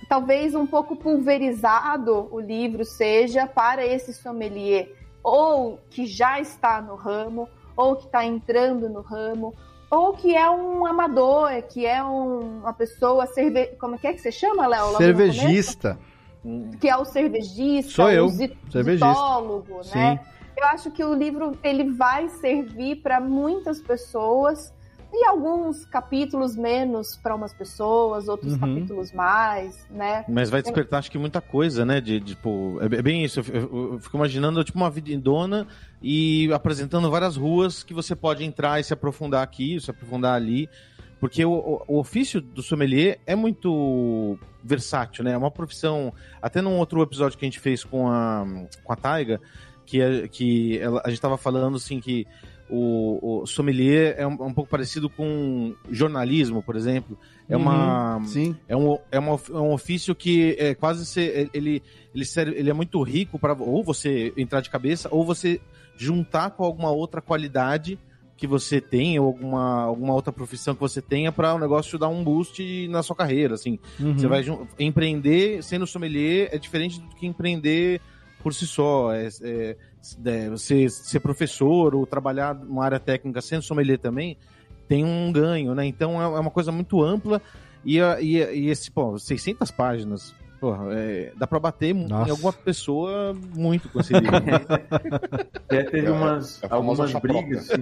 talvez 0.08 0.54
um 0.54 0.68
pouco 0.68 0.96
pulverizado 0.96 2.28
o 2.32 2.40
livro 2.40 2.86
seja 2.86 3.48
para 3.48 3.86
esse 3.86 4.14
sommelier, 4.14 4.90
ou 5.24 5.80
que 5.90 6.06
já 6.06 6.40
está 6.40 6.82
no 6.82 6.96
ramo, 6.96 7.50
ou 7.76 7.96
que 7.96 8.06
está 8.06 8.26
entrando 8.26 8.88
no 8.90 9.02
ramo, 9.02 9.54
ou 9.90 10.14
que 10.14 10.36
é 10.36 10.50
um 10.50 10.86
amador, 10.86 11.50
que 11.70 11.86
é 11.86 12.04
um- 12.04 12.60
uma 12.60 12.74
pessoa 12.74 13.26
cerve... 13.28 13.68
como 13.80 13.96
é 13.96 13.98
que 13.98 14.08
é 14.08 14.14
que 14.14 14.20
você 14.20 14.32
chama, 14.32 14.68
Léo? 14.68 14.98
Cervejista. 14.98 15.98
Que 16.80 16.88
é 16.90 16.96
o 16.98 17.06
cervejista, 17.06 17.92
Sou 17.92 18.10
eu, 18.12 18.26
o 18.26 18.30
zitólogo, 18.30 19.84
Sim. 19.84 19.98
né? 19.98 20.20
Eu 20.58 20.66
acho 20.68 20.90
que 20.92 21.04
o 21.04 21.14
livro 21.14 21.58
ele 21.64 21.92
vai 21.92 22.30
servir 22.30 22.98
para 22.98 23.20
muitas 23.20 23.80
pessoas 23.82 24.74
e 25.14 25.26
alguns 25.26 25.86
capítulos 25.86 26.56
menos 26.56 27.16
para 27.16 27.34
umas 27.36 27.54
pessoas, 27.54 28.28
outros 28.28 28.54
Uhum. 28.54 28.60
capítulos 28.60 29.12
mais, 29.14 29.86
né? 29.90 30.26
Mas 30.28 30.50
vai 30.50 30.62
despertar, 30.62 30.98
acho 31.00 31.10
que 31.12 31.18
muita 31.18 31.40
coisa, 31.42 31.86
né? 31.86 32.02
De, 32.02 32.20
de, 32.20 32.34
tipo, 32.36 32.78
é 32.82 33.02
bem 33.02 33.24
isso. 33.24 33.40
Eu, 33.40 33.46
eu- 33.54 33.94
eu 33.94 34.00
fico 34.00 34.18
imaginando, 34.18 34.64
tipo, 34.64 34.78
uma 34.78 34.90
vidona 34.90 35.66
e 36.02 36.50
apresentando 36.52 37.10
várias 37.10 37.38
ruas 37.38 37.84
que 37.84 37.94
você 37.94 38.16
pode 38.16 38.44
entrar 38.44 38.80
e 38.80 38.84
se 38.84 38.94
aprofundar 38.94 39.44
aqui, 39.44 39.80
se 39.80 39.90
aprofundar 39.92 40.36
ali. 40.36 40.70
Porque 41.20 41.44
o, 41.44 41.82
o- 41.88 42.00
ofício 42.00 42.40
do 42.40 42.62
sommelier 42.62 43.20
é 43.26 43.36
muito 43.36 44.38
versátil, 44.64 45.24
né? 45.24 45.32
É 45.32 45.38
uma 45.38 45.50
profissão. 45.52 46.14
Até 46.42 46.62
num 46.62 46.78
outro 46.78 47.02
episódio 47.02 47.38
que 47.38 47.46
a 47.46 47.48
gente 47.48 47.60
fez 47.60 47.84
com 47.84 48.08
a, 48.08 48.46
com 48.84 48.94
a 48.94 48.96
Taiga, 48.96 49.42
que, 49.86 50.02
é- 50.02 50.28
que 50.28 50.78
ela- 50.80 51.02
a 51.04 51.10
gente 51.10 51.22
tava 51.22 51.38
falando 51.38 51.78
assim 51.78 52.00
que 52.00 52.28
o, 52.70 53.42
o 53.42 53.46
sommelier 53.48 54.14
é 54.18 54.28
um, 54.28 54.34
um 54.34 54.54
pouco 54.54 54.70
parecido 54.70 55.10
com 55.10 55.74
jornalismo, 55.90 56.62
por 56.62 56.76
exemplo. 56.76 57.18
É 57.50 57.56
uma. 57.56 58.22
Sim. 58.26 58.56
É 58.68 58.76
um, 58.76 58.98
é, 59.12 59.18
uma, 59.18 59.40
é 59.50 59.54
um 59.54 59.72
ofício 59.72 60.14
que 60.14 60.56
é 60.60 60.76
quase 60.76 61.06
ser, 61.06 61.50
ele, 61.54 61.82
ele, 62.14 62.26
serve- 62.26 62.58
ele 62.60 62.70
é 62.70 62.74
muito 62.74 63.02
rico 63.02 63.40
para 63.40 63.54
ou 63.54 63.84
você 63.84 64.34
entrar 64.38 64.60
de 64.62 64.70
cabeça 64.70 65.08
ou 65.12 65.24
você 65.26 65.60
juntar 65.96 66.52
com 66.52 66.64
alguma 66.64 66.92
outra 66.92 67.22
qualidade 67.22 67.98
que 68.38 68.46
você 68.48 68.80
tem 68.80 69.18
ou 69.20 69.26
alguma, 69.26 69.82
alguma 69.84 70.14
outra 70.14 70.32
profissão 70.32 70.76
que 70.76 70.80
você 70.82 71.02
tenha 71.02 71.32
para 71.32 71.56
o 71.56 71.60
negócio 71.60 71.98
dar 71.98 72.08
um 72.08 72.24
boost 72.24 72.88
na 72.88 73.02
sua 73.02 73.16
carreira, 73.16 73.56
assim. 73.56 73.80
Uhum. 74.00 74.18
Você 74.18 74.28
vai 74.28 74.46
empreender 74.80 75.64
sendo 75.64 75.88
sommelier 75.88 76.50
é 76.52 76.58
diferente 76.60 77.02
do 77.02 77.16
que 77.16 77.26
empreender 77.26 78.00
por 78.44 78.54
si 78.54 78.68
só. 78.68 79.12
É, 79.14 79.28
é- 79.42 79.76
é, 80.26 80.50
você 80.50 80.88
ser 80.88 81.20
professor 81.20 81.94
ou 81.96 82.06
trabalhar 82.06 82.54
numa 82.56 82.86
área 82.86 83.00
técnica 83.00 83.42
sendo 83.42 83.62
sommelier 83.64 83.98
também 84.00 84.38
tem 84.88 85.04
um 85.04 85.32
ganho, 85.34 85.76
né? 85.76 85.86
Então 85.86 86.22
é 86.22 86.26
é 86.26 86.40
uma 86.40 86.52
coisa 86.52 86.72
muito 86.72 87.04
ampla 87.04 87.42
e, 87.84 88.00
a- 88.00 88.22
e, 88.22 88.36
e 88.38 88.70
esse, 88.70 88.90
pô, 88.90 89.18
600 89.20 89.70
páginas, 89.72 90.34
porra, 90.62 90.94
é, 90.94 91.34
dá 91.36 91.46
pra 91.46 91.60
bater 91.60 91.94
Nossa. 91.94 92.30
em 92.30 92.32
alguma 92.32 92.54
pessoa 92.54 93.36
muito 93.54 93.90
com 93.90 94.00
esse 94.00 94.14
livro. 94.14 94.38
Até 95.66 95.84
teve 95.92 96.08
É, 96.08 96.12
umas, 96.12 96.64
é 96.64 96.68
algumas 96.70 97.12
brigas, 97.16 97.70
assim. 97.70 97.82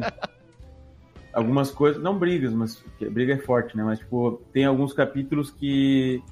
Algumas 1.35 1.69
coisas, 1.69 2.01
não 2.01 2.17
brigas, 2.17 2.53
mas 2.53 2.81
briga 3.11 3.33
é 3.33 3.37
forte, 3.37 3.75
né? 3.75 3.83
Mas, 3.83 3.99
tipo, 3.99 4.41
tem 4.53 4.63
alguns 4.63 4.93
capítulos 4.93 5.51
que, 5.51 6.23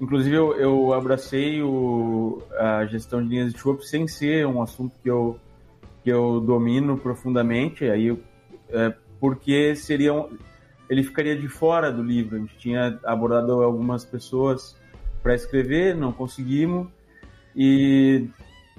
inclusive, 0.00 0.34
eu, 0.34 0.52
eu 0.56 0.92
abracei 0.92 1.62
o, 1.62 2.42
a 2.58 2.84
gestão 2.86 3.22
de 3.22 3.28
linhas 3.28 3.52
de 3.52 3.58
chopp 3.58 3.86
sem 3.86 4.08
ser 4.08 4.44
um 4.48 4.60
assunto 4.60 4.98
que 5.00 5.08
eu, 5.08 5.38
que 6.02 6.10
eu 6.10 6.40
domino 6.40 6.98
profundamente, 6.98 7.84
aí 7.84 8.08
eu, 8.08 8.18
é, 8.70 8.92
porque 9.20 9.76
seria 9.76 10.12
um, 10.12 10.36
ele 10.90 11.04
ficaria 11.04 11.36
de 11.36 11.46
fora 11.48 11.92
do 11.92 12.02
livro. 12.02 12.34
A 12.36 12.40
gente 12.40 12.58
tinha 12.58 12.98
abordado 13.04 13.62
algumas 13.62 14.04
pessoas 14.04 14.76
para 15.22 15.36
escrever, 15.36 15.94
não 15.94 16.12
conseguimos, 16.12 16.88
e 17.54 18.26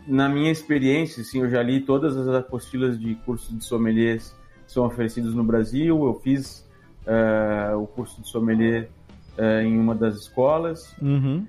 na 0.06 0.28
minha 0.28 0.52
experiência, 0.52 1.22
assim, 1.22 1.40
eu 1.40 1.50
já 1.50 1.64
li 1.64 1.80
todas 1.80 2.18
as 2.18 2.28
apostilas 2.28 3.00
de 3.00 3.16
curso 3.16 3.56
de 3.56 3.64
sommeliers 3.64 4.38
são 4.72 4.86
oferecidos 4.86 5.34
no 5.34 5.44
Brasil. 5.44 6.06
Eu 6.06 6.14
fiz 6.22 6.68
eh, 7.06 7.74
o 7.76 7.86
curso 7.88 8.22
de 8.22 8.28
sommelier 8.28 8.90
eh, 9.38 9.64
em 9.64 9.78
uma 9.80 9.96
das 9.96 10.16
escolas 10.16 10.96
Uhum. 11.02 11.46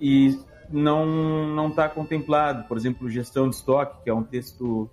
e 0.00 0.38
não 0.70 1.04
não 1.54 1.68
está 1.68 1.88
contemplado. 1.88 2.64
Por 2.68 2.76
exemplo, 2.76 3.08
gestão 3.10 3.48
de 3.48 3.56
estoque, 3.56 4.04
que 4.04 4.10
é 4.10 4.14
um 4.14 4.22
texto 4.22 4.88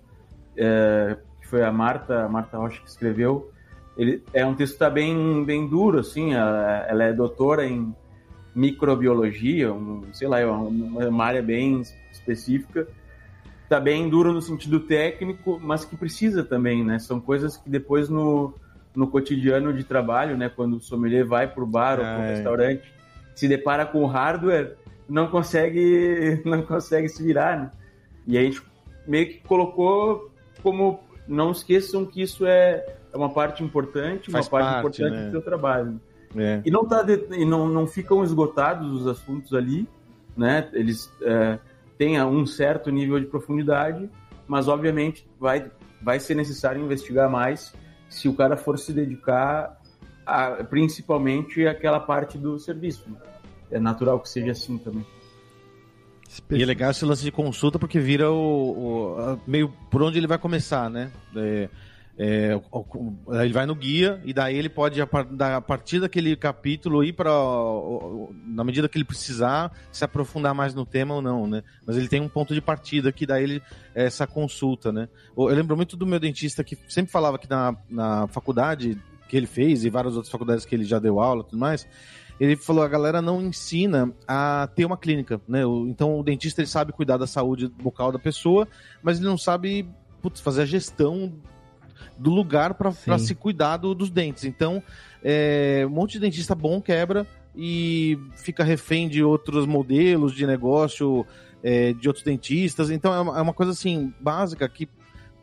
que 1.40 1.46
foi 1.46 1.62
a 1.62 1.70
Marta 1.72 2.24
a 2.24 2.28
Marta 2.28 2.58
Rocha 2.58 2.80
que 2.82 2.88
escreveu. 2.88 3.50
Ele 3.96 4.22
é 4.32 4.44
um 4.46 4.54
texto 4.54 4.74
que 4.74 4.78
tá 4.80 4.90
bem 4.90 5.44
bem 5.44 5.68
duro, 5.68 5.98
assim. 6.00 6.34
Ela, 6.34 6.86
ela 6.88 7.04
é 7.04 7.12
doutora 7.12 7.66
em 7.66 7.94
microbiologia, 8.54 9.72
um, 9.72 10.02
sei 10.12 10.26
lá, 10.28 10.40
é 10.40 10.46
uma, 10.46 11.08
uma 11.08 11.24
área 11.24 11.42
bem 11.42 11.82
específica. 12.10 12.88
Tá 13.68 13.78
bem 13.78 14.08
duro 14.08 14.32
no 14.32 14.40
sentido 14.40 14.80
técnico, 14.80 15.60
mas 15.62 15.84
que 15.84 15.96
precisa 15.96 16.42
também, 16.42 16.82
né? 16.84 16.98
São 16.98 17.20
coisas 17.20 17.56
que 17.58 17.68
depois 17.68 18.08
no, 18.08 18.54
no 18.94 19.06
cotidiano 19.08 19.72
de 19.74 19.84
trabalho, 19.84 20.36
né? 20.38 20.48
Quando 20.48 20.76
o 20.76 20.80
sommelier 20.80 21.26
vai 21.26 21.46
pro 21.46 21.66
bar 21.66 21.98
ou 21.98 22.04
pro 22.04 22.22
É. 22.24 22.34
restaurante, 22.34 22.92
se 23.34 23.46
depara 23.46 23.84
com 23.84 24.02
o 24.02 24.06
hardware, 24.06 24.74
não 25.08 25.28
consegue, 25.28 26.40
não 26.46 26.62
consegue 26.62 27.08
se 27.08 27.22
virar, 27.22 27.58
né? 27.58 27.70
E 28.26 28.38
a 28.38 28.42
gente 28.42 28.62
meio 29.06 29.26
que 29.28 29.40
colocou 29.46 30.30
como 30.62 31.00
não 31.26 31.50
esqueçam 31.50 32.06
que 32.06 32.22
isso 32.22 32.46
é, 32.46 32.84
é 33.12 33.16
uma 33.16 33.28
parte 33.30 33.62
importante, 33.62 34.30
Faz 34.30 34.46
uma 34.46 34.50
parte, 34.50 34.82
parte, 34.82 35.02
importante 35.02 35.20
né? 35.20 35.26
do 35.26 35.30
seu 35.32 35.42
trabalho. 35.42 36.00
É. 36.36 36.60
E 36.64 36.70
não 36.70 36.86
tá 36.86 37.02
de- 37.02 37.26
e 37.32 37.44
não, 37.44 37.68
não 37.68 37.86
ficam 37.86 38.24
esgotados 38.24 38.90
os 39.02 39.06
assuntos 39.06 39.52
ali, 39.54 39.86
né? 40.36 40.68
Eles 40.72 41.10
é, 41.22 41.58
têm 41.98 42.22
um 42.22 42.46
certo 42.46 42.90
nível 42.90 43.18
de 43.20 43.26
profundidade, 43.26 44.08
mas 44.46 44.68
obviamente 44.68 45.28
vai 45.38 45.70
vai 46.00 46.20
ser 46.20 46.36
necessário 46.36 46.80
investigar 46.80 47.28
mais 47.28 47.74
se 48.08 48.28
o 48.28 48.34
cara 48.34 48.56
for 48.56 48.78
se 48.78 48.92
dedicar 48.92 49.76
a, 50.24 50.62
principalmente 50.64 51.66
àquela 51.66 51.98
parte 51.98 52.38
do 52.38 52.56
serviço. 52.58 53.04
É 53.70 53.80
natural 53.80 54.20
que 54.20 54.28
seja 54.28 54.52
assim 54.52 54.78
também. 54.78 55.04
E 56.50 56.62
é 56.62 56.66
legal 56.66 56.90
esse 56.90 57.04
lance 57.04 57.24
de 57.24 57.32
consulta 57.32 57.78
porque 57.78 57.98
vira 57.98 58.30
o, 58.30 58.36
o- 59.34 59.40
meio 59.46 59.72
por 59.90 60.02
onde 60.02 60.18
ele 60.18 60.26
vai 60.26 60.38
começar, 60.38 60.88
né? 60.88 61.10
É, 61.34 61.68
é, 62.18 62.60
ele 63.42 63.52
vai 63.52 63.64
no 63.64 63.76
guia 63.76 64.20
e 64.24 64.32
daí 64.32 64.56
ele 64.56 64.68
pode 64.68 65.00
a, 65.00 65.06
partir 65.60 66.00
daquele 66.00 66.34
capítulo 66.34 67.04
ir 67.04 67.12
para 67.12 67.30
na 68.44 68.64
medida 68.64 68.88
que 68.88 68.98
ele 68.98 69.04
precisar 69.04 69.70
se 69.92 70.04
aprofundar 70.04 70.52
mais 70.52 70.74
no 70.74 70.84
tema 70.84 71.14
ou 71.14 71.22
não, 71.22 71.46
né? 71.46 71.62
Mas 71.86 71.96
ele 71.96 72.08
tem 72.08 72.20
um 72.20 72.28
ponto 72.28 72.52
de 72.52 72.60
partida 72.60 73.12
que 73.12 73.24
daí 73.24 73.44
ele 73.44 73.62
é 73.94 74.04
essa 74.04 74.26
consulta, 74.26 74.90
né? 74.90 75.08
Eu 75.36 75.46
lembro 75.46 75.76
muito 75.76 75.96
do 75.96 76.04
meu 76.04 76.18
dentista 76.18 76.64
que 76.64 76.76
sempre 76.88 77.12
falava 77.12 77.38
que 77.38 77.48
na, 77.48 77.76
na 77.88 78.26
faculdade 78.26 79.00
que 79.28 79.36
ele 79.36 79.46
fez 79.46 79.84
e 79.84 79.90
várias 79.90 80.14
outras 80.14 80.32
faculdades 80.32 80.64
que 80.64 80.74
ele 80.74 80.84
já 80.84 80.98
deu 80.98 81.20
aula, 81.20 81.44
tudo 81.44 81.58
mais 81.58 81.86
ele 82.40 82.56
falou 82.56 82.84
a 82.84 82.88
galera 82.88 83.20
não 83.20 83.42
ensina 83.42 84.12
a 84.26 84.68
ter 84.74 84.84
uma 84.84 84.96
clínica, 84.96 85.40
né? 85.46 85.62
Então 85.88 86.18
o 86.18 86.22
dentista 86.22 86.60
ele 86.60 86.68
sabe 86.68 86.92
cuidar 86.92 87.16
da 87.16 87.26
saúde 87.26 87.68
bucal 87.68 88.12
da 88.12 88.18
pessoa, 88.18 88.66
mas 89.02 89.18
ele 89.18 89.26
não 89.26 89.38
sabe 89.38 89.88
putz, 90.22 90.40
fazer 90.40 90.62
a 90.62 90.66
gestão 90.66 91.32
do 92.18 92.30
lugar 92.30 92.74
para 92.74 93.18
se 93.18 93.34
cuidar 93.34 93.76
do- 93.76 93.94
dos 93.94 94.10
dentes. 94.10 94.44
Então 94.44 94.82
é, 95.22 95.84
um 95.86 95.90
monte 95.90 96.12
de 96.12 96.20
dentista 96.20 96.54
bom 96.54 96.80
quebra 96.80 97.26
e 97.56 98.18
fica 98.36 98.62
refém 98.62 99.08
de 99.08 99.22
outros 99.22 99.66
modelos 99.66 100.34
de 100.34 100.46
negócio 100.46 101.26
é, 101.62 101.92
de 101.92 102.06
outros 102.08 102.24
dentistas. 102.24 102.90
Então 102.90 103.12
é 103.12 103.20
uma, 103.20 103.38
é 103.38 103.42
uma 103.42 103.52
coisa 103.52 103.72
assim 103.72 104.12
básica 104.20 104.68
que 104.68 104.88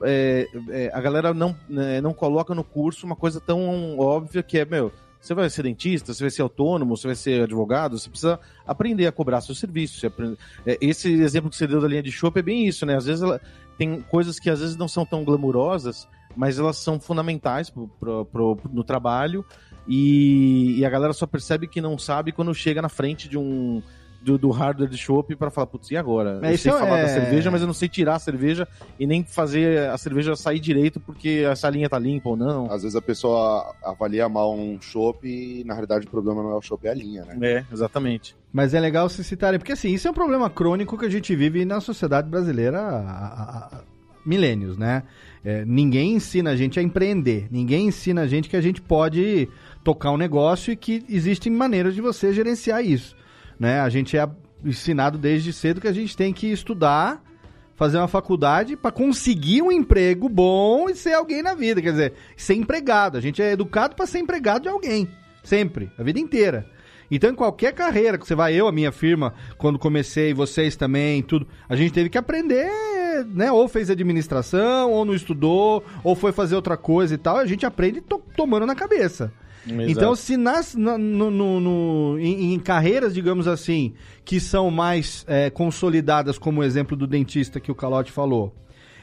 é, 0.04 0.48
é, 0.70 0.92
a 0.94 1.02
galera 1.02 1.34
não, 1.34 1.56
né, 1.70 2.02
não 2.02 2.14
coloca 2.14 2.54
no 2.54 2.64
curso 2.64 3.06
uma 3.06 3.16
coisa 3.16 3.40
tão 3.40 3.98
óbvia 3.98 4.44
que 4.44 4.58
é, 4.60 4.66
meu, 4.66 4.92
Você 5.20 5.34
vai 5.34 5.50
ser 5.50 5.64
dentista, 5.64 6.14
você 6.14 6.24
vai 6.24 6.30
ser 6.30 6.44
autônomo, 6.44 6.96
você 6.96 7.08
vai 7.08 7.16
ser 7.16 7.44
advogado, 7.44 7.98
você 7.98 8.10
precisa 8.10 8.40
aprender 8.68 9.08
a 9.08 9.12
cobrar 9.12 9.42
seu 9.42 9.56
serviço. 9.56 10.06
Aprende... 10.06 10.38
É, 10.66 10.78
esse 10.80 11.12
exemplo 11.12 11.50
que 11.50 11.56
você 11.56 11.66
deu 11.66 11.82
da 11.82 11.88
linha 11.88 12.04
de 12.04 12.12
chopp 12.12 12.38
é 12.38 12.44
bem 12.44 12.68
isso, 12.68 12.86
né? 12.86 12.96
Às 12.96 13.06
vezes 13.06 13.24
ela 13.24 13.42
tem 13.78 14.02
coisas 14.02 14.38
que 14.40 14.52
às 14.52 14.60
vezes 14.60 14.78
não 14.78 14.88
são 14.88 15.04
tão 15.06 15.24
glamurosas, 15.24 16.08
mas 16.36 16.60
elas 16.60 16.78
são 16.78 17.00
fundamentais 17.00 17.70
pro, 17.70 17.88
pro, 18.00 18.26
pro, 18.26 18.60
no 18.72 18.84
trabalho 18.84 19.46
e, 19.88 20.80
e, 20.80 20.86
a 20.86 20.90
galera 20.90 21.14
só 21.14 21.28
percebe 21.28 21.68
que 21.68 21.80
não 21.80 21.98
sabe 21.98 22.32
quando 22.32 22.54
chega 22.54 22.82
na 22.82 22.90
frente 22.90 23.30
de 23.30 23.38
um 23.38 23.82
do, 24.26 24.40
do 24.40 24.50
hardware 24.50 24.90
de 24.90 24.98
chopp 24.98 25.36
para 25.36 25.52
falar, 25.52 25.68
putz, 25.68 25.92
e 25.92 25.96
agora? 25.96 26.40
É, 26.42 26.54
eu 26.54 26.58
sei 26.58 26.72
isso 26.72 26.80
falar 26.80 26.98
é- 26.98 27.02
da 27.04 27.08
cerveja, 27.08 27.52
mas 27.52 27.62
eu 27.62 27.68
não 27.68 27.74
sei 27.76 27.88
tirar 27.88 28.16
a 28.16 28.20
cerveja 28.20 28.68
e 29.00 29.06
nem 29.06 29.24
fazer 29.24 29.88
a 29.90 29.98
cerveja 30.00 30.36
sair 30.36 30.60
direito 30.60 31.00
porque 31.00 31.46
essa 31.48 31.70
linha 31.70 31.88
tá 31.88 32.00
limpa 32.00 32.30
ou 32.30 32.36
não. 32.36 32.66
Às 32.72 32.82
vezes 32.82 32.96
a 32.96 33.02
pessoa 33.02 33.76
avalia 33.84 34.28
mal 34.28 34.56
um 34.56 34.82
chopp 34.82 35.28
e 35.28 35.64
na 35.64 35.76
realidade 35.76 36.08
o 36.08 36.10
problema 36.10 36.42
não 36.42 36.52
é 36.52 36.56
o 36.56 36.62
chopp, 36.62 36.88
é 36.88 36.90
a 36.90 36.96
linha, 36.96 37.24
né? 37.24 37.38
É, 37.40 37.66
exatamente. 37.72 38.36
Mas 38.52 38.74
é 38.74 38.80
legal 38.80 39.08
se 39.10 39.24
citarem, 39.24 39.60
porque 39.60 39.74
assim, 39.74 39.94
isso 39.94 40.08
é 40.08 40.12
um 40.12 40.16
problema 40.16 40.50
crônico 40.50 40.98
que 40.98 41.06
a 41.06 41.10
gente 41.10 41.36
vive 41.36 41.64
na 41.64 41.80
sociedade 41.80 42.28
brasileira 42.28 42.80
há 42.82 43.82
milênios, 44.26 44.78
né? 44.78 45.04
É, 45.44 45.64
ninguém 45.66 46.14
ensina 46.16 46.52
a 46.52 46.56
gente 46.56 46.80
a 46.80 46.84
empreender, 46.84 47.48
ninguém 47.52 47.88
ensina 47.88 48.22
a 48.22 48.28
gente 48.28 48.50
que 48.50 48.58
a 48.58 48.62
gente 48.62 48.82
pode 48.82 49.48
tocar 49.84 50.12
um 50.12 50.18
negócio 50.18 50.74
e 50.74 50.76
que 50.76 51.04
existem 51.08 51.52
maneiras 51.52 51.94
de 51.94 52.02
você 52.02 52.34
gerenciar 52.34 52.84
isso, 52.84 53.16
né? 53.60 53.80
A 53.80 53.90
gente 53.90 54.18
é 54.18 54.28
ensinado 54.64 55.18
desde 55.18 55.54
cedo 55.54 55.80
que 55.80 55.88
a 55.88 55.94
gente 55.94 56.18
tem 56.18 56.34
que 56.34 56.48
estudar, 56.48 57.24
fazer 57.76 57.98
uma 57.98 58.08
faculdade 58.08 58.76
para 58.76 58.92
conseguir 58.92 59.62
um 59.62 59.72
emprego 59.72 60.28
bom 60.28 60.90
e 60.90 60.96
ser 60.96 61.14
alguém 61.14 61.44
na 61.44 61.54
vida, 61.54 61.82
quer 61.82 61.92
dizer, 61.92 62.14
ser 62.36 62.56
empregado. 62.56 63.18
A 63.18 63.22
gente 63.22 63.42
é 63.42 63.52
educado 63.52 63.96
para 63.96 64.08
ser 64.08 64.20
empregado 64.20 64.64
de 64.64 64.70
alguém, 64.70 65.08
sempre, 65.44 65.92
a 65.98 66.04
vida 66.04 66.20
inteira. 66.20 66.66
Então, 67.10 67.30
em 67.30 67.36
qualquer 67.36 67.74
carreira 67.74 68.18
que 68.18 68.26
você 68.26 68.34
vai, 68.34 68.56
eu, 68.56 68.68
a 68.68 68.72
minha 68.72 68.92
firma, 68.92 69.34
quando 69.58 69.78
comecei, 69.78 70.34
vocês 70.34 70.76
também, 70.76 71.22
tudo, 71.22 71.48
a 71.70 71.76
gente 71.76 71.94
teve 71.94 72.10
que 72.10 72.18
aprender, 72.18 72.68
né? 73.24 73.52
Ou 73.52 73.68
fez 73.68 73.90
administração, 73.90 74.92
ou 74.92 75.06
não 75.06 75.14
estudou, 75.14 75.84
ou 76.04 76.16
foi 76.16 76.32
fazer 76.32 76.56
outra 76.56 76.76
coisa 76.78 77.14
e 77.14 77.18
tal. 77.18 77.38
A 77.38 77.46
gente 77.46 77.66
aprende 77.66 78.02
to- 78.02 78.22
tomando 78.36 78.66
na 78.66 78.76
cabeça. 78.76 79.32
Então, 79.92 80.16
se 80.16 80.38
nas, 80.38 80.76
na- 80.76 80.98
no, 80.98 81.32
no- 81.32 81.60
no- 81.60 82.20
em, 82.20 82.54
em 82.54 82.60
carreiras, 82.60 83.14
digamos 83.14 83.48
assim, 83.48 83.94
que 84.24 84.40
são 84.40 84.70
mais 84.70 85.26
é, 85.28 85.50
consolidadas, 85.50 86.38
como 86.38 86.62
o 86.62 86.64
exemplo 86.64 86.96
do 86.96 87.08
dentista 87.08 87.60
que 87.60 87.72
o 87.72 87.76
Calote 87.76 88.12
falou, 88.12 88.54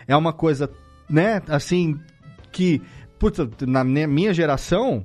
é 0.07 0.15
uma 0.17 0.33
coisa, 0.33 0.71
né, 1.11 1.43
assim, 1.49 1.99
que, 2.53 2.81
puta, 3.19 3.51
na 3.67 3.83
minha- 3.83 4.07
minha 4.07 4.33
geração, 4.33 5.05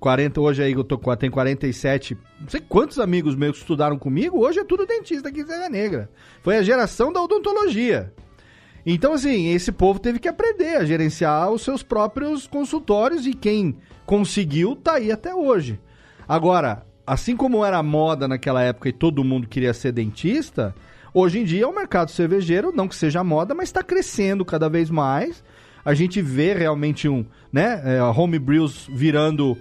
40, 0.00 0.40
hoje 0.40 0.62
aí 0.64 0.72
eu 0.72 0.82
tô, 0.82 0.98
com- 0.98 1.14
tenho 1.16 1.30
47, 1.32 2.16
não 2.40 2.48
sei 2.48 2.60
quantos 2.60 2.98
amigos 2.98 3.36
meus 3.36 3.52
que 3.56 3.62
estudaram 3.62 3.96
comigo, 3.98 4.38
hoje 4.44 4.58
é 4.60 4.64
tudo 4.64 4.84
dentista 4.86 5.28
aqui 5.28 5.42
em 5.42 5.46
Serra 5.46 5.68
Negra. 5.68 6.10
Foi 6.42 6.56
a 6.56 6.62
geração 6.62 7.12
da 7.12 7.20
odontologia. 7.22 8.12
Então, 8.90 9.12
assim, 9.12 9.48
esse 9.48 9.70
povo 9.70 9.98
teve 9.98 10.18
que 10.18 10.28
aprender 10.28 10.76
a 10.76 10.84
gerenciar 10.84 11.50
os 11.50 11.60
seus 11.60 11.82
próprios 11.82 12.46
consultórios 12.46 13.26
e 13.26 13.34
quem 13.34 13.76
conseguiu 14.06 14.74
tá 14.74 14.94
aí 14.94 15.12
até 15.12 15.34
hoje. 15.34 15.78
Agora, 16.26 16.86
assim 17.06 17.36
como 17.36 17.62
era 17.62 17.82
moda 17.82 18.26
naquela 18.26 18.62
época 18.62 18.88
e 18.88 18.92
todo 18.92 19.22
mundo 19.22 19.46
queria 19.46 19.74
ser 19.74 19.92
dentista, 19.92 20.74
hoje 21.12 21.38
em 21.38 21.44
dia 21.44 21.68
o 21.68 21.74
mercado 21.74 22.10
cervejeiro, 22.10 22.72
não 22.74 22.88
que 22.88 22.96
seja 22.96 23.22
moda, 23.22 23.54
mas 23.54 23.68
está 23.68 23.82
crescendo 23.82 24.42
cada 24.42 24.70
vez 24.70 24.88
mais. 24.88 25.44
A 25.84 25.92
gente 25.92 26.22
vê 26.22 26.54
realmente 26.54 27.10
um, 27.10 27.26
né, 27.52 27.82
é, 27.84 28.02
homebrews 28.02 28.88
virando 28.90 29.54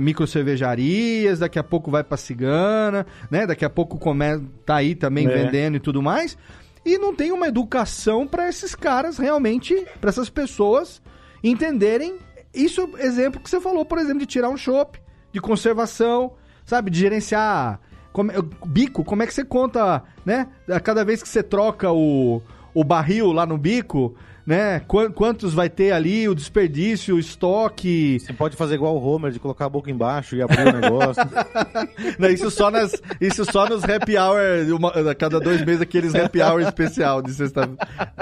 micro 0.00 0.26
cervejarias, 0.26 1.38
daqui 1.38 1.58
a 1.58 1.62
pouco 1.64 1.90
vai 1.90 2.04
pra 2.04 2.16
cigana, 2.16 3.06
né? 3.30 3.46
Daqui 3.46 3.64
a 3.64 3.70
pouco 3.70 3.98
come, 3.98 4.24
tá 4.66 4.76
aí 4.76 4.94
também 4.94 5.26
É. 5.26 5.30
vendendo 5.30 5.76
e 5.76 5.80
tudo 5.80 6.02
mais. 6.02 6.36
E 6.84 6.98
não 6.98 7.14
tem 7.14 7.30
uma 7.32 7.46
educação 7.46 8.26
para 8.26 8.48
esses 8.48 8.74
caras 8.74 9.18
realmente, 9.18 9.74
para 10.00 10.10
essas 10.10 10.28
pessoas 10.28 11.00
entenderem 11.42 12.18
isso, 12.54 12.88
exemplo 12.98 13.40
que 13.40 13.48
você 13.48 13.60
falou, 13.60 13.84
por 13.84 13.98
exemplo, 13.98 14.18
de 14.20 14.26
tirar 14.26 14.48
um 14.48 14.56
chopp, 14.56 15.00
de 15.32 15.40
conservação, 15.40 16.32
sabe, 16.66 16.90
de 16.90 16.98
gerenciar 16.98 17.80
como- 18.12 18.30
bico, 18.66 19.04
como 19.04 19.22
é 19.22 19.26
que 19.26 19.32
você 19.32 19.44
conta, 19.44 20.02
né? 20.24 20.48
A 20.68 20.78
cada 20.78 21.04
vez 21.04 21.22
que 21.22 21.28
você 21.28 21.42
troca 21.42 21.90
o, 21.90 22.42
o 22.74 22.84
barril 22.84 23.32
lá 23.32 23.46
no 23.46 23.56
bico, 23.56 24.14
né? 24.46 24.80
Qua- 24.80 25.10
Quantos 25.10 25.54
vai 25.54 25.68
ter 25.70 25.92
ali, 25.92 26.28
o 26.28 26.34
desperdício, 26.34 27.14
o 27.16 27.18
estoque. 27.18 28.18
Você 28.20 28.32
pode 28.32 28.56
fazer 28.56 28.74
igual 28.74 28.96
o 28.96 29.02
Homer, 29.02 29.30
de 29.30 29.38
colocar 29.38 29.66
a 29.66 29.68
boca 29.68 29.90
embaixo 29.90 30.34
e 30.36 30.42
abrir 30.42 30.66
o 30.66 30.80
negócio. 30.80 31.22
Não, 32.18 32.28
isso 32.28 32.50
só 32.50 32.70
nas, 32.70 32.92
isso 33.20 33.44
só 33.44 33.66
nos 33.68 33.84
happy 33.84 34.16
hour, 34.16 34.38
uma- 34.76 35.10
a 35.10 35.14
cada 35.14 35.38
dois 35.40 35.64
meses 35.64 35.80
aqueles 35.82 36.14
happy 36.14 36.40
hour 36.42 36.60
especial 36.60 37.22
de 37.22 37.32
sexta, 37.32 37.68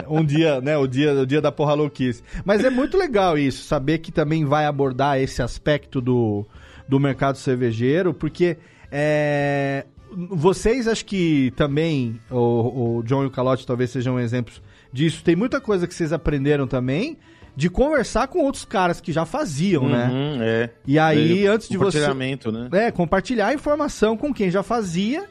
um 0.08 0.24
dia, 0.24 0.60
né, 0.60 0.76
o 0.76 0.86
dia, 0.86 1.12
o 1.14 1.26
dia 1.26 1.40
da 1.40 1.50
porra 1.50 1.74
louquice. 1.74 2.22
Mas 2.44 2.64
é 2.64 2.70
muito 2.70 2.96
legal 2.98 3.38
isso, 3.38 3.64
saber 3.64 3.98
que 3.98 4.12
também 4.12 4.44
vai 4.44 4.66
abordar 4.66 5.18
esse 5.18 5.42
aspecto 5.42 6.00
do, 6.00 6.46
do 6.88 7.00
mercado 7.00 7.36
cervejeiro, 7.38 8.12
porque 8.12 8.56
é, 8.92 9.86
vocês 10.30 10.86
acho 10.88 11.04
que 11.04 11.52
também, 11.56 12.20
o, 12.30 12.98
o 12.98 13.02
John 13.04 13.22
e 13.22 13.26
o 13.26 13.30
Calote 13.30 13.66
talvez 13.66 13.90
sejam 13.90 14.18
exemplos 14.18 14.60
disso. 14.93 15.22
Tem 15.24 15.36
muita 15.36 15.61
coisa 15.61 15.86
que 15.86 15.95
vocês 15.95 16.12
aprenderam 16.12 16.66
também 16.66 17.18
de 17.57 17.68
conversar 17.68 18.28
com 18.28 18.41
outros 18.41 18.64
caras 18.64 19.01
que 19.01 19.12
já 19.12 19.24
faziam, 19.26 19.88
né? 19.88 20.09
Uhum, 20.09 20.38
é. 20.43 20.70
E 20.86 20.99
aí, 20.99 21.45
É, 21.47 21.49
antes 21.49 21.68
de 21.68 21.76
você 21.76 21.99
compartilhamento, 21.99 22.53
né? 22.53 22.68
é, 22.72 22.91
compartilhar 22.91 23.49
a 23.49 23.55
informação 23.55 24.16
com 24.16 24.32
quem 24.32 24.51
já 24.51 24.62
fazia. 24.62 25.24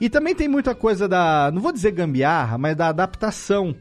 E 0.00 0.08
também 0.10 0.34
tem 0.34 0.48
muita 0.48 0.74
coisa 0.74 1.08
da, 1.08 1.50
não 1.52 1.62
vou 1.62 1.72
dizer 1.72 1.92
gambiarra, 1.92 2.58
mas 2.58 2.76
da 2.76 2.88
adaptação 2.88 3.74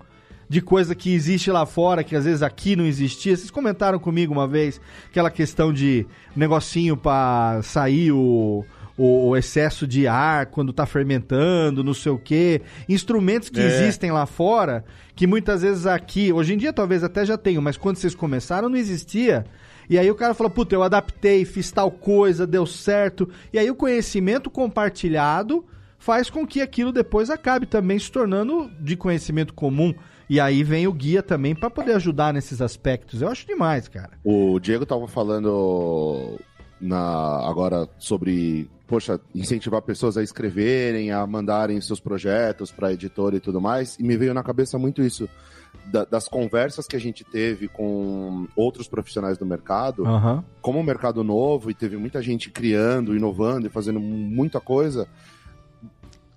de 0.47 0.61
coisa 0.61 0.93
que 0.93 1.11
existe 1.13 1.49
lá 1.51 1.65
fora, 1.65 2.03
que 2.03 2.15
às 2.15 2.25
vezes 2.25 2.43
aqui 2.43 2.75
não 2.75 2.85
existia. 2.85 3.35
Vocês 3.35 3.49
comentaram 3.49 3.97
comigo 3.97 4.31
uma 4.31 4.47
vez 4.47 4.79
aquela 5.09 5.31
questão 5.31 5.73
de 5.73 6.05
negocinho 6.35 6.95
pra 6.95 7.59
sair 7.63 8.11
o, 8.11 8.63
o, 8.97 9.29
o 9.29 9.37
excesso 9.37 9.87
de 9.87 10.07
ar 10.07 10.47
quando 10.47 10.71
tá 10.73 10.85
fermentando, 10.85 11.83
não 11.83 11.93
sei 11.93 12.11
o 12.11 12.17
quê. 12.17 12.61
Instrumentos 12.87 13.49
que 13.49 13.59
É. 13.59 13.65
existem 13.65 14.11
lá 14.11 14.25
fora, 14.25 14.83
que 15.15 15.25
muitas 15.27 15.61
vezes 15.61 15.85
aqui, 15.85 16.31
hoje 16.31 16.53
em 16.53 16.57
dia 16.57 16.71
talvez 16.73 17.03
até 17.03 17.25
já 17.25 17.37
tenham, 17.37 17.61
mas 17.61 17.77
quando 17.77 17.97
vocês 17.97 18.13
começaram 18.15 18.69
não 18.69 18.77
existia. 18.77 19.45
E 19.89 19.97
aí 19.99 20.09
o 20.09 20.15
cara 20.15 20.33
fala, 20.33 20.49
puta, 20.49 20.73
eu 20.73 20.81
adaptei, 20.83 21.43
fiz 21.43 21.69
tal 21.71 21.91
coisa, 21.91 22.47
deu 22.47 22.65
certo. 22.65 23.27
E 23.51 23.59
aí 23.59 23.69
o 23.69 23.75
conhecimento 23.75 24.49
compartilhado 24.49 25.65
faz 25.99 26.29
com 26.29 26.45
que 26.45 26.61
aquilo 26.61 26.91
depois 26.91 27.29
acabe 27.29 27.65
também 27.65 27.97
se 27.99 28.11
tornando 28.11 28.69
de 28.79 28.95
conhecimento 28.95 29.53
comum. 29.53 29.93
E 30.29 30.39
aí 30.39 30.63
vem 30.63 30.87
o 30.87 30.93
guia 30.93 31.21
também 31.21 31.53
para 31.53 31.69
poder 31.69 31.93
ajudar 31.95 32.33
nesses 32.33 32.61
aspectos. 32.61 33.21
Eu 33.21 33.27
acho 33.27 33.45
demais, 33.45 33.87
cara. 33.89 34.11
O 34.23 34.57
Diego 34.59 34.85
tava 34.85 35.05
falando 35.07 36.39
na, 36.83 37.47
agora 37.47 37.87
sobre, 37.97 38.69
poxa, 38.87 39.19
incentivar 39.33 39.81
pessoas 39.81 40.17
a 40.17 40.23
escreverem, 40.23 41.11
a 41.11 41.25
mandarem 41.25 41.79
seus 41.81 41.99
projetos 41.99 42.71
para 42.71 42.91
editora 42.93 43.35
e 43.37 43.39
tudo 43.39 43.61
mais, 43.61 43.97
e 43.99 44.03
me 44.03 44.17
veio 44.17 44.33
na 44.33 44.43
cabeça 44.43 44.77
muito 44.77 45.01
isso 45.01 45.27
da- 45.91 46.05
das 46.05 46.27
conversas 46.27 46.85
que 46.87 46.95
a 46.95 46.99
gente 46.99 47.23
teve 47.23 47.67
com 47.67 48.47
outros 48.55 48.87
profissionais 48.87 49.37
do 49.37 49.45
mercado, 49.45 50.05
Aham. 50.05 50.43
como 50.61 50.79
um 50.79 50.83
mercado 50.83 51.23
novo 51.23 51.71
e 51.71 51.73
teve 51.73 51.97
muita 51.97 52.21
gente 52.21 52.49
criando, 52.49 53.15
inovando 53.15 53.67
e 53.67 53.69
fazendo 53.69 53.99
muita 53.99 54.59
coisa, 54.59 55.07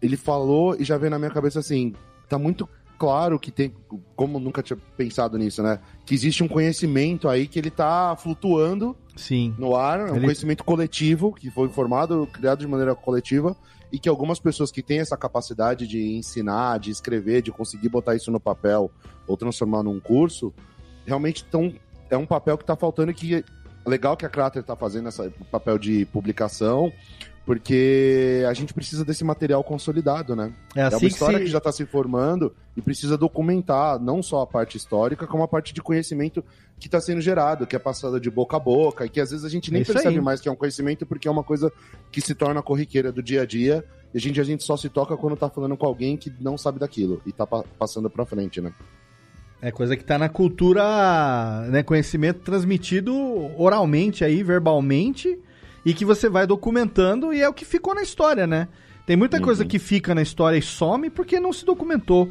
ele 0.01 0.16
falou 0.16 0.76
e 0.78 0.84
já 0.84 0.97
veio 0.99 1.11
na 1.11 1.18
minha 1.18 1.30
cabeça 1.30 1.59
assim, 1.61 1.94
tá 2.28 2.38
muito 2.38 2.68
claro 2.99 3.38
que 3.38 3.51
tem, 3.51 3.74
como 4.14 4.38
nunca 4.38 4.62
tinha 4.62 4.78
pensado 4.97 5.36
nisso, 5.36 5.62
né? 5.62 5.80
Que 6.07 6.14
existe 6.14 6.42
um 6.42 6.49
conhecimento 6.49 7.28
aí 7.28 7.47
que 7.47 7.59
ele 7.59 7.70
tá 7.70 8.16
flutuando 8.16 8.97
Sim. 9.16 9.54
no 9.58 9.74
ar, 9.74 10.00
é 10.00 10.04
um 10.04 10.16
Ele- 10.16 10.20
conhecimento 10.26 10.62
coletivo, 10.62 11.32
que 11.32 11.50
foi 11.50 11.68
formado, 11.68 12.28
criado 12.32 12.60
de 12.60 12.66
maneira 12.68 12.94
coletiva, 12.94 13.56
e 13.92 13.98
que 13.98 14.08
algumas 14.08 14.38
pessoas 14.38 14.70
que 14.70 14.82
têm 14.82 14.98
essa 14.98 15.16
capacidade 15.16 15.86
de 15.86 16.16
ensinar, 16.16 16.78
de 16.78 16.90
escrever, 16.90 17.40
de 17.42 17.50
conseguir 17.52 17.88
botar 17.88 18.14
isso 18.14 18.30
no 18.30 18.38
papel 18.40 18.90
ou 19.26 19.36
transformar 19.36 19.82
num 19.82 19.98
curso, 20.00 20.52
realmente 21.06 21.36
estão. 21.38 21.72
É 22.10 22.16
um 22.16 22.26
papel 22.26 22.56
que 22.56 22.62
está 22.62 22.76
faltando 22.76 23.10
e 23.10 23.14
que 23.14 23.34
é 23.36 23.44
legal 23.86 24.16
que 24.16 24.26
a 24.26 24.28
Crater 24.28 24.60
está 24.60 24.76
fazendo 24.76 25.08
esse 25.08 25.28
papel 25.50 25.78
de 25.78 26.04
publicação, 26.06 26.92
porque 27.47 28.44
a 28.49 28.53
gente 28.53 28.74
precisa 28.74 29.05
desse 29.05 29.22
material 29.22 29.62
consolidado, 29.62 30.34
né? 30.34 30.53
É 30.74 30.80
É 30.80 30.82
assim 30.82 30.97
uma 30.97 31.01
que 31.01 31.07
história 31.07 31.38
se... 31.38 31.44
que 31.44 31.51
já 31.51 31.59
está 31.59 31.70
se 31.72 31.86
formando 31.86 32.53
e 32.76 32.82
precisa 32.82 33.16
documentar 33.16 33.99
não 34.01 34.20
só 34.22 34.42
a 34.42 34.47
parte 34.47 34.76
histórica, 34.76 35.26
como 35.26 35.44
a 35.44 35.49
parte 35.49 35.72
de 35.72 35.80
conhecimento 35.80 36.44
que 36.78 36.88
está 36.88 37.01
sendo 37.01 37.20
gerado, 37.20 37.66
que 37.66 37.74
é 37.76 37.78
passada 37.78 38.18
de 38.20 38.28
boca 38.30 38.57
a 38.57 38.61
boca, 38.61 39.07
e 39.07 39.09
que 39.09 39.20
às 39.20 39.30
vezes 39.30 39.44
a 39.47 39.49
gente 39.49 39.70
nem 39.70 39.78
É 39.78 39.82
isso 39.82 39.92
percebe 39.92 40.16
aí. 40.16 40.20
mais 40.20 40.40
que 40.40 40.49
é 40.49 40.53
um 40.53 40.57
conhecimento 40.57 41.07
porque 41.07 41.28
é 41.28 41.30
uma 41.30 41.44
coisa 41.44 41.72
que 42.11 42.20
se 42.20 42.34
torna 42.34 42.61
corriqueira 42.61 43.11
do 43.12 43.22
dia 43.22 43.42
a 43.42 43.47
dia, 43.47 43.82
e 44.12 44.18
a 44.18 44.20
gente, 44.20 44.40
a 44.40 44.44
gente 44.44 44.64
só 44.64 44.76
se 44.76 44.88
toca 44.88 45.16
quando 45.16 45.36
tá 45.36 45.49
falando 45.49 45.76
com 45.76 45.86
alguém 45.86 46.16
que 46.16 46.32
não 46.40 46.59
sabe 46.59 46.78
daquilo 46.80 47.22
e 47.24 47.32
tá 47.32 47.47
pa- 47.47 47.64
passando 47.78 48.11
pra 48.11 48.26
frente, 48.26 48.61
né? 48.61 48.72
É 49.62 49.70
coisa 49.70 49.97
que 49.97 50.05
tá 50.05 50.18
na 50.18 50.28
cultura, 50.28 50.82
né? 51.70 51.82
Conhecimento 51.82 52.40
transmitido 52.40 53.14
oralmente 53.57 54.22
aí, 54.24 54.42
verbalmente. 54.42 55.38
E 55.87 55.95
que 55.95 56.05
você 56.05 56.28
vai 56.28 56.49
documentando 56.49 57.32
e 57.32 57.41
é 57.41 57.49
o 57.49 57.55
que 57.55 57.64
ficou 57.64 57.95
na 57.95 58.03
história, 58.03 58.45
né? 58.45 58.66
Tem 59.07 59.16
muita 59.16 59.41
coisa 59.41 59.64
que 59.64 59.78
fica 59.78 60.16
na 60.16 60.20
história 60.20 60.59
e 60.59 60.62
some 60.62 61.09
porque 61.09 61.39
não 61.39 61.53
se 61.53 61.64
documentou. 61.64 62.28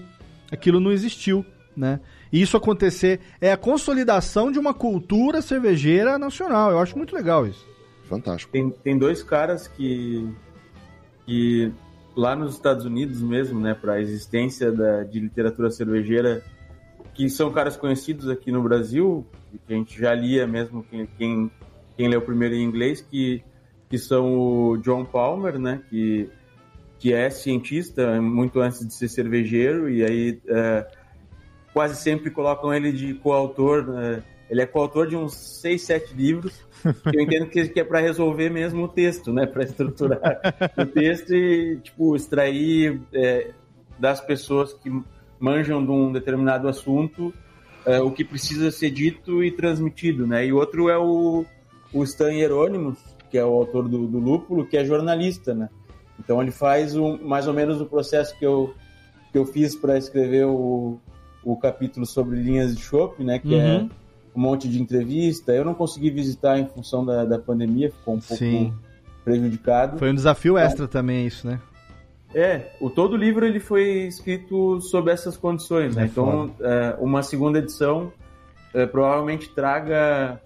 Aquilo 0.52 0.82
não 0.82 0.92
existiu, 0.92 1.46
né? 1.76 2.02
E 2.34 2.42
isso 2.42 2.58
acontecer 2.58 3.22
é 3.40 3.54
a 3.54 3.58
consolidação 3.58 4.52
de 4.52 4.60
uma 4.60 4.74
cultura 4.74 5.42
cervejeira 5.42 6.20
nacional. 6.20 6.70
Eu 6.70 6.80
acho 6.80 6.98
muito 6.98 7.16
legal 7.16 7.48
isso. 7.48 7.66
Fantástico. 8.04 8.52
Tem, 8.52 8.70
tem 8.70 8.98
dois 8.98 9.24
caras 9.24 9.70
que, 9.70 10.30
que 11.26 11.72
lá 12.14 12.36
nos 12.36 12.56
Estados 12.56 12.84
Unidos 12.84 13.22
mesmo, 13.22 13.58
né, 13.58 13.74
para 13.74 13.94
a 13.94 14.02
existência 14.02 14.70
da, 14.70 15.04
de 15.04 15.18
literatura 15.18 15.72
cervejeira, 15.72 16.44
que 17.14 17.30
são 17.30 17.50
caras 17.54 17.78
conhecidos 17.78 18.28
aqui 18.28 18.52
no 18.52 18.62
Brasil, 18.62 19.26
que 19.66 19.74
a 19.74 19.78
gente 19.78 19.98
já 19.98 20.14
lia 20.14 20.46
mesmo 20.46 20.84
quem, 20.84 21.08
quem, 21.18 21.50
quem 21.98 22.08
leu 22.08 22.22
primeiro 22.22 22.56
em 22.56 22.64
inglês, 22.64 23.02
que, 23.02 23.44
que 23.90 23.98
são 23.98 24.38
o 24.38 24.78
John 24.78 25.06
Palmer, 25.06 25.58
né, 25.60 25.82
que, 25.90 26.30
que 27.00 27.14
é 27.14 27.30
cientista 27.30 28.22
muito 28.22 28.60
antes 28.60 28.86
de 28.86 28.94
ser 28.94 29.08
cervejeiro, 29.08 29.90
e 29.90 30.04
aí 30.04 30.40
é, 30.48 30.88
quase 31.74 32.02
sempre 32.02 32.30
colocam 32.30 32.74
ele 32.74 32.92
de 32.92 33.14
coautor, 33.16 33.86
né, 33.88 34.24
ele 34.50 34.62
é 34.62 34.66
coautor 34.66 35.08
de 35.08 35.16
uns 35.16 35.34
seis, 35.34 35.82
sete 35.82 36.14
livros, 36.14 36.54
eu 37.12 37.22
entendo 37.22 37.48
que, 37.48 37.68
que 37.68 37.80
é 37.80 37.84
para 37.84 38.00
resolver 38.00 38.50
mesmo 38.50 38.84
o 38.84 38.88
texto, 38.88 39.34
né? 39.34 39.48
Para 39.48 39.64
estruturar 39.64 40.22
o 40.78 40.86
texto 40.86 41.34
e, 41.34 41.78
tipo, 41.78 42.16
extrair 42.16 43.02
é, 43.12 43.52
das 43.98 44.22
pessoas 44.22 44.74
que 44.74 44.92
manjam 45.40 45.84
de 45.84 45.92
um 45.92 46.12
determinado 46.12 46.68
assunto 46.68 47.34
é, 47.86 48.00
o 48.00 48.12
que 48.12 48.24
precisa 48.24 48.72
ser 48.72 48.90
dito 48.90 49.44
e 49.44 49.52
transmitido, 49.52 50.26
né? 50.26 50.46
E 50.46 50.54
outro 50.54 50.90
é 50.90 50.98
o, 50.98 51.46
o 51.96 52.04
Stan 52.04 52.32
Hieronymus, 52.32 52.98
que 53.32 53.38
é 53.38 53.46
o 53.46 53.54
autor 53.54 53.88
do, 53.88 54.06
do 54.06 54.20
Lúpulo, 54.20 54.66
que 54.66 54.76
é 54.76 54.84
jornalista, 54.84 55.54
né? 55.54 55.70
Então 56.20 56.42
ele 56.42 56.52
faz 56.52 56.96
um, 56.96 57.18
mais 57.26 57.48
ou 57.48 57.54
menos 57.54 57.80
o 57.80 57.86
processo 57.86 58.38
que 58.38 58.46
eu, 58.46 58.74
que 59.32 59.38
eu 59.38 59.46
fiz 59.46 59.76
para 59.76 59.98
escrever 59.98 60.46
o, 60.46 61.00
o 61.44 61.56
capítulo 61.56 62.06
sobre 62.06 62.38
linhas 62.38 62.76
de 62.76 62.84
chopp, 62.84 63.24
né? 63.24 63.40
Que 63.40 63.56
é 63.56 63.78
Uhum. 63.78 63.90
um 64.36 64.42
monte 64.42 64.68
de 64.68 64.82
entrevista. 64.82 65.54
Eu 65.54 65.64
não 65.64 65.74
consegui 65.74 66.10
visitar 66.10 66.60
em 66.60 66.68
função 66.68 67.06
da, 67.06 67.24
da 67.24 67.40
pandemia, 67.40 67.90
ficou 67.90 68.16
um 68.16 68.20
pouco 68.20 68.36
Sim. 68.44 68.74
prejudicado. 69.24 69.98
Foi 69.98 70.12
um 70.12 70.16
desafio 70.16 70.58
extra 70.58 70.88
também 70.88 71.26
isso, 71.26 71.48
né? 71.48 71.60
É, 72.34 72.74
o 72.82 72.90
todo 72.90 73.14
o 73.14 73.18
livro 73.18 73.46
ele 73.46 73.62
foi 73.62 74.08
escrito 74.08 74.82
sob 74.82 75.10
essas 75.10 75.38
condições, 75.38 75.96
né? 75.96 76.04
É 76.04 76.06
então, 76.06 76.54
é, 76.60 76.96
uma 77.00 77.24
segunda 77.24 77.60
edição 77.60 78.12
é, 78.74 78.86
provavelmente 78.86 79.48
traga 79.50 80.42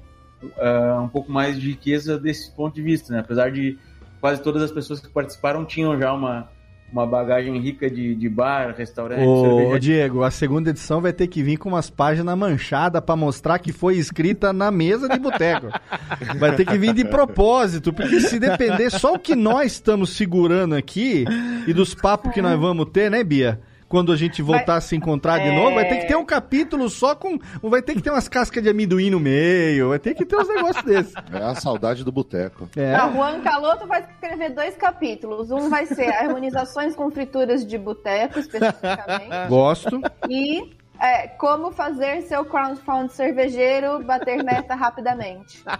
é, 0.58 0.94
um 0.94 1.08
pouco 1.08 1.32
mais 1.32 1.60
de 1.60 1.70
riqueza 1.70 2.18
desse 2.18 2.52
ponto 2.52 2.76
de 2.76 2.82
vista, 2.82 3.14
né? 3.14 3.20
Apesar 3.20 3.52
de 3.52 3.78
quase 4.20 4.42
todas 4.42 4.62
as 4.62 4.72
pessoas 4.72 5.00
que 5.00 5.10
participaram 5.10 5.66
tinham 5.66 5.98
já 6.00 6.12
uma, 6.14 6.50
uma 6.92 7.06
bagagem 7.06 7.58
rica 7.60 7.90
de, 7.90 8.16
de 8.16 8.30
bar, 8.30 8.74
restaurante, 8.78 9.26
Ô, 9.26 9.72
ô, 9.72 9.80
Diego, 9.80 10.24
a 10.24 10.32
segunda 10.32 10.72
edição 10.72 11.02
vai 11.02 11.14
ter 11.14 11.28
que 11.28 11.44
vir 11.44 11.58
com 11.58 11.70
umas 11.70 11.90
páginas 11.90 12.38
manchadas 12.38 13.02
pra 13.02 13.16
mostrar 13.16 13.60
que 13.60 13.72
foi 13.72 13.98
escrita 13.98 14.52
na 14.52 14.72
mesa 14.72 15.08
de 15.08 15.20
boteco. 15.20 15.68
Vai 16.38 16.56
ter 16.56 16.66
que 16.66 16.78
vir 16.78 16.94
de 16.94 17.06
propósito, 17.06 17.94
porque 17.94 18.20
se 18.20 18.40
depender 18.40 18.90
só 18.90 19.14
o 19.14 19.20
que 19.20 19.36
nós 19.36 19.74
estamos 19.74 20.12
segurando 20.12 20.76
aqui 20.76 21.26
e 21.66 21.74
dos 21.74 21.96
papos 21.96 22.34
que 22.34 22.42
nós 22.42 22.60
vamos 22.60 22.88
ter, 22.92 23.10
né, 23.10 23.24
Bia? 23.24 23.60
Quando 23.90 24.12
a 24.14 24.16
gente 24.16 24.42
voltar 24.44 24.76
a 24.76 24.82
se 24.82 24.96
encontrar 24.96 25.40
de 25.40 25.48
É. 25.50 25.56
novo, 25.56 25.74
vai 25.74 25.84
ter 25.90 25.98
que 25.98 26.08
ter 26.08 26.16
um 26.16 26.24
capítulo 26.24 26.88
só 26.90 27.16
com. 27.16 27.40
Vai 27.64 27.82
ter 27.82 27.96
que 27.96 28.02
ter 28.02 28.12
umas 28.12 28.30
cascas 28.30 28.62
de 28.62 28.70
amendoim 28.70 29.10
no 29.10 29.20
meio, 29.20 29.90
vai 29.90 29.98
ter 30.00 30.14
que 30.14 30.24
ter 30.24 30.36
uns 30.38 30.48
negócios 30.48 30.84
desses. 30.86 31.14
É 31.34 31.38
a 31.44 31.56
saudade 31.56 32.04
do 32.04 32.12
boteco. 32.12 32.70
É. 32.76 32.96
Não, 32.96 33.14
Juan 33.14 33.42
Caloto 33.42 33.88
vai 33.88 34.02
escrever 34.02 34.52
dois 34.52 34.76
capítulos. 34.76 35.50
Um 35.50 35.70
vai 35.70 35.88
ser 35.88 36.08
harmonizações 36.14 36.96
com 36.96 37.10
frituras 37.10 37.66
de 37.66 37.78
boteco, 37.80 38.40
especificamente. 38.40 39.48
Gosto. 39.50 40.00
E 40.30 40.72
é, 41.02 41.28
como 41.28 41.72
fazer 41.72 42.22
seu 42.24 42.44
crowdfund 42.46 43.12
cervejeiro 43.14 44.04
bater 44.04 44.44
meta 44.44 44.76
rapidamente. 44.76 45.64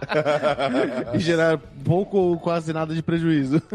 E 1.14 1.18
gerar 1.18 1.58
pouco 1.84 2.16
ou 2.16 2.38
quase 2.38 2.72
nada 2.72 2.94
de 2.94 3.02
prejuízo. 3.02 3.60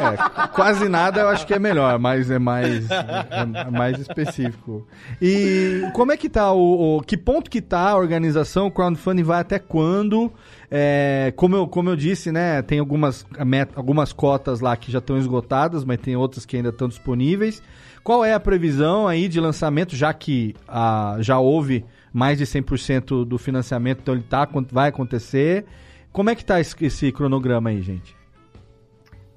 É, 0.00 0.48
quase 0.48 0.88
nada 0.88 1.20
eu 1.20 1.28
acho 1.28 1.46
que 1.46 1.52
é 1.54 1.58
melhor, 1.58 1.98
mas 1.98 2.30
é 2.30 2.38
mais, 2.38 2.88
é 2.90 3.70
mais 3.70 3.98
específico. 3.98 4.86
E 5.20 5.82
como 5.94 6.12
é 6.12 6.16
que 6.16 6.28
tá 6.28 6.52
o, 6.52 6.98
o- 6.98 7.02
Que 7.02 7.16
ponto 7.16 7.50
que 7.50 7.60
tá 7.60 7.90
a 7.90 7.96
organização? 7.96 8.66
O 8.66 8.70
crowdfunding 8.70 9.22
vai 9.22 9.40
até 9.40 9.58
quando? 9.58 10.32
É, 10.70 11.32
como, 11.36 11.56
eu, 11.56 11.66
como 11.66 11.90
eu 11.90 11.96
disse, 11.96 12.30
né? 12.30 12.62
Tem 12.62 12.78
algumas, 12.78 13.26
algumas 13.74 14.12
cotas 14.12 14.60
lá 14.60 14.76
que 14.76 14.90
já 14.92 14.98
estão 14.98 15.18
esgotadas, 15.18 15.84
mas 15.84 15.98
tem 15.98 16.16
outras 16.16 16.46
que 16.46 16.56
ainda 16.56 16.68
estão 16.70 16.88
disponíveis. 16.88 17.62
Qual 18.02 18.24
é 18.24 18.32
a 18.32 18.40
previsão 18.40 19.06
aí 19.06 19.28
de 19.28 19.40
lançamento, 19.40 19.94
já 19.94 20.12
que 20.12 20.54
ah, 20.66 21.16
já 21.20 21.38
houve 21.38 21.84
mais 22.12 22.38
de 22.38 22.44
100% 22.44 23.24
do 23.24 23.38
financiamento, 23.38 24.00
então 24.00 24.14
ele 24.14 24.24
tá, 24.24 24.48
vai 24.70 24.88
acontecer? 24.88 25.66
Como 26.12 26.30
é 26.30 26.34
que 26.34 26.44
tá 26.44 26.58
esse, 26.58 26.74
esse 26.84 27.12
cronograma 27.12 27.70
aí, 27.70 27.80
gente? 27.82 28.20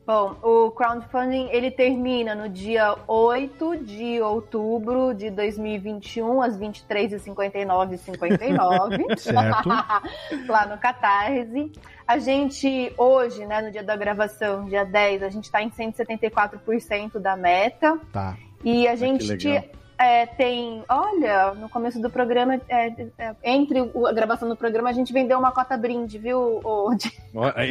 Bom, 0.05 0.35
o 0.43 0.69
crowdfunding 0.71 1.47
ele 1.49 1.71
termina 1.71 2.35
no 2.35 2.49
dia 2.49 2.93
8 3.07 3.77
de 3.85 4.19
outubro 4.19 5.13
de 5.13 5.29
2021, 5.29 6.41
às 6.41 6.59
23h59 6.59 7.95
59 8.03 9.17
Certo. 9.17 9.69
lá 10.49 10.65
no 10.65 10.77
Catarse. 10.77 11.71
A 12.05 12.17
gente, 12.17 12.91
hoje, 12.97 13.45
né, 13.45 13.61
no 13.61 13.71
dia 13.71 13.81
da 13.81 13.95
gravação, 13.95 14.65
dia 14.65 14.83
10, 14.83 15.23
a 15.23 15.29
gente 15.29 15.45
está 15.45 15.63
em 15.63 15.69
174% 15.69 17.17
da 17.17 17.37
meta. 17.37 17.97
Tá. 18.11 18.35
E 18.63 18.87
a 18.87 18.95
gente 18.95 19.25
legal. 19.27 19.63
é, 19.97 20.25
tem, 20.25 20.83
olha, 20.89 21.53
no 21.53 21.69
começo 21.69 22.01
do 22.01 22.09
programa, 22.09 22.59
é, 22.69 22.87
é, 23.17 23.35
entre 23.43 23.81
o- 23.93 24.07
a 24.07 24.13
gravação 24.13 24.47
do 24.49 24.55
programa, 24.55 24.89
a 24.89 24.93
gente 24.93 25.11
vendeu 25.13 25.37
uma 25.37 25.51
cota 25.51 25.77
brinde, 25.77 26.17
viu? 26.17 26.59
O, 26.63 26.93
de, 26.95 27.11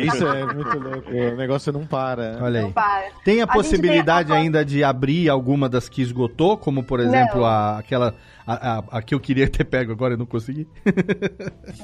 Isso 0.06 0.26
é 0.26 0.44
muito 0.54 0.78
louco. 0.78 1.10
O 1.10 1.36
negócio 1.36 1.72
não 1.72 1.86
para. 1.86 2.38
Olha 2.40 2.60
aí. 2.60 2.64
não 2.66 2.72
para. 2.72 3.06
Tem 3.24 3.40
a 3.40 3.44
A 3.44 3.48
possibilidade 3.48 4.28
gente 4.28 4.34
tem 4.34 4.36
a- 4.36 4.40
ainda 4.40 4.64
de 4.64 4.84
abrir 4.84 5.28
alguma 5.28 5.68
das 5.68 5.88
que 5.88 6.00
esgotou, 6.02 6.56
como 6.56 6.82
por 6.84 7.00
exemplo 7.00 7.40
Não. 7.40 7.46
a, 7.46 7.78
aquela 7.78 8.14
a, 8.46 8.78
a- 8.78 8.84
a 8.98 9.02
que 9.02 9.14
eu 9.14 9.20
queria 9.20 9.48
ter 9.48 9.64
pego 9.64 9.92
agora 9.92 10.14
e 10.14 10.16
não 10.16 10.26
consegui? 10.26 10.66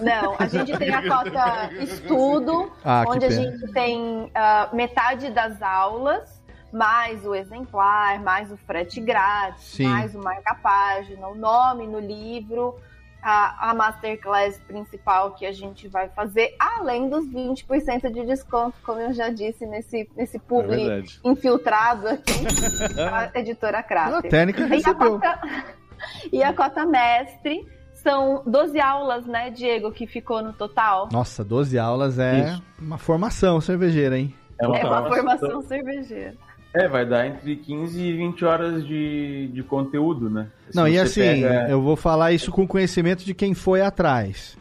Não, 0.00 0.34
a 0.38 0.46
gente 0.46 0.76
tem 0.76 0.92
a 0.92 1.02
cota 1.08 1.70
estudo, 1.80 2.70
Ah, 2.84 3.04
onde 3.06 3.24
a 3.26 3.30
gente 3.30 3.72
tem 3.72 4.30
ah, 4.34 4.68
metade 4.72 5.30
das 5.30 5.60
aulas, 5.62 6.37
mais 6.72 7.24
o 7.24 7.34
exemplar, 7.34 8.20
mais 8.20 8.50
o 8.52 8.56
frete 8.56 9.00
grátis, 9.00 9.64
Sim. 9.64 9.84
mais 9.88 10.14
o 10.14 10.18
marca-página, 10.18 11.26
o 11.28 11.34
nome 11.34 11.86
no 11.86 11.98
livro, 11.98 12.76
a, 13.22 13.70
a 13.70 13.74
masterclass 13.74 14.58
principal 14.66 15.32
que 15.32 15.44
a 15.46 15.52
gente 15.52 15.88
vai 15.88 16.08
fazer, 16.10 16.54
além 16.58 17.08
dos 17.08 17.26
20% 17.26 18.12
de 18.12 18.24
desconto, 18.26 18.76
como 18.84 19.00
eu 19.00 19.12
já 19.12 19.28
disse 19.30 19.66
nesse, 19.66 20.08
nesse 20.16 20.36
É 20.36 20.40
publi 20.40 20.76
verdade. 20.86 21.20
infiltrado 21.24 22.08
aqui, 22.08 22.32
a 23.34 23.38
editora 23.38 23.78
A 23.78 23.82
Crater. 23.82 24.30
técnica 24.30 24.60
E 24.60 24.64
a, 24.64 24.68
recebeu. 24.68 25.18
cota, 25.18 25.40
e 26.32 26.42
a 26.42 26.52
cota 26.52 26.86
mestre 26.86 27.66
são 27.94 28.44
12 28.46 28.80
aulas, 28.80 29.26
né, 29.26 29.50
Diego, 29.50 29.90
que 29.90 30.06
ficou 30.06 30.40
no 30.42 30.52
total. 30.52 31.08
Nossa, 31.10 31.42
12 31.44 31.76
aulas 31.78 32.18
é 32.18 32.50
Isso. 32.50 32.62
uma 32.78 32.96
formação 32.98 33.60
cervejeira, 33.60 34.16
hein? 34.16 34.32
É 34.60 34.66
uma 34.66 34.78
Então, 34.78 35.08
formação 35.08 35.62
cervejeira. 35.62 36.36
É, 36.74 36.86
vai 36.86 37.06
dar 37.06 37.26
entre 37.26 37.56
15 37.56 38.00
e 38.00 38.16
20 38.16 38.44
horas 38.44 38.86
de, 38.86 39.48
de 39.52 39.62
conteúdo, 39.62 40.28
né? 40.28 40.48
Se 40.70 40.76
Não, 40.76 40.86
e 40.86 40.98
assim, 40.98 41.20
pega- 41.20 41.66
eu 41.70 41.80
vou 41.80 41.96
falar 41.96 42.32
isso 42.32 42.50
com 42.52 42.66
conhecimento 42.66 43.24
de 43.24 43.32
quem 43.34 43.54
foi 43.54 43.80
atrás. 43.80 44.56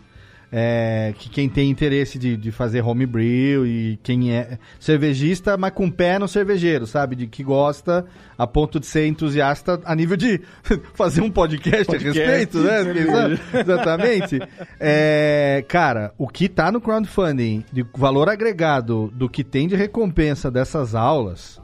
É, 0.49 1.13
que 1.19 1.29
quem 1.29 1.49
tem 1.49 1.69
interesse 1.69 2.17
de, 2.17 2.37
de 2.37 2.53
fazer 2.53 2.81
homebrew 2.81 3.67
e 3.67 3.99
quem 4.01 4.31
é 4.33 4.57
cervejista, 4.79 5.57
mas 5.57 5.73
com 5.73 5.91
pé 5.91 6.17
no 6.17 6.25
cervejeiro, 6.25 6.87
sabe? 6.87 7.17
De 7.17 7.27
que 7.27 7.43
gosta 7.43 8.05
a 8.37 8.47
ponto 8.47 8.79
de 8.79 8.85
ser 8.85 9.07
entusiasta 9.07 9.81
a 9.83 9.93
nível 9.93 10.15
de 10.15 10.39
fazer 10.95 11.19
um 11.19 11.29
podcast, 11.29 11.85
Podcast 11.87 12.21
a 12.21 12.25
respeito, 12.25 12.59
né? 12.59 13.39
Exatamente. 13.59 14.39
É, 14.79 15.65
cara, 15.67 16.13
o 16.17 16.29
que 16.29 16.47
tá 16.47 16.71
no 16.71 16.79
crowdfunding 16.79 17.65
de 17.69 17.85
valor 17.93 18.29
agregado 18.29 19.11
do 19.13 19.27
que 19.29 19.43
tem 19.43 19.67
de 19.67 19.75
recompensa 19.75 20.49
dessas 20.49 20.95
aulas, 20.95 21.59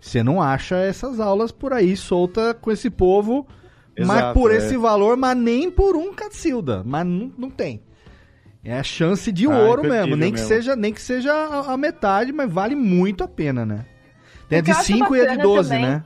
você 0.00 0.22
não 0.22 0.40
acha 0.40 0.76
essas 0.76 1.18
aulas 1.20 1.50
por 1.52 1.72
aí 1.72 1.96
solta 1.96 2.54
com 2.54 2.70
esse 2.70 2.88
povo 2.90 3.46
mas 3.98 4.18
Exato, 4.18 4.34
por 4.38 4.52
é. 4.52 4.56
esse 4.58 4.76
valor, 4.76 5.16
mas 5.16 5.36
nem 5.36 5.68
por 5.70 5.96
um 5.96 6.14
Cacilda. 6.14 6.82
Mas 6.86 7.04
não, 7.04 7.32
não 7.36 7.50
tem. 7.50 7.82
É 8.62 8.78
a 8.78 8.82
chance 8.84 9.32
de 9.32 9.46
Ah, 9.46 9.58
ouro 9.58 9.82
mesmo. 9.82 10.14
Nem 10.14 10.30
que 10.32 10.38
mesmo. 10.38 10.46
seja, 10.46 10.76
nem 10.76 10.92
que 10.92 11.02
seja 11.02 11.32
a, 11.32 11.72
a 11.72 11.76
metade, 11.76 12.32
mas 12.32 12.48
vale 12.48 12.76
muito 12.76 13.24
a 13.24 13.28
pena, 13.28 13.66
né? 13.66 13.84
Tem 14.48 14.60
a 14.60 14.62
que 14.62 14.66
de 14.66 14.70
eu 14.70 14.76
acho 14.76 14.86
5 14.86 15.16
e 15.16 15.20
a 15.20 15.22
de 15.24 15.28
bacana 15.30 15.42
12, 15.42 15.68
também 15.70 15.84
né? 15.84 16.04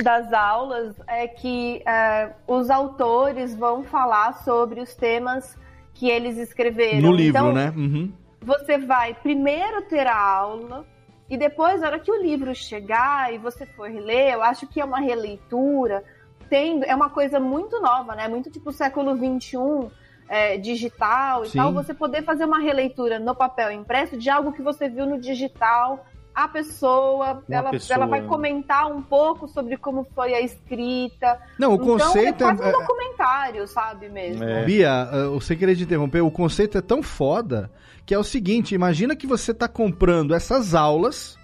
Das 0.00 0.32
aulas 0.32 0.94
é 1.08 1.26
que 1.26 1.82
é, 1.84 2.30
os 2.46 2.70
autores 2.70 3.56
vão 3.56 3.82
falar 3.82 4.44
sobre 4.44 4.80
os 4.80 4.94
temas 4.94 5.58
que 5.94 6.08
eles 6.08 6.36
escreveram. 6.38 7.00
No 7.00 7.12
livro, 7.12 7.40
Então, 7.40 7.52
né? 7.52 7.72
Uhum. 7.76 8.12
você 8.40 8.78
vai 8.78 9.12
primeiro 9.14 9.82
ter 9.82 10.06
a 10.06 10.16
aula 10.16 10.86
e 11.30 11.36
depois, 11.36 11.80
na 11.80 11.88
hora 11.88 11.98
que 11.98 12.10
o 12.10 12.22
livro 12.22 12.54
chegar 12.54 13.32
e 13.32 13.38
você 13.38 13.66
for 13.66 13.90
ler, 13.90 14.32
eu 14.32 14.42
acho 14.42 14.66
que 14.66 14.80
é 14.80 14.84
uma 14.84 14.98
releitura, 15.00 16.02
tem, 16.48 16.82
é 16.84 16.94
uma 16.94 17.10
coisa 17.10 17.38
muito 17.38 17.80
nova, 17.80 18.14
né? 18.14 18.26
Muito 18.28 18.50
tipo 18.50 18.72
século 18.72 19.14
XXI, 19.14 19.90
é, 20.28 20.56
digital 20.56 21.44
e 21.44 21.50
Sim. 21.50 21.58
tal, 21.58 21.72
você 21.72 21.92
poder 21.92 22.22
fazer 22.22 22.44
uma 22.44 22.58
releitura 22.58 23.18
no 23.18 23.34
papel 23.34 23.70
impresso 23.72 24.16
de 24.16 24.30
algo 24.30 24.52
que 24.52 24.62
você 24.62 24.88
viu 24.88 25.06
no 25.06 25.20
digital. 25.20 26.06
A 26.34 26.46
pessoa, 26.46 27.42
Uma 27.48 27.56
ela, 27.58 27.70
pessoa. 27.70 27.96
ela 27.96 28.06
vai 28.06 28.22
comentar 28.22 28.86
um 28.86 29.02
pouco 29.02 29.48
sobre 29.48 29.76
como 29.76 30.06
foi 30.14 30.34
a 30.34 30.40
escrita. 30.40 31.40
Não, 31.58 31.74
o 31.74 31.78
conceito 31.78 32.28
então, 32.28 32.50
é 32.50 32.56
quase 32.56 32.70
é- 32.70 32.76
um 32.76 32.80
documentário, 32.80 33.66
sabe 33.66 34.08
mesmo? 34.08 34.44
É. 34.44 34.64
Bia, 34.64 35.08
eu 35.12 35.40
sem 35.40 35.58
querer 35.58 35.74
te 35.74 35.82
interromper, 35.82 36.20
o 36.20 36.30
conceito 36.30 36.78
é 36.78 36.80
tão 36.80 37.02
foda 37.02 37.68
que 38.08 38.14
é 38.14 38.18
o 38.18 38.24
seguinte: 38.24 38.74
imagina 38.74 39.14
que 39.14 39.26
você 39.26 39.52
tá 39.52 39.68
comprando 39.68 40.34
essas 40.34 40.74
aulas 40.74 41.36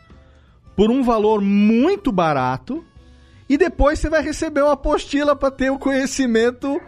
por 0.75 0.91
um 0.91 1.03
valor 1.03 1.43
muito 1.43 2.11
barato 2.11 2.83
e 3.47 3.59
depois 3.59 3.99
você 3.99 4.09
vai 4.09 4.23
receber 4.23 4.62
uma 4.62 4.73
apostila 4.73 5.37
para 5.37 5.51
ter 5.51 5.69
o 5.71 5.79
conhecimento 5.79 6.81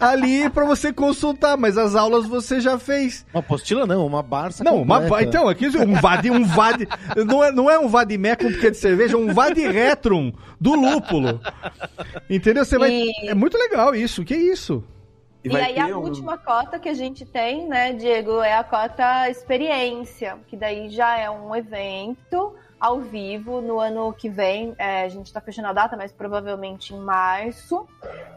ali 0.00 0.50
para 0.50 0.64
você 0.64 0.92
consultar, 0.92 1.56
mas 1.56 1.78
as 1.78 1.94
aulas 1.94 2.26
você 2.26 2.60
já 2.60 2.76
fez. 2.76 3.24
Uma 3.32 3.38
apostila 3.38 3.86
não, 3.86 4.04
uma 4.04 4.20
Barça 4.20 4.64
Não, 4.64 4.82
uma, 4.82 5.02
completa. 5.02 5.24
então, 5.28 5.48
aqui 5.48 5.68
um 5.68 5.94
vade, 5.94 6.28
um 6.30 6.44
vade, 6.44 6.88
não 7.24 7.44
é, 7.44 7.52
não 7.52 7.70
é 7.70 7.78
um 7.78 7.86
vadimé 7.88 8.34
com 8.34 8.50
buquê 8.50 8.72
de 8.72 8.76
cerveja, 8.76 9.14
é 9.14 9.16
um 9.16 9.32
vadiretrum 9.32 10.32
do 10.60 10.74
lúpulo. 10.74 11.40
Entendeu? 12.28 12.64
Você 12.64 12.76
vai, 12.76 12.90
E- 12.90 13.28
é 13.28 13.34
muito 13.34 13.56
legal 13.56 13.94
isso. 13.94 14.24
Que 14.24 14.34
isso? 14.34 14.82
E, 15.44 15.48
vai 15.50 15.62
aí 15.62 15.78
a 15.78 15.86
um- 15.98 16.00
última 16.00 16.38
cota 16.38 16.78
que 16.78 16.88
a 16.88 16.94
gente 16.94 17.26
tem, 17.26 17.68
né, 17.68 17.92
Diego, 17.92 18.40
é 18.40 18.54
a 18.54 18.64
cota 18.64 19.28
experiência, 19.28 20.38
que 20.48 20.56
daí 20.56 20.88
já 20.88 21.18
é 21.18 21.28
um 21.30 21.54
evento 21.54 22.54
ao 22.80 23.00
vivo 23.00 23.60
no 23.60 23.78
ano 23.78 24.12
que 24.12 24.28
vem. 24.28 24.74
É, 24.78 25.02
a 25.04 25.08
gente 25.08 25.26
está 25.26 25.40
fechando 25.40 25.68
a 25.68 25.72
data, 25.72 25.96
mas 25.96 26.12
provavelmente 26.12 26.94
em 26.94 26.98
março, 26.98 27.86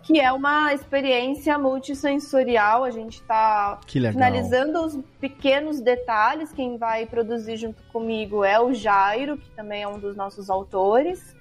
que 0.04 0.20
é 0.20 0.32
uma 0.32 0.74
experiência 0.74 1.58
multissensorial. 1.58 2.84
A 2.84 2.92
gente 2.92 3.22
está 3.22 3.80
finalizando 4.14 4.80
os 4.86 5.00
pequenos 5.20 5.82
detalhes. 5.82 6.52
Quem 6.54 6.78
vai 6.78 7.06
produzir 7.06 7.58
junto 7.58 7.82
comigo 7.92 8.44
é 8.44 8.60
o 8.60 8.74
Jairo, 8.74 9.38
que 9.38 9.50
também 9.52 9.84
é 9.84 9.88
um 9.88 10.00
dos 10.00 10.16
nossos 10.16 10.50
autores. 10.50 11.36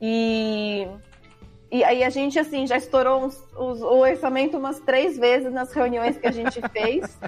E 0.00 0.86
e 1.72 1.82
aí 1.82 2.04
a 2.04 2.10
gente, 2.10 2.38
assim, 2.38 2.66
já 2.66 2.76
estourou 2.76 3.24
uns- 3.24 3.42
os- 3.56 3.80
o 3.82 3.98
orçamento 4.00 4.56
umas 4.58 4.78
três 4.80 5.18
vezes 5.18 5.50
nas 5.52 5.72
reuniões 5.72 6.16
que 6.18 6.26
a 6.26 6.30
gente 6.30 6.60
fez. 6.70 7.18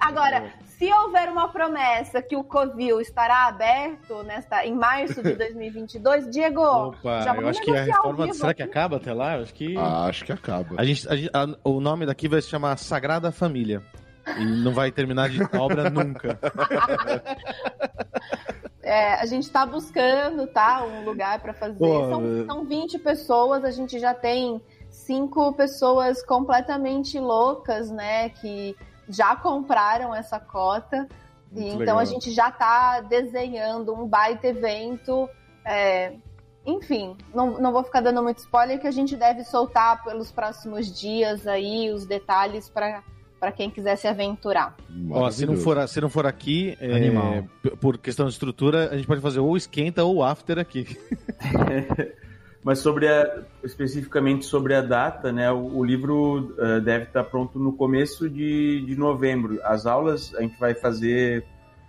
Agora, 0.00 0.50
se 0.64 0.92
houver 0.92 1.30
uma 1.30 1.48
promessa 1.48 2.20
que 2.20 2.36
o 2.36 2.42
Covil 2.42 3.00
estará 3.00 3.46
aberto 3.46 4.22
nesta, 4.24 4.66
em 4.66 4.74
março 4.74 5.22
de 5.22 5.32
2022, 5.38 6.28
Diego, 6.30 6.60
Opa, 6.60 7.20
já 7.22 7.30
eu 7.30 7.34
vamos 7.36 7.50
acho 7.50 7.62
que 7.62 7.70
a 7.70 7.82
reforma. 7.84 8.34
Será 8.34 8.52
que 8.54 8.62
acaba 8.62 8.96
até 8.96 9.12
lá? 9.12 9.36
Eu 9.36 9.42
acho 9.44 9.54
que. 9.54 9.76
Ah, 9.78 10.06
acho 10.06 10.24
que 10.24 10.32
acaba. 10.32 10.74
A 10.76 10.84
gente, 10.84 11.06
a 11.08 11.42
a- 11.44 11.56
o 11.64 11.80
nome 11.80 12.04
daqui 12.04 12.26
vai 12.28 12.40
se 12.42 12.48
chamar 12.48 12.76
Sagrada 12.78 13.30
Família. 13.30 13.82
E 14.38 14.44
não 14.44 14.72
vai 14.72 14.92
terminar 14.92 15.28
de 15.28 15.42
obra 15.58 15.90
nunca. 15.90 16.38
É, 18.92 19.14
a 19.14 19.24
gente 19.24 19.44
está 19.44 19.64
buscando, 19.64 20.46
tá, 20.46 20.84
um 20.84 21.02
lugar 21.02 21.40
para 21.40 21.54
fazer. 21.54 21.78
Pô, 21.78 22.10
são, 22.10 22.42
é- 22.42 22.44
são 22.44 22.64
20 22.66 22.98
pessoas, 22.98 23.64
a 23.64 23.70
gente 23.70 23.98
já 23.98 24.12
tem 24.12 24.60
cinco 24.90 25.50
pessoas 25.54 26.22
completamente 26.22 27.18
loucas, 27.18 27.90
né, 27.90 28.28
que 28.28 28.76
já 29.08 29.34
compraram 29.34 30.14
essa 30.14 30.38
cota. 30.38 31.08
E 31.54 31.68
então 31.68 31.78
legal. 31.78 31.98
a 32.00 32.04
gente 32.04 32.30
já 32.32 32.50
está 32.50 33.00
desenhando 33.00 33.94
um 33.94 34.06
baita 34.06 34.48
evento. 34.48 35.26
é, 35.64 36.12
enfim, 36.66 37.16
não, 37.34 37.58
não 37.58 37.72
vou 37.72 37.82
ficar 37.82 38.02
dando 38.02 38.22
muito 38.22 38.38
spoiler, 38.38 38.78
que 38.78 38.86
a 38.86 38.92
gente 38.92 39.16
deve 39.16 39.42
soltar 39.42 40.04
pelos 40.04 40.30
próximos 40.30 40.92
dias 40.92 41.46
aí 41.46 41.90
os 41.90 42.04
detalhes 42.04 42.68
para 42.68 43.02
quem 43.50 43.70
quiser 43.70 43.96
se 43.96 44.06
aventurar. 44.06 44.76
Ó, 45.10 45.30
se 45.30 45.44
não 45.46 45.56
for, 45.56 45.88
se 45.88 46.00
não 46.00 46.08
for 46.08 46.26
aqui, 46.26 46.76
é, 46.80 47.42
por 47.80 47.98
questão 47.98 48.26
de 48.26 48.32
estrutura, 48.32 48.90
a 48.90 48.96
gente 48.96 49.06
pode 49.06 49.20
fazer 49.20 49.40
ou 49.40 49.56
esquenta 49.56 50.04
ou 50.04 50.22
after 50.22 50.58
aqui. 50.58 50.86
Mas 52.62 52.78
sobre 52.78 53.08
a, 53.08 53.42
especificamente 53.64 54.44
sobre 54.44 54.74
a 54.74 54.80
data, 54.80 55.32
né? 55.32 55.50
O, 55.50 55.78
o 55.78 55.84
livro 55.84 56.54
eh, 56.58 56.80
deve 56.80 57.04
estar 57.04 57.24
pronto 57.24 57.58
no 57.58 57.72
começo 57.72 58.30
de, 58.30 58.84
de 58.86 58.94
novembro. 58.94 59.58
As 59.64 59.84
aulas 59.84 60.32
a 60.36 60.42
gente 60.42 60.58
vai 60.60 60.72
fazer 60.72 61.44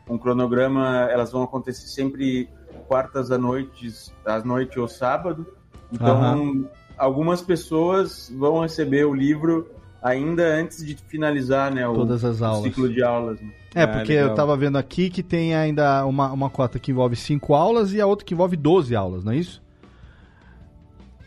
um 0.09 0.17
cronograma, 0.17 1.07
elas 1.11 1.31
vão 1.31 1.43
acontecer 1.43 1.87
sempre 1.87 2.49
quartas 2.87 3.31
à 3.31 3.37
noite, 3.37 3.87
à 4.25 4.39
noite 4.39 4.79
ou 4.79 4.87
sábado. 4.87 5.45
Então, 5.91 6.67
algumas 6.97 7.39
pessoas 7.41 8.33
vão 8.35 8.61
receber 8.61 9.05
o 9.05 9.13
livro 9.13 9.69
ainda 10.03 10.43
antes 10.43 10.85
de 10.85 10.95
finalizar, 11.07 11.73
né? 11.73 11.87
O, 11.87 11.93
Todas 11.93 12.23
as 12.25 12.41
o 12.41 12.45
aulas. 12.45 12.63
ciclo 12.63 12.89
de 12.93 13.01
aulas. 13.01 13.39
né? 13.41 13.49
É, 13.73 13.83
Ah, 13.83 13.87
porque 13.87 14.13
legal. 14.13 14.29
eu 14.29 14.35
tava 14.35 14.55
vendo 14.57 14.77
aqui 14.77 15.09
que 15.09 15.23
tem 15.23 15.55
ainda 15.55 16.05
uma, 16.05 16.31
uma 16.31 16.49
cota 16.49 16.77
que 16.77 16.91
envolve 16.91 17.15
5 17.15 17.53
aulas 17.55 17.93
e 17.93 18.01
a 18.01 18.05
outra 18.05 18.25
que 18.25 18.33
envolve 18.33 18.55
12 18.57 18.95
aulas, 18.95 19.23
não 19.23 19.31
é 19.31 19.37
isso? 19.37 19.63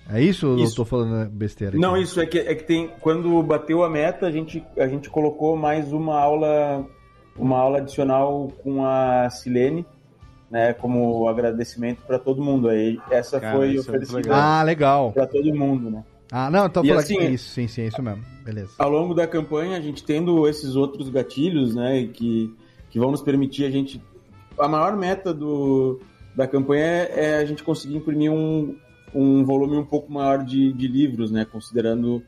É 0.09 0.21
isso 0.23 0.47
ou 0.47 0.59
eu 0.59 0.65
Isso. 0.65 0.77
tô 0.77 0.85
falando 0.85 1.29
besteira? 1.31 1.73
aqui? 1.73 1.81
Não, 1.81 1.97
isso 1.97 2.21
é 2.21 2.27
que, 2.27 2.39
é 2.39 2.55
que 2.55 2.63
tem. 2.63 2.89
Quando 3.01 3.43
bateu 3.43 3.83
a 3.83 3.91
meta, 3.91 4.27
a 4.27 4.31
gente, 4.31 4.63
a 4.79 4.87
gente 4.87 5.11
colocou 5.11 5.57
mais 5.57 5.93
uma 5.93 6.17
aula, 6.17 6.87
uma 7.37 7.59
aula 7.59 7.79
adicional 7.79 8.47
com 8.63 8.87
a 8.87 9.29
Silene, 9.31 9.85
né? 10.49 10.73
Como 10.75 11.27
agradecimento 11.29 12.03
para 12.07 12.21
todo 12.21 12.41
mundo. 12.41 12.69
Aí 12.69 13.01
essa 13.11 13.41
Cara, 13.41 13.57
foi 13.57 13.71
isso 13.71 13.89
é 13.89 13.91
oferecida 13.91 14.19
legal. 14.19 14.39
Ah, 14.41 14.63
legal. 14.63 15.13
para 15.13 15.27
todo 15.27 15.53
mundo, 15.53 15.91
né? 15.91 16.05
Ah, 16.31 16.53
não, 16.53 16.67
então 16.67 16.85
falando 16.85 17.01
assim- 17.01 17.19
que 17.19 17.25
isso, 17.25 17.49
sim, 17.51 17.67
sim, 17.67 17.83
é 17.83 17.87
isso 17.89 18.01
mesmo. 18.01 18.23
Beleza. 18.47 18.71
Ao 18.79 18.89
longo 18.89 19.13
da 19.13 19.27
campanha, 19.27 19.77
a 19.77 19.81
gente 19.81 20.05
tendo 20.05 20.47
esses 20.47 20.77
outros 20.77 21.09
gatilhos, 21.09 21.75
né? 21.75 22.07
Que, 22.07 22.55
que 22.89 22.99
vão 22.99 23.11
nos 23.11 23.21
permitir 23.21 23.65
a 23.65 23.71
gente. 23.71 24.01
A 24.57 24.69
maior 24.69 24.97
meta 24.97 25.35
do, 25.35 25.99
da 26.35 26.47
campanha 26.47 26.85
é 26.85 27.39
a 27.39 27.45
gente 27.45 27.65
conseguir 27.65 27.97
imprimir 27.97 28.31
um, 28.31 28.77
um 29.13 29.45
volume 29.45 29.77
um 29.77 29.85
pouco 29.85 30.13
maior 30.13 30.45
de, 30.45 30.73
de 30.73 30.87
livros, 30.87 31.33
né? 31.33 31.45
Considerando 31.45 32.23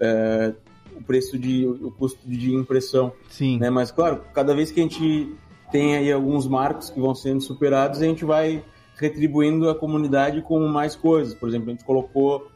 é, 0.00 0.54
o 0.96 1.02
preço 1.02 1.38
de. 1.38 1.66
o 1.66 1.90
custo 1.90 2.26
de 2.26 2.54
impressão. 2.54 3.12
Sim. 3.28 3.58
né? 3.58 3.68
Mas 3.68 3.90
claro, 3.90 4.22
cada 4.32 4.54
vez 4.54 4.70
que 4.70 4.80
a 4.80 4.82
gente 4.82 5.34
tem 5.70 5.96
aí 5.96 6.10
alguns 6.10 6.48
marcos 6.48 6.88
que 6.88 6.98
vão 6.98 7.14
sendo 7.14 7.42
superados, 7.42 8.00
a 8.00 8.06
gente 8.06 8.24
vai 8.24 8.64
retribuindo 8.96 9.68
a 9.68 9.74
comunidade 9.74 10.40
com 10.40 10.66
mais 10.66 10.96
coisas. 10.96 11.34
Por 11.34 11.46
exemplo, 11.46 11.68
a 11.68 11.72
gente 11.72 11.84
colocou 11.84 12.48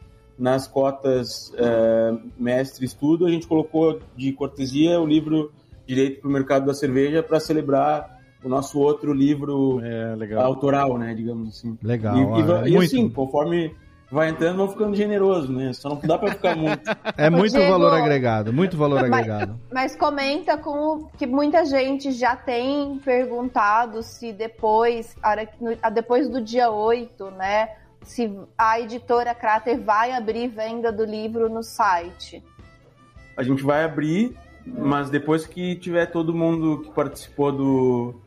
nas 0.43 0.67
cotas 0.67 1.53
eh, 1.57 2.15
mestre 2.37 2.85
estudo, 2.85 3.27
a 3.27 3.31
gente 3.31 3.47
colocou 3.47 4.01
de 4.17 4.33
cortesia 4.33 5.01
o 5.01 5.07
livro 5.07 5.53
Direito 5.87 6.21
para 6.21 6.29
o 6.29 6.33
Mercado 6.33 6.67
da 6.67 6.75
Cerveja 6.75 7.23
para 7.23 7.39
celebrar 7.39 8.19
o 8.45 8.49
nosso 8.49 8.81
outro 8.81 9.13
livro 9.13 9.81
É, 9.85 10.17
legal. 10.17 10.43
autoral, 10.45 10.99
né, 10.99 11.15
digamos 11.15 11.49
assim. 11.51 11.79
Legal. 11.81 12.17
E, 12.17 12.21
e, 12.21 12.25
ah, 12.53 12.63
é 12.65 12.69
e 12.69 12.73
muito, 12.73 12.83
assim, 12.87 13.09
conforme 13.09 13.73
vai 14.11 14.31
entrando, 14.31 14.57
vão 14.57 14.69
ficando 14.69 14.97
generoso, 14.97 15.53
né? 15.53 15.73
Só 15.73 15.89
não 15.91 16.01
dá 16.03 16.19
para 16.19 16.33
ficar 16.33 16.57
muito. 16.57 16.83
é 17.17 17.31
muito 17.31 17.53
Diego, 17.53 17.71
valor 17.71 17.95
agregado, 17.95 18.53
muito 18.53 18.77
valor 18.77 19.01
mas- 19.09 19.13
agregado. 19.13 19.61
Mas 19.73 19.95
comenta 19.97 20.59
com 20.59 20.71
o 20.71 21.09
que 21.17 21.27
muita 21.27 21.65
gente 21.65 22.11
já 22.11 22.35
tem 22.35 22.99
perguntado 22.99 24.03
se 24.03 24.33
depois, 24.33 25.17
depois 25.95 26.29
do 26.29 26.41
dia 26.43 26.69
8, 26.71 27.31
né? 27.31 27.69
Se 28.03 28.31
a 28.59 28.81
editora 28.81 29.35
Crater 29.35 29.81
vai 29.81 30.13
abrir 30.13 30.49
venda 30.49 30.93
do 30.93 31.05
livro 31.05 31.49
no 31.49 31.63
site. 31.63 32.43
A 33.37 33.43
gente 33.43 33.63
vai 33.63 33.85
abrir, 33.85 34.37
mas 34.67 35.09
depois 35.09 35.47
que 35.47 35.77
tiver 35.77 36.07
todo 36.07 36.35
mundo 36.35 36.83
que 36.85 36.91
participou 36.91 37.51
do, 37.53 38.21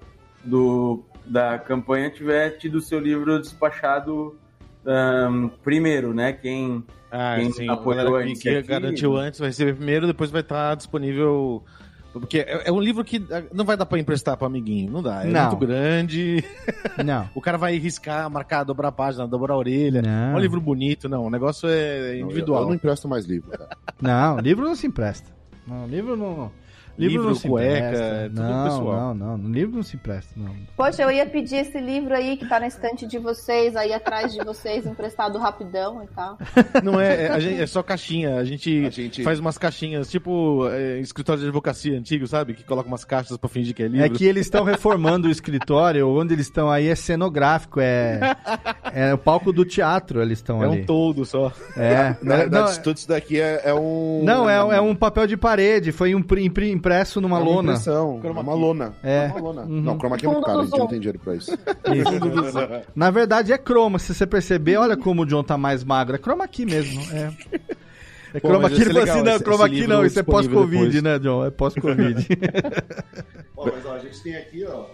do 0.43 1.03
da 1.25 1.57
campanha 1.59 2.09
tiver 2.09 2.51
tido 2.51 2.75
o 2.75 2.81
seu 2.81 2.99
livro 2.99 3.39
despachado 3.39 4.37
ahn, 4.85 5.49
primeiro, 5.63 6.13
né? 6.13 6.33
Quem 6.33 6.83
Ah, 7.11 7.35
Quem 7.37 7.51
sim. 7.51 7.69
apoiou 7.69 8.01
a 8.01 8.03
galera 8.03 8.17
a 8.17 8.27
que- 8.27 8.33
que 8.33 8.49
iniciativa. 8.49 8.79
garantiu 8.79 9.15
antes 9.15 9.39
vai 9.39 9.49
receber 9.49 9.73
primeiro, 9.75 10.05
depois 10.07 10.29
vai 10.31 10.41
estar 10.41 10.75
disponível. 10.75 11.63
Porque 12.19 12.39
é, 12.39 12.63
é 12.65 12.71
um 12.71 12.79
livro 12.79 13.03
que 13.03 13.25
ah, 13.31 13.43
não 13.53 13.65
vai 13.65 13.75
dar 13.77 13.85
pra 13.85 13.99
emprestar 13.99 14.35
pro 14.37 14.45
amiguinho, 14.47 14.91
não 14.91 15.01
dá. 15.03 15.23
É 15.23 15.27
Não. 15.27 15.41
muito 15.49 15.57
grande. 15.57 16.43
Não. 17.03 17.29
O 17.35 17.41
cara 17.41 17.57
vai 17.57 17.77
riscar, 17.77 18.29
marcar, 18.29 18.63
dobrar 18.63 18.87
a 18.89 18.91
página, 18.91 19.27
dobrar 19.27 19.53
a 19.53 19.57
orelha. 19.57 20.01
Não. 20.01 20.31
É 20.31 20.35
um 20.35 20.39
livro 20.39 20.59
bonito, 20.61 21.07
não. 21.09 21.25
O 21.25 21.29
negócio 21.29 21.67
é 21.69 21.99
Não, 21.99 22.05
eu- 22.07 22.25
individual. 22.25 22.61
Eu, 22.63 22.67
não 22.69 22.75
empresto 22.75 23.07
mais 23.07 23.25
livro, 23.25 23.49
cara. 23.51 23.69
Não, 24.01 24.39
livro 24.39 24.63
não 24.65 24.75
se 24.75 24.87
empresta. 24.87 25.29
Não, 25.67 25.85
livro 25.87 26.15
não. 26.15 26.51
Livro, 26.97 27.35
se 27.35 27.47
cueca, 27.47 27.77
empresta. 27.87 28.03
é 28.05 28.29
tudo 28.29 28.41
não, 28.41 28.63
pessoal. 28.63 29.13
Não, 29.13 29.13
não, 29.27 29.37
no 29.37 29.49
livro 29.53 29.75
não 29.75 29.83
se 29.83 29.95
empresta, 29.95 30.31
não. 30.37 30.55
Poxa, 30.77 31.01
eu 31.03 31.11
ia 31.11 31.25
pedir 31.25 31.57
esse 31.57 31.79
livro 31.79 32.13
aí 32.13 32.37
que 32.37 32.47
tá 32.47 32.59
na 32.59 32.67
estante 32.67 33.05
de 33.05 33.17
vocês, 33.19 33.75
aí 33.75 33.93
atrás 33.93 34.31
de 34.33 34.43
vocês, 34.43 34.85
emprestado 34.85 35.37
rapidão 35.37 36.01
e 36.03 36.07
tal. 36.07 36.37
Não 36.83 36.99
é, 36.99 37.25
é, 37.25 37.27
a 37.29 37.39
gente- 37.39 37.61
é 37.61 37.67
só 37.67 37.81
caixinha. 37.83 38.35
A 38.37 38.43
gente, 38.45 38.85
A 38.85 38.89
gente- 38.89 39.23
faz 39.23 39.39
umas 39.39 39.57
caixinhas, 39.57 40.09
tipo 40.09 40.67
é, 40.69 40.99
escritório 40.99 41.41
de 41.41 41.47
advocacia 41.47 41.97
antigo, 41.97 42.27
sabe? 42.27 42.53
Que 42.53 42.63
coloca 42.63 42.87
umas 42.87 43.03
caixas 43.05 43.37
pra 43.37 43.49
fingir 43.49 43.73
que 43.75 43.83
é 43.83 43.87
livro. 43.87 44.05
É 44.05 44.09
que 44.09 44.25
eles 44.25 44.45
estão 44.45 44.63
reformando 44.63 45.27
o 45.27 45.31
escritório, 45.31 46.07
onde 46.07 46.33
eles 46.33 46.45
estão 46.47 46.69
aí 46.69 46.87
é 46.87 46.95
cenográfico, 46.95 47.79
é, 47.79 48.19
é 48.93 49.13
o 49.13 49.17
palco 49.17 49.51
do 49.51 49.65
teatro, 49.65 50.21
eles 50.21 50.39
estão 50.39 50.63
É 50.63 50.67
ali. 50.67 50.81
um 50.81 50.85
todo 50.85 51.25
só. 51.25 51.51
É, 51.75 52.15
Na 52.21 52.37
verdade, 52.37 52.75
não, 52.77 52.83
tudo 52.83 52.97
isso 52.97 53.07
daqui 53.07 53.39
é, 53.39 53.61
é 53.65 53.73
um. 53.73 54.21
não, 54.23 54.49
é, 54.49 54.77
é 54.77 54.81
um 54.81 54.95
papel 54.95 55.27
de 55.27 55.35
parede, 55.37 55.91
foi 55.91 56.13
um 56.15 56.21
impresso 56.85 57.19
numa 57.19 57.37
é 57.37 57.41
uma 57.41 57.49
lona. 57.49 57.71
impressão, 57.71 58.21
é 58.23 58.29
uma 58.29 58.53
lona. 58.53 58.93
É. 59.01 59.25
uma 59.27 59.39
lona. 59.39 59.61
Uhum. 59.63 59.81
Não, 59.81 59.97
chroma 59.97 60.17
key 60.17 60.25
é 60.25 60.29
muito 60.29 60.45
caro, 60.45 60.59
a 60.59 60.63
gente 60.65 60.77
não 60.77 60.87
tem 60.87 60.99
dinheiro 60.99 61.19
pra 61.19 61.33
isso. 61.35 61.51
Na 62.95 63.09
verdade 63.09 63.51
é 63.51 63.57
croma, 63.57 63.97
se 63.97 64.13
você 64.13 64.27
perceber, 64.27 64.77
olha 64.77 64.95
como 64.95 65.23
o 65.23 65.25
John 65.25 65.43
tá 65.43 65.57
mais 65.57 65.83
magro, 65.83 66.15
é 66.15 66.19
chroma 66.19 66.47
key 66.47 66.65
mesmo, 66.65 67.01
é. 67.11 67.33
É 68.33 68.39
Pô, 68.39 68.49
chroma 68.49 68.63
mas 68.63 68.73
key, 68.73 68.81
ele 68.81 68.93
falou 68.93 69.03
assim, 69.09 69.21
não, 69.23 69.35
esse- 69.35 69.43
chroma 69.43 69.63
esse 69.65 69.73
key 69.73 69.79
livro 69.81 69.95
não, 69.95 70.05
isso 70.05 70.19
é 70.19 70.23
pós-covid, 70.23 71.01
né, 71.01 71.19
John? 71.19 71.45
É 71.45 71.49
pós-covid. 71.51 72.27
Ó, 73.57 73.65
mas 73.73 73.85
ó, 73.85 73.93
a 73.95 73.99
gente 73.99 74.21
tem 74.21 74.35
aqui, 74.35 74.65
ó. 74.65 74.85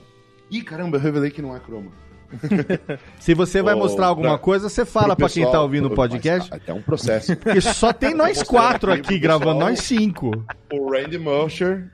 Ih, 0.49 0.61
caramba, 0.61 0.97
eu 0.97 1.01
revelei 1.01 1.31
que 1.31 1.41
não 1.41 1.55
é 1.55 1.59
croma. 1.59 1.91
Se 3.19 3.33
você 3.33 3.61
vai 3.61 3.75
mostrar 3.75 4.07
alguma 4.07 4.29
pra- 4.29 4.37
coisa, 4.39 4.69
você 4.69 4.85
fala 4.85 5.15
Pro 5.15 5.25
pra 5.25 5.29
quem 5.33 5.49
tá 5.49 5.61
ouvindo 5.61 5.87
o 5.87 5.91
podcast. 5.95 6.49
Mas, 6.51 6.61
Até 6.61 6.73
um 6.73 6.81
processo. 6.81 7.35
Porque 7.37 7.61
só 7.61 7.91
tem 7.93 8.13
nós 8.13 8.41
quatro 8.43 8.91
aqui 8.91 9.17
gravando, 9.19 9.53
pessoal. 9.55 9.69
nós 9.69 9.79
cinco. 9.79 10.45
o 10.73 10.91
Randy 10.91 11.17
Musher. 11.17 11.89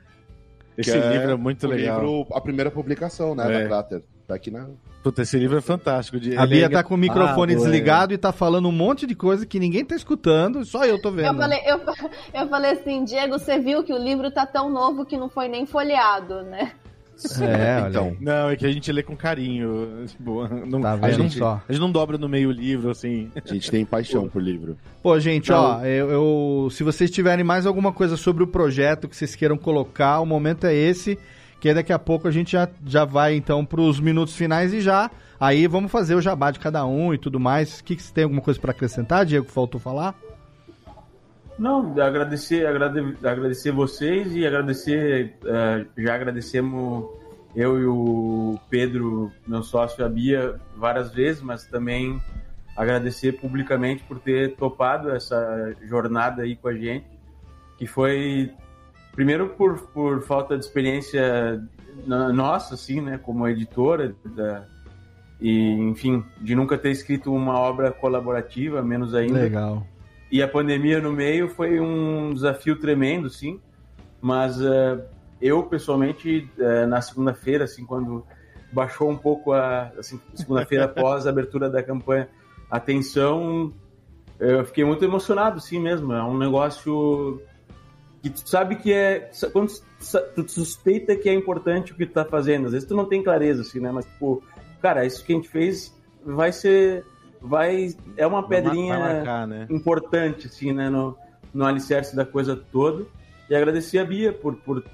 Esse 0.76 0.92
que 0.92 1.08
livro 1.08 1.30
é 1.32 1.36
muito 1.36 1.66
o 1.66 1.70
legal. 1.70 2.00
livro, 2.00 2.26
a 2.32 2.40
primeira 2.40 2.70
publicação, 2.70 3.34
né, 3.34 3.44
É. 3.52 3.60
da 3.62 3.66
Crater. 3.66 4.02
Tá 4.28 4.34
aqui 4.34 4.50
na. 4.50 4.66
Puta, 5.02 5.22
esse 5.22 5.38
livro 5.38 5.56
é 5.56 5.60
fantástico. 5.60 6.20
de- 6.20 6.36
A 6.36 6.42
ele 6.42 6.56
Bia 6.56 6.66
é 6.66 6.68
tá 6.68 6.82
com 6.84 6.94
o 6.94 6.98
microfone 6.98 7.52
engraçado, 7.54 7.70
desligado 7.72 8.12
e 8.14 8.18
tá 8.18 8.30
falando 8.30 8.68
um 8.68 8.72
monte 8.72 9.06
de 9.06 9.14
coisa 9.14 9.46
que 9.46 9.58
ninguém 9.58 9.84
tá 9.84 9.96
escutando, 9.96 10.64
só 10.66 10.84
eu 10.84 11.00
tô 11.00 11.10
vendo. 11.10 11.26
Eu 11.28 11.34
falei, 11.34 11.60
eu, 11.64 11.80
eu 12.42 12.48
falei 12.48 12.72
assim, 12.72 13.04
Diego, 13.04 13.38
você 13.38 13.58
viu 13.58 13.82
que 13.82 13.92
o 13.92 13.96
livro 13.98 14.30
tá 14.30 14.44
tão 14.44 14.68
novo 14.68 15.06
que 15.06 15.16
não 15.16 15.28
foi 15.30 15.48
nem 15.48 15.64
folheado, 15.66 16.42
né? 16.42 16.72
É, 17.40 17.88
então. 17.88 18.16
Não, 18.20 18.50
é 18.50 18.56
que 18.56 18.64
a 18.64 18.70
gente 18.72 18.90
lê 18.92 19.02
com 19.02 19.16
carinho. 19.16 20.04
Tipo, 20.06 20.46
não, 20.66 20.80
Tá 20.80 20.98
a, 21.02 21.10
gente, 21.10 21.38
só? 21.38 21.60
a 21.68 21.72
gente 21.72 21.80
não 21.80 21.90
dobra 21.90 22.16
no 22.16 22.28
meio 22.28 22.48
o 22.48 22.52
livro, 22.52 22.90
assim. 22.90 23.30
A 23.34 23.52
gente 23.52 23.70
tem 23.70 23.84
paixão 23.84 24.28
por 24.28 24.40
livro. 24.42 24.76
Pô, 25.02 25.18
gente, 25.18 25.50
Não. 25.50 25.58
ó, 25.80 25.84
eu, 25.84 26.10
eu- 26.10 26.68
se 26.70 26.82
vocês 26.84 27.10
tiverem 27.10 27.44
mais 27.44 27.66
alguma 27.66 27.92
coisa 27.92 28.16
sobre 28.16 28.42
o 28.44 28.46
projeto 28.46 29.08
que 29.08 29.16
vocês 29.16 29.34
queiram 29.34 29.56
colocar, 29.56 30.20
o 30.20 30.26
momento 30.26 30.64
é 30.66 30.74
esse, 30.74 31.18
que 31.60 31.72
daqui 31.74 31.92
a 31.92 31.98
pouco 31.98 32.28
a 32.28 32.30
gente 32.30 32.52
já, 32.52 32.68
já 32.86 33.04
vai 33.04 33.34
então 33.34 33.64
pros 33.64 33.98
minutos 33.98 34.36
finais 34.36 34.72
e 34.72 34.80
já, 34.80 35.10
aí 35.40 35.66
vamos 35.66 35.90
fazer 35.90 36.14
o 36.14 36.20
jabá 36.20 36.50
de 36.52 36.60
cada 36.60 36.86
um 36.86 37.12
e 37.12 37.18
tudo 37.18 37.40
mais. 37.40 37.80
O 37.80 37.84
que, 37.84 37.96
que 37.96 38.02
você 38.02 38.12
tem 38.14 38.24
alguma 38.24 38.40
coisa 38.42 38.60
pra 38.60 38.70
acrescentar, 38.70 39.26
Diego, 39.26 39.46
que 39.46 39.52
faltou 39.52 39.80
falar? 39.80 40.14
Não, 41.58 42.00
agradecer, 42.00 42.66
agrade- 42.66 43.16
agradecer 43.24 43.72
vocês 43.72 44.34
e 44.34 44.46
agradecer, 44.46 45.34
eh, 45.44 45.86
já 45.98 46.14
agradecemos 46.14 47.06
eu 47.56 47.80
e 47.80 47.84
o 47.86 48.58
Pedro, 48.70 49.32
meu 49.46 49.62
sócio, 49.62 50.04
a 50.04 50.08
Bia, 50.08 50.60
várias 50.76 51.12
vezes, 51.12 51.42
mas 51.42 51.64
também 51.66 52.20
agradecer 52.76 53.32
publicamente 53.32 54.04
por 54.04 54.20
ter 54.20 54.54
topado 54.54 55.10
essa 55.10 55.74
jornada 55.82 56.42
aí 56.42 56.54
com 56.54 56.68
a 56.68 56.74
gente, 56.74 57.06
que 57.76 57.86
foi, 57.86 58.52
primeiro 59.12 59.48
por, 59.48 59.78
por 59.88 60.22
falta 60.22 60.56
de 60.56 60.64
experiência 60.64 61.60
nossa, 62.06 62.74
assim, 62.74 63.00
né, 63.00 63.18
como 63.18 63.48
editora, 63.48 64.14
da, 64.24 64.64
e, 65.40 65.72
enfim, 65.72 66.24
de 66.40 66.54
nunca 66.54 66.78
ter 66.78 66.90
escrito 66.90 67.34
uma 67.34 67.58
obra 67.58 67.90
colaborativa, 67.90 68.82
menos 68.82 69.14
ainda. 69.14 69.40
Legal. 69.40 69.84
E 70.30 70.42
a 70.42 70.48
pandemia 70.48 71.00
no 71.00 71.12
meio 71.12 71.48
foi 71.48 71.80
um 71.80 72.32
desafio 72.34 72.78
tremendo, 72.78 73.30
sim. 73.30 73.60
Mas 74.20 74.60
eh, 74.60 74.98
eu, 75.40 75.62
pessoalmente, 75.62 76.50
eh, 76.58 76.86
na 76.86 77.00
segunda-feira, 77.00 77.64
assim, 77.64 77.84
quando 77.84 78.24
baixou 78.72 79.08
um 79.08 79.16
pouco 79.16 79.52
a... 79.52 79.90
Assim, 79.98 80.20
segunda-feira 80.34 80.84
após 80.86 81.26
a 81.26 81.30
abertura 81.30 81.70
da 81.70 81.82
campanha, 81.82 82.28
a 82.70 82.78
tensão, 82.78 83.72
eu 84.38 84.64
fiquei 84.64 84.84
muito 84.84 85.04
emocionado, 85.04 85.60
sim 85.60 85.80
mesmo. 85.80 86.12
É 86.12 86.22
um 86.22 86.36
negócio 86.36 87.40
que 88.22 88.28
tu 88.28 88.46
sabe 88.46 88.76
que 88.76 88.92
é... 88.92 89.30
Quando 89.52 89.72
tu 90.34 90.48
suspeita 90.48 91.16
que 91.16 91.28
é 91.28 91.34
importante 91.34 91.92
o 91.92 91.94
que 91.94 92.04
tu 92.04 92.12
tá 92.12 92.24
fazendo. 92.24 92.66
Às 92.66 92.72
vezes 92.72 92.88
tu 92.88 92.94
não 92.94 93.06
tem 93.06 93.22
clareza, 93.22 93.62
assim, 93.62 93.80
né? 93.80 93.90
Mas, 93.90 94.04
tipo, 94.04 94.42
cara, 94.82 95.06
isso 95.06 95.24
que 95.24 95.32
a 95.32 95.36
gente 95.36 95.48
fez 95.48 95.96
vai 96.22 96.52
ser... 96.52 97.04
Vai... 97.40 97.94
É 98.16 98.26
uma 98.26 98.40
Vai 98.42 98.62
pedrinha 98.62 98.98
marcar, 98.98 99.46
né? 99.46 99.66
importante, 99.70 100.46
assim, 100.46 100.72
né, 100.72 100.88
no, 100.90 101.16
no 101.54 101.64
alicerce 101.64 102.14
da 102.16 102.24
coisa 102.24 102.56
toda. 102.56 103.04
E 103.48 103.54
agradecer 103.54 103.98
a 103.98 104.04
Bia 104.04 104.32
por, 104.32 104.56
por, 104.56 104.84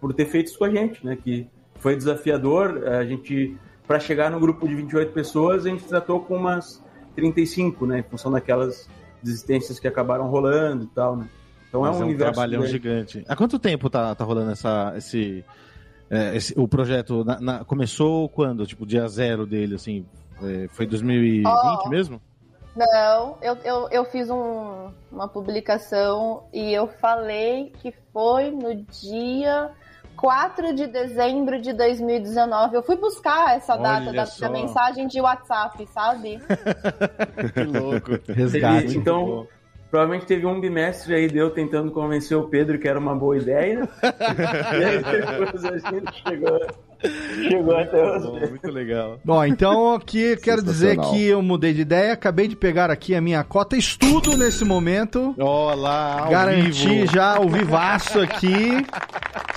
por 0.00 0.12
ter 0.12 0.26
feito 0.26 0.48
isso 0.48 0.58
com 0.58 0.64
a 0.64 0.70
gente, 0.70 1.04
né, 1.04 1.16
que 1.22 1.46
foi 1.76 1.96
desafiador. 1.96 2.84
A 2.88 3.04
gente, 3.04 3.56
para 3.86 4.00
chegar 4.00 4.30
no 4.30 4.40
grupo 4.40 4.66
de 4.68 4.74
28 4.74 5.12
pessoas, 5.12 5.64
a 5.66 5.68
gente 5.68 5.84
tratou 5.84 6.20
com 6.20 6.36
umas 6.36 6.82
35, 7.14 7.86
né, 7.86 8.00
em 8.00 8.02
função 8.02 8.32
daquelas 8.32 8.88
desistências 9.22 9.78
que 9.78 9.86
acabaram 9.86 10.26
rolando 10.28 10.84
e 10.84 10.88
tal, 10.88 11.16
né. 11.16 11.28
Então 11.68 11.82
Mas 11.82 11.90
é 11.90 11.98
um 11.98 12.00
é 12.00 12.04
um 12.04 12.06
universo 12.08 12.32
trabalhão 12.32 12.60
grande. 12.62 12.72
gigante. 12.72 13.24
Há 13.28 13.36
quanto 13.36 13.58
tempo 13.58 13.88
tá, 13.88 14.12
tá 14.14 14.24
rolando 14.24 14.50
essa, 14.50 14.92
esse, 14.96 15.44
é, 16.10 16.34
esse- 16.36 16.52
o 16.58 16.66
projeto? 16.66 17.24
Na- 17.24 17.40
na- 17.40 17.64
começou 17.64 18.28
quando? 18.28 18.66
Tipo, 18.66 18.84
dia 18.84 19.06
zero 19.06 19.46
dele, 19.46 19.76
assim? 19.76 20.04
É, 20.42 20.68
foi 20.68 20.86
2020 20.86 21.46
Ó. 21.46 21.88
mesmo? 21.88 22.20
Não, 22.74 23.36
eu, 23.42 23.56
eu, 23.64 23.88
eu 23.90 24.04
fiz 24.04 24.30
um- 24.30 24.90
uma 25.10 25.28
publicação 25.28 26.44
e 26.52 26.72
eu 26.72 26.86
falei 26.86 27.72
que 27.80 27.92
foi 28.12 28.50
no 28.50 28.74
dia 28.74 29.70
4 30.16 30.74
de 30.74 30.86
dezembro 30.86 31.60
de 31.60 31.72
2019. 31.72 32.76
Eu 32.76 32.82
fui 32.82 32.96
buscar 32.96 33.56
essa 33.56 33.74
Olha 33.74 33.82
data 33.82 34.12
da, 34.12 34.24
da 34.24 34.48
mensagem 34.50 35.06
de 35.08 35.20
WhatsApp, 35.20 35.86
sabe? 35.92 36.38
Que 37.54 37.64
louco. 37.64 38.12
Resgate. 38.32 38.96
Então, 38.96 39.46
provavelmente 39.90 40.26
teve 40.26 40.46
um 40.46 40.60
bimestre 40.60 41.14
aí 41.14 41.26
de 41.26 41.38
eu 41.38 41.50
tentando 41.50 41.90
convencer 41.90 42.36
o 42.36 42.48
Pedro 42.48 42.78
que 42.78 42.86
era 42.86 42.98
uma 42.98 43.14
boa 43.16 43.36
ideia. 43.36 43.88
e 44.02 44.84
aí 44.84 45.38
depois 45.42 45.64
a 45.64 45.78
gente 45.78 46.22
chegou, 46.22 46.66
chegou 47.48 47.76
até 47.76 48.16
os 48.16 48.50
Muito 48.50 48.70
legal. 48.70 49.18
Bom, 49.24 49.44
então 49.44 49.94
aqui 49.94 50.36
quero 50.36 50.62
dizer 50.62 50.98
que 50.98 51.26
eu 51.26 51.42
mudei 51.42 51.72
de 51.72 51.82
ideia, 51.82 52.12
acabei 52.12 52.46
de 52.48 52.56
pegar 52.56 52.90
aqui 52.90 53.14
a 53.14 53.20
minha 53.20 53.42
cota 53.44 53.76
estudo 53.76 54.36
nesse 54.36 54.64
momento. 54.64 55.34
Olá, 55.38 56.22
ao 56.24 56.30
Garanti 56.30 56.88
vivo. 56.88 57.12
já 57.12 57.38
o 57.40 57.48
vivaço 57.48 58.20
aqui. 58.20 58.84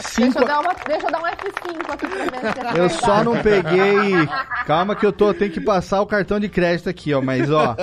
Deixa 0.04 0.10
Cinco... 0.32 0.40
eu, 0.40 0.48
dar 0.48 0.60
uma, 0.60 0.74
deixa 0.86 1.08
eu 1.08 1.12
dar 1.12 1.20
um 1.20 1.26
F5 1.26 1.94
aqui 1.94 2.08
pra 2.08 2.18
ver 2.18 2.54
se 2.54 2.60
é 2.60 2.70
Eu 2.70 2.74
verdade. 2.74 2.94
só 2.94 3.24
não 3.24 3.38
peguei. 3.42 4.28
Calma 4.66 4.96
que 4.96 5.06
eu 5.06 5.14
tô, 5.14 5.34
tenho 5.34 5.52
que 5.52 5.62
passar 5.62 6.02
o 6.02 6.06
cartão 6.06 6.40
de 6.40 6.50
crédito 6.50 6.90
aqui, 6.90 7.14
ó. 7.14 7.22
Mas 7.22 7.50
ó, 7.50 7.76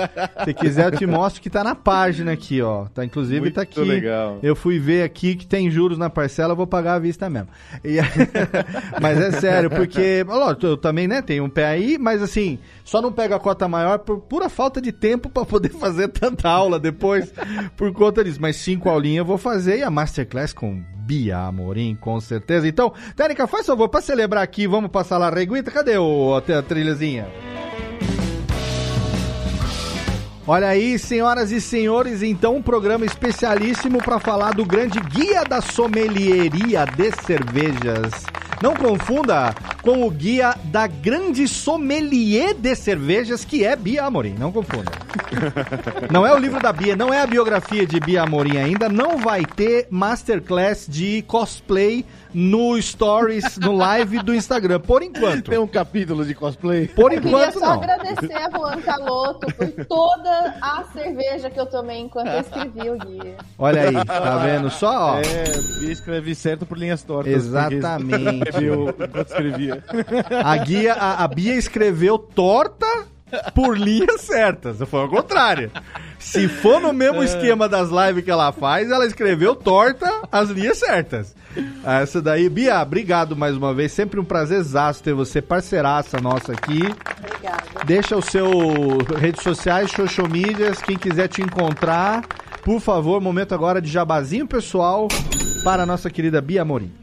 se 0.43 0.53
quiser 0.53 0.85
eu 0.93 0.97
te 0.97 1.05
mostro 1.05 1.41
que 1.41 1.49
tá 1.49 1.63
na 1.63 1.73
página 1.75 2.31
aqui, 2.31 2.61
ó. 2.61 2.85
Tá 2.93 3.03
inclusive 3.03 3.41
Muito 3.41 3.55
tá 3.55 3.61
aqui. 3.63 3.81
legal. 3.81 4.39
Eu 4.43 4.55
fui 4.55 4.77
ver 4.79 5.03
aqui 5.03 5.35
que 5.35 5.47
tem 5.47 5.69
juros 5.71 5.97
na 5.97 6.09
parcela, 6.09 6.53
eu 6.53 6.55
vou 6.57 6.67
pagar 6.67 6.93
à 6.95 6.99
vista 6.99 7.29
mesmo. 7.29 7.47
E- 7.83 7.97
mas 9.01 9.19
é 9.19 9.31
sério, 9.31 9.50
porque 9.69 10.25
ó, 10.27 10.55
eu 10.61 10.77
também, 10.77 11.07
né, 11.07 11.21
tenho 11.21 11.43
um 11.43 11.49
pé 11.49 11.65
aí, 11.65 11.97
mas 11.97 12.21
assim, 12.21 12.59
só 12.83 13.01
não 13.01 13.11
pego 13.11 13.33
a 13.33 13.39
cota 13.39 13.67
maior 13.67 13.99
por 13.99 14.19
pura 14.19 14.49
falta 14.49 14.81
de 14.81 14.91
tempo 14.91 15.29
pra 15.29 15.45
poder 15.45 15.69
fazer 15.79 16.07
tanta 16.09 16.49
aula 16.49 16.79
depois 16.79 17.33
por 17.75 17.91
conta 17.93 18.23
disso. 18.23 18.39
Mas 18.41 18.57
cinco 18.57 18.89
aulinhas 18.89 19.19
eu 19.19 19.25
vou 19.25 19.37
fazer 19.37 19.79
e 19.79 19.83
a 19.83 19.89
masterclass 19.89 20.53
com 20.53 20.81
Bia 21.05 21.37
Amorim, 21.39 21.95
com 21.99 22.19
certeza. 22.19 22.67
Então, 22.67 22.93
Tênica, 23.15 23.47
faz 23.47 23.65
favor, 23.65 23.89
pra 23.89 24.01
celebrar 24.01 24.43
aqui, 24.43 24.67
vamos 24.67 24.91
passar 24.91 25.17
lá 25.17 25.27
a 25.27 25.33
reguita. 25.33 25.71
Cadê 25.71 25.97
o, 25.97 26.35
a, 26.35 26.59
a 26.59 26.61
trilhazinha? 26.61 27.27
Olha 30.47 30.67
aí, 30.67 30.97
senhoras 30.97 31.51
e 31.51 31.61
senhores, 31.61 32.23
então 32.23 32.55
um 32.55 32.61
programa 32.61 33.05
especialíssimo 33.05 33.99
para 33.99 34.19
falar 34.19 34.53
do 34.53 34.65
grande 34.65 34.99
guia 34.99 35.43
da 35.43 35.61
sommelieria 35.61 36.83
de 36.85 37.11
cervejas. 37.23 38.25
Não 38.61 38.75
confunda 38.75 39.55
com 39.81 40.05
o 40.05 40.11
guia 40.11 40.55
da 40.65 40.85
grande 40.85 41.47
sommelier 41.47 42.53
de 42.53 42.75
cervejas, 42.75 43.43
que 43.43 43.65
é 43.65 43.75
Bia 43.75 44.05
Amorim. 44.05 44.35
Não 44.37 44.51
confunda. 44.51 44.91
Não 46.11 46.25
é 46.25 46.33
o 46.33 46.37
livro 46.37 46.61
da 46.61 46.71
Bia, 46.71 46.95
não 46.95 47.13
é 47.13 47.21
a 47.21 47.27
biografia 47.27 47.85
de 47.85 47.99
Bia 47.99 48.23
Amorim 48.23 48.57
ainda. 48.57 48.87
Não 48.87 49.17
vai 49.17 49.45
ter 49.45 49.87
masterclass 49.89 50.85
de 50.87 51.23
cosplay 51.23 52.05
no 52.33 52.81
Stories, 52.81 53.57
no 53.57 53.75
live 53.75 54.19
do 54.23 54.33
Instagram. 54.33 54.79
Por 54.79 55.03
enquanto. 55.03 55.49
Tem 55.49 55.59
um 55.59 55.67
capítulo 55.67 56.25
de 56.25 56.33
cosplay? 56.33 56.87
Por 56.87 57.11
Eu 57.11 57.21
queria 57.21 57.37
enquanto, 57.37 57.59
só 57.59 57.65
não. 57.65 57.73
agradecer 57.73 58.33
a 58.33 58.49
Juan 58.49 58.81
Caloto 58.81 59.47
por 59.53 59.85
toda 59.85 60.55
a 60.61 60.83
cerveja 60.93 61.49
que 61.49 61.59
eu 61.59 61.65
tomei 61.65 61.99
enquanto 61.99 62.27
eu 62.27 62.39
escrevi 62.41 62.89
o 62.89 62.97
guia. 62.97 63.35
Olha 63.57 63.89
aí, 63.89 64.05
tá 64.05 64.37
vendo? 64.37 64.69
Só, 64.69 65.15
ó. 65.15 65.19
É, 65.19 65.79
Bia 65.79 65.91
escreve 65.91 66.35
certo 66.35 66.65
por 66.65 66.77
linhas 66.77 67.03
tortas. 67.03 67.33
Exatamente. 67.33 68.49
enquanto 68.63 69.17
escrevia. 69.27 69.83
A, 70.43 70.57
guia, 70.57 70.93
a, 70.93 71.23
a 71.23 71.27
Bia 71.27 71.55
escreveu 71.55 72.17
torta 72.17 72.85
por 73.53 73.77
linhas 73.77 74.21
certas. 74.21 74.77
Foi 74.87 75.01
ao 75.01 75.09
contrário. 75.09 75.71
Se 76.19 76.47
for 76.47 76.79
no 76.79 76.93
mesmo 76.93 77.23
esquema 77.23 77.67
das 77.67 77.89
lives 77.89 78.23
que 78.23 78.31
ela 78.31 78.51
faz, 78.51 78.89
ela 78.91 79.05
escreveu 79.05 79.55
torta 79.55 80.21
as 80.31 80.49
linhas 80.49 80.77
certas. 80.77 81.35
Essa 81.83 82.21
daí, 82.21 82.47
Bia, 82.49 82.81
obrigado 82.81 83.35
mais 83.35 83.55
uma 83.55 83.73
vez. 83.73 83.91
Sempre 83.91 84.19
um 84.19 84.25
prazerzaço 84.25 85.03
ter 85.03 85.13
você, 85.13 85.41
parceiraça 85.41 86.19
nossa 86.21 86.53
aqui. 86.53 86.81
Obrigada. 87.19 87.85
Deixa 87.85 88.15
o 88.15 88.21
seu 88.21 88.49
redes 89.17 89.43
sociais, 89.43 89.91
social 89.91 90.27
medias, 90.27 90.81
quem 90.81 90.97
quiser 90.97 91.27
te 91.27 91.41
encontrar. 91.41 92.23
Por 92.63 92.79
favor, 92.79 93.19
momento 93.19 93.53
agora 93.53 93.81
de 93.81 93.89
jabazinho 93.89 94.47
pessoal 94.47 95.07
para 95.63 95.83
a 95.83 95.85
nossa 95.85 96.09
querida 96.09 96.41
Bia 96.41 96.61
Amorim. 96.61 96.93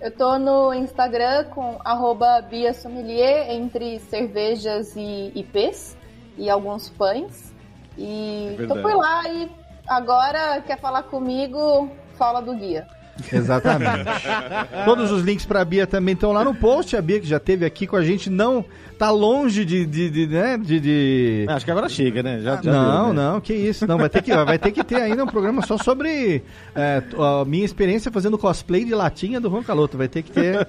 Eu 0.00 0.10
tô 0.10 0.38
no 0.38 0.74
Instagram 0.74 1.44
com 1.44 1.78
arroba 1.84 2.42
Bia 2.42 2.74
Sommelier, 2.74 3.50
entre 3.50 3.98
cervejas 4.00 4.94
e 4.96 5.32
IPs 5.34 5.96
e 6.36 6.50
alguns 6.50 6.90
pães. 6.90 7.54
E 7.96 8.56
É 8.58 8.66
tô 8.66 8.74
por 8.74 8.94
lá 8.96 9.26
e 9.30 9.50
agora 9.86 10.60
quer 10.60 10.78
falar 10.78 11.04
comigo, 11.04 11.88
fala 12.18 12.42
do 12.42 12.54
guia. 12.54 12.86
Exatamente. 13.32 14.04
Todos 14.84 15.10
os 15.10 15.22
links 15.22 15.46
para 15.46 15.60
a 15.60 15.64
Bia 15.64 15.86
também 15.86 16.14
estão 16.14 16.32
lá 16.32 16.44
no 16.44 16.54
post. 16.54 16.96
A 16.96 17.02
Bia 17.02 17.20
que 17.20 17.26
já 17.26 17.36
esteve 17.36 17.64
aqui 17.64 17.86
com 17.86 17.96
a 17.96 18.04
gente 18.04 18.28
não 18.28 18.64
tá 19.04 19.10
longe 19.10 19.64
de, 19.66 19.84
de, 19.84 20.08
de, 20.10 20.26
né, 20.26 20.56
de, 20.56 20.80
de- 20.80 21.46
Acho 21.48 21.64
que 21.64 21.70
agora 21.70 21.88
chega, 21.88 22.22
né? 22.22 22.40
Já, 22.40 22.60
já 22.62 22.72
não, 22.72 23.04
deu, 23.06 23.12
né? 23.14 23.22
não, 23.32 23.40
que 23.40 23.52
isso. 23.52 23.86
Não, 23.86 23.98
vai 23.98 24.08
ter 24.08 24.22
que, 24.22 24.34
vai 24.34 24.58
ter 24.58 24.70
que 24.70 24.82
ter 24.82 24.96
ainda 24.96 25.22
um 25.24 25.26
programa 25.26 25.60
só 25.66 25.76
sobre 25.76 26.42
é, 26.74 27.02
a 27.18 27.44
minha 27.44 27.64
experiência 27.64 28.10
fazendo 28.10 28.38
cosplay 28.38 28.84
de 28.84 28.94
latinha 28.94 29.38
do 29.40 29.48
Ron 29.48 29.62
Caloto. 29.62 29.98
Vai 29.98 30.08
ter 30.08 30.22
que 30.22 30.32
ter. 30.32 30.66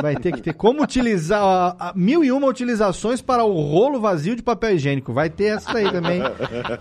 Vai 0.00 0.16
ter 0.16 0.32
que 0.32 0.40
ter. 0.40 0.54
Como 0.54 0.82
utilizar. 0.82 1.42
a- 1.42 1.76
a 1.78 1.92
mil 1.94 2.24
e 2.24 2.32
uma 2.32 2.46
utilizações 2.46 3.20
para 3.20 3.44
o 3.44 3.52
rolo 3.60 4.00
vazio 4.00 4.34
de 4.34 4.42
papel 4.42 4.76
higiênico. 4.76 5.12
Vai 5.12 5.28
ter 5.28 5.56
essa 5.56 5.76
aí 5.76 5.90
também. 5.90 6.22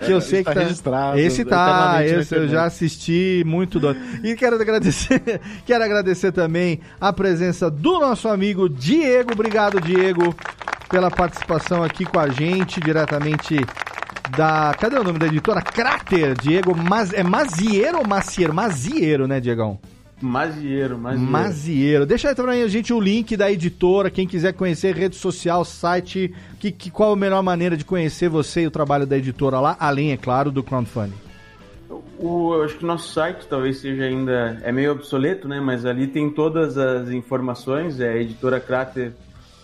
Que 0.06 0.12
eu 0.12 0.22
sei 0.22 0.44
Tá 0.44 0.52
que 0.52 0.58
tá. 0.60 0.64
registrado, 0.64 1.20
Esse 1.20 1.44
tá. 1.44 1.56
eternamente 2.02 2.14
na 2.14 2.20
Esse 2.22 2.36
eu 2.36 2.48
já 2.48 2.66
assisti 2.66 3.44
muito 3.46 3.80
doido. 3.80 4.00
E 4.24 4.36
quero 4.36 4.56
agradecer, 4.56 5.42
quero 5.66 5.84
agradecer 5.84 6.32
também 6.32 6.80
a 7.02 7.12
presença 7.12 7.70
do 7.70 8.00
nosso 8.00 8.28
amigo 8.30 8.70
Diego. 8.70 9.34
Obrigado, 9.34 9.82
Diego, 9.82 10.34
pela 10.90 11.10
participação 11.10 11.84
aqui 11.84 12.06
com 12.06 12.20
a 12.20 12.30
gente, 12.30 12.80
diretamente 12.80 13.58
da. 14.36 14.74
Cadê 14.80 14.98
o 14.98 15.04
nome 15.04 15.20
da 15.20 15.28
editora? 15.28 15.62
Cráter, 15.62 16.36
Diego. 16.40 16.76
Mas, 16.76 17.14
é 17.14 17.24
Maziero 17.24 18.00
ou 18.00 18.08
Maciero? 18.08 18.54
Maziero, 18.54 19.28
né, 19.28 19.40
Diegão? 19.40 19.80
Mazieiro, 20.22 20.98
Mazieiro. 20.98 21.32
Maziero. 21.32 22.06
Deixa 22.06 22.30
aí 22.30 22.36
também 22.36 22.64
a 22.64 22.68
gente 22.68 22.94
o 22.94 23.00
link 23.00 23.36
da 23.36 23.52
editora, 23.52 24.10
quem 24.10 24.26
quiser 24.26 24.54
conhecer 24.54 24.96
rede 24.96 25.16
social, 25.16 25.66
site, 25.66 26.34
que, 26.60 26.72
que, 26.72 26.90
qual 26.90 27.12
a 27.12 27.16
melhor 27.16 27.44
maneira 27.44 27.76
de 27.76 27.84
conhecer 27.84 28.30
você 28.30 28.62
e 28.62 28.68
o 28.68 28.72
trabalho 28.72 29.06
da 29.06 29.18
editora 29.18 29.60
lá, 29.60 29.76
além, 29.80 30.12
é 30.12 30.18
claro, 30.18 30.52
do 30.52 30.64
crowdfunding. 30.64 31.26
O, 32.18 32.54
eu 32.56 32.64
acho 32.64 32.78
que 32.78 32.84
o 32.84 32.88
nosso 32.88 33.12
site 33.12 33.46
talvez 33.50 33.78
seja 33.78 34.04
ainda 34.04 34.58
é 34.64 34.72
meio 34.72 34.94
obsoleto, 34.94 35.48
né? 35.48 35.60
Mas 35.60 35.86
ali 35.86 36.08
tem 36.08 36.30
todas 36.30 36.78
as 36.78 37.10
informações, 37.10 38.00
é 38.00 38.18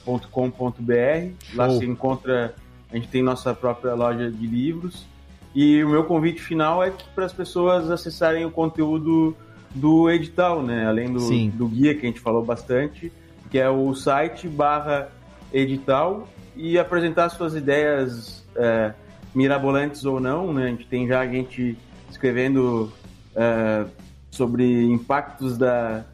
editoracrater.com.br. 0.05 1.55
Lá 1.55 1.69
se 1.69 1.85
encontra, 1.85 2.55
a 2.91 2.95
gente 2.95 3.07
tem 3.07 3.21
nossa 3.21 3.53
própria 3.53 3.93
loja 3.93 4.29
de 4.31 4.47
livros. 4.47 5.05
E 5.53 5.83
o 5.83 5.89
meu 5.89 6.05
convite 6.05 6.41
final 6.41 6.83
é 6.83 6.91
para 7.13 7.25
as 7.25 7.33
pessoas 7.33 7.89
acessarem 7.91 8.45
o 8.45 8.51
conteúdo 8.51 9.35
do 9.73 10.09
edital, 10.09 10.63
né? 10.63 10.87
Além 10.87 11.11
do, 11.11 11.19
Sim. 11.19 11.49
do 11.49 11.67
guia 11.67 11.93
que 11.93 12.05
a 12.05 12.09
gente 12.09 12.19
falou 12.19 12.43
bastante, 12.43 13.11
que 13.49 13.59
é 13.59 13.69
o 13.69 13.93
site 13.93 14.47
barra 14.47 15.09
edital 15.51 16.27
e 16.55 16.79
apresentar 16.79 17.29
suas 17.29 17.53
ideias 17.53 18.45
é, 18.55 18.93
mirabolantes 19.35 20.05
ou 20.05 20.19
não, 20.19 20.53
né? 20.53 20.65
A 20.65 20.69
gente 20.69 20.87
tem 20.87 21.07
já 21.07 21.25
gente 21.27 21.77
escrevendo 22.09 22.91
é, 23.35 23.85
sobre 24.29 24.83
impactos 24.85 25.57
da, 25.57 26.05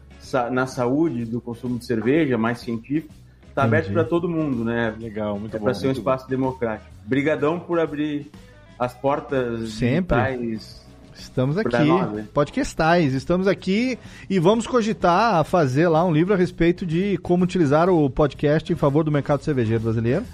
na 0.50 0.66
saúde 0.66 1.24
do 1.24 1.40
consumo 1.40 1.78
de 1.78 1.84
cerveja, 1.84 2.36
mais 2.36 2.58
científico. 2.58 3.14
Está 3.58 3.64
aberto 3.66 3.92
para 3.92 4.04
todo 4.04 4.28
mundo, 4.28 4.64
né? 4.64 4.94
Legal, 4.98 5.38
muito 5.38 5.56
É 5.56 5.58
bom. 5.58 5.64
para 5.64 5.74
ser 5.74 5.86
um 5.86 5.88
muito 5.88 6.02
bom. 6.02 6.10
espaço 6.12 6.28
democrático. 6.28 6.88
Brigadão 7.04 7.58
por 7.58 7.80
abrir 7.80 8.30
as 8.78 8.94
portas 8.94 9.70
Sempre. 9.70 10.16
Estamos 11.14 11.58
aqui, 11.58 11.76
nós, 11.84 12.12
né? 12.12 12.24
podcastais, 12.32 13.12
estamos 13.12 13.48
aqui 13.48 13.98
e 14.30 14.38
vamos 14.38 14.68
cogitar 14.68 15.42
fazer 15.42 15.88
lá 15.88 16.04
um 16.04 16.12
livro 16.12 16.32
a 16.32 16.36
respeito 16.36 16.86
de 16.86 17.18
como 17.18 17.42
utilizar 17.42 17.88
o 17.90 18.08
podcast 18.08 18.72
em 18.72 18.76
favor 18.76 19.02
do 19.02 19.10
mercado 19.10 19.42
cervejeiro 19.42 19.82
brasileiro. 19.82 20.24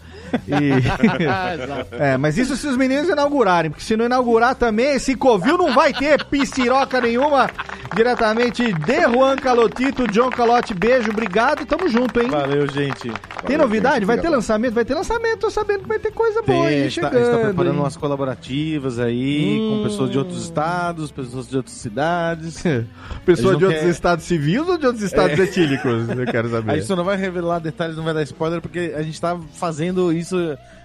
E... 0.49 1.95
é, 1.99 2.17
mas 2.17 2.37
isso 2.39 2.57
se 2.57 2.67
os 2.67 2.77
meninos 2.77 3.09
inaugurarem, 3.09 3.71
porque 3.71 3.85
se 3.85 3.97
não 3.97 4.05
inaugurar 4.07 4.55
também, 4.55 4.95
esse 4.95 5.15
Covil 5.15 5.57
não 5.59 5.73
vai 5.75 5.93
ter 5.93 6.25
pisciroca 6.25 7.01
nenhuma. 7.01 7.49
Diretamente 7.95 8.73
de 8.73 9.01
Juan 9.03 9.37
Calotito, 9.37 10.09
John 10.09 10.29
Calote, 10.31 10.75
beijo, 10.75 11.11
obrigado, 11.11 11.65
tamo 11.65 11.89
junto, 11.89 12.21
hein? 12.21 12.29
Valeu, 12.29 12.67
gente. 12.67 13.13
Tem 13.47 13.57
novidade? 13.57 14.05
Vai 14.05 14.19
ter 14.19 14.29
lançamento? 14.29 14.75
Vai 14.75 14.85
ter 14.85 14.95
lançamento, 14.95 15.41
tô 15.41 15.51
sabendo 15.51 15.81
que 15.83 15.89
vai 15.89 15.99
ter 15.99 16.11
coisa 16.11 16.43
boa 16.43 16.67
Tem, 16.67 16.67
aí 16.67 16.81
a 16.81 16.85
gente 16.89 17.01
tá, 17.01 17.07
a 17.09 17.11
chegando. 17.11 17.25
gente 17.27 17.37
tá 17.41 17.45
preparando 17.47 17.75
hein? 17.75 17.81
umas 17.81 17.97
colaborativas 17.97 18.99
aí, 18.99 19.61
Hum. 19.61 19.77
com 19.79 19.89
pessoas 19.89 20.11
de 20.11 20.19
outros 20.19 20.43
estados, 20.43 21.13
pessoas 21.13 21.49
de 21.49 21.57
outras 21.57 21.77
cidades. 21.77 22.63
Pessoa 23.25 23.53
Eles 23.53 23.59
de 23.59 23.65
outros 23.65 23.83
quer- 23.85 23.91
estados 23.91 24.25
civis 24.25 24.59
ou 24.69 24.77
de 24.77 24.87
outros 24.87 25.03
estados 25.05 25.39
etílicos? 25.39 26.09
Eu 26.09 26.27
quero 26.27 26.49
A 26.49 26.51
saber. 26.51 26.75
gente 26.75 26.87
só 26.87 26.97
não 26.97 27.05
vai 27.05 27.17
revelar 27.17 27.59
detalhes, 27.59 27.97
não 27.97 28.05
vai 28.05 28.13
dar 28.13 28.23
spoiler, 28.23 28.61
porque 28.61 28.93
a 28.97 29.03
gente 29.03 29.19
tá 29.21 29.39
fazendo 29.55 30.13
isso 30.13 30.24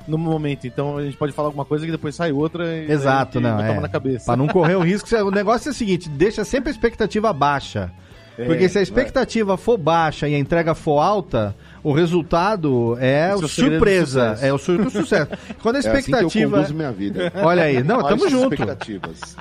no 0.08 0.18
momento. 0.18 0.66
Então 0.66 0.98
a 0.98 1.04
gente 1.04 1.18
pode 1.18 1.32
falar 1.32 1.50
alguma 1.50 1.66
coisa 1.66 1.86
que 1.86 1.92
depois 1.92 2.16
sai 2.16 2.32
outra 2.32 2.66
e 2.76 2.92
Exato, 2.92 3.40
não. 3.40 3.60
É. 3.60 3.80
na 3.80 3.88
cabeça. 3.88 4.26
Pra 4.26 4.38
não 4.38 4.48
correr 4.48 4.76
o 4.76 4.82
risco. 4.82 5.14
O 5.16 5.32
negócio 5.32 5.70
é 5.70 5.72
o 5.72 5.76
seguinte: 5.76 6.10
deixa 6.10 6.44
sempre 6.44 6.70
a 6.70 6.72
expectativa 6.72 7.32
baixa. 7.32 7.92
É, 8.38 8.46
Porque 8.46 8.70
se 8.70 8.80
a 8.80 8.82
expectativa 8.82 9.58
for 9.58 9.78
baixa 9.78 10.28
e 10.28 10.34
a 10.34 10.40
entrega 10.40 10.74
for 10.74 11.00
alta, 11.00 11.54
o 11.84 11.92
resultado 11.94 12.98
é 13.00 13.30
é 13.30 13.36
o 13.36 13.40
o 13.40 13.48
surpresa. 13.48 14.38
É 14.42 14.54
o 14.54 14.58
sur- 14.58 14.78
do 14.84 14.90
sucesso. 14.90 15.32
Quando 15.62 15.76
a 15.76 15.80
É 15.80 15.82
assim 15.82 15.90
que 15.90 15.96
eu 15.98 16.00
expectativa. 16.20 16.58
conduzo 16.58 16.74
minha 16.74 16.92
vida. 16.92 17.32
Olha 17.44 17.64
aí, 17.64 17.84
não, 17.84 18.02
tamo 18.04 18.22
Baixas 18.24 18.32
junto. 18.32 18.56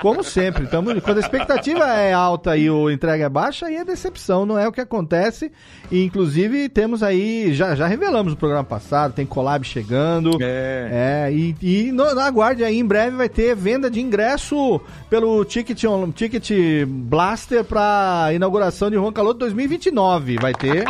Como 0.01 0.23
sempre, 0.23 0.67
tamo, 0.67 0.99
quando 1.01 1.17
a 1.17 1.21
expectativa 1.21 1.85
é 1.93 2.13
alta 2.13 2.55
e 2.57 2.69
o 2.69 2.89
entrega 2.89 3.25
é 3.25 3.29
baixa, 3.29 3.67
aí 3.67 3.75
é 3.75 3.83
decepção, 3.85 4.45
não 4.45 4.57
é 4.57 4.67
o 4.67 4.71
que 4.71 4.81
acontece. 4.81 5.51
E, 5.91 6.03
inclusive, 6.03 6.69
temos 6.69 7.01
aí, 7.03 7.53
já, 7.53 7.75
já 7.75 7.87
revelamos 7.87 8.33
no 8.33 8.37
programa 8.39 8.63
passado, 8.63 9.13
tem 9.13 9.25
collab 9.25 9.65
chegando. 9.65 10.37
É. 10.41 11.27
É, 11.29 11.31
e, 11.33 11.55
e 11.61 11.91
no, 11.91 12.13
no 12.13 12.19
aguarde 12.21 12.63
aí, 12.63 12.77
em 12.79 12.85
breve 12.85 13.15
vai 13.17 13.29
ter 13.29 13.55
venda 13.55 13.89
de 13.89 13.99
ingresso 14.01 14.79
pelo 15.09 15.43
Ticket, 15.45 15.83
on- 15.85 16.11
Ticket 16.11 16.49
Blaster 16.87 17.63
pra 17.63 18.29
inauguração 18.33 18.89
de 18.89 18.95
Juan 18.97 19.11
Caloto 19.11 19.39
2029. 19.39 20.37
Vai 20.37 20.53
ter. 20.53 20.85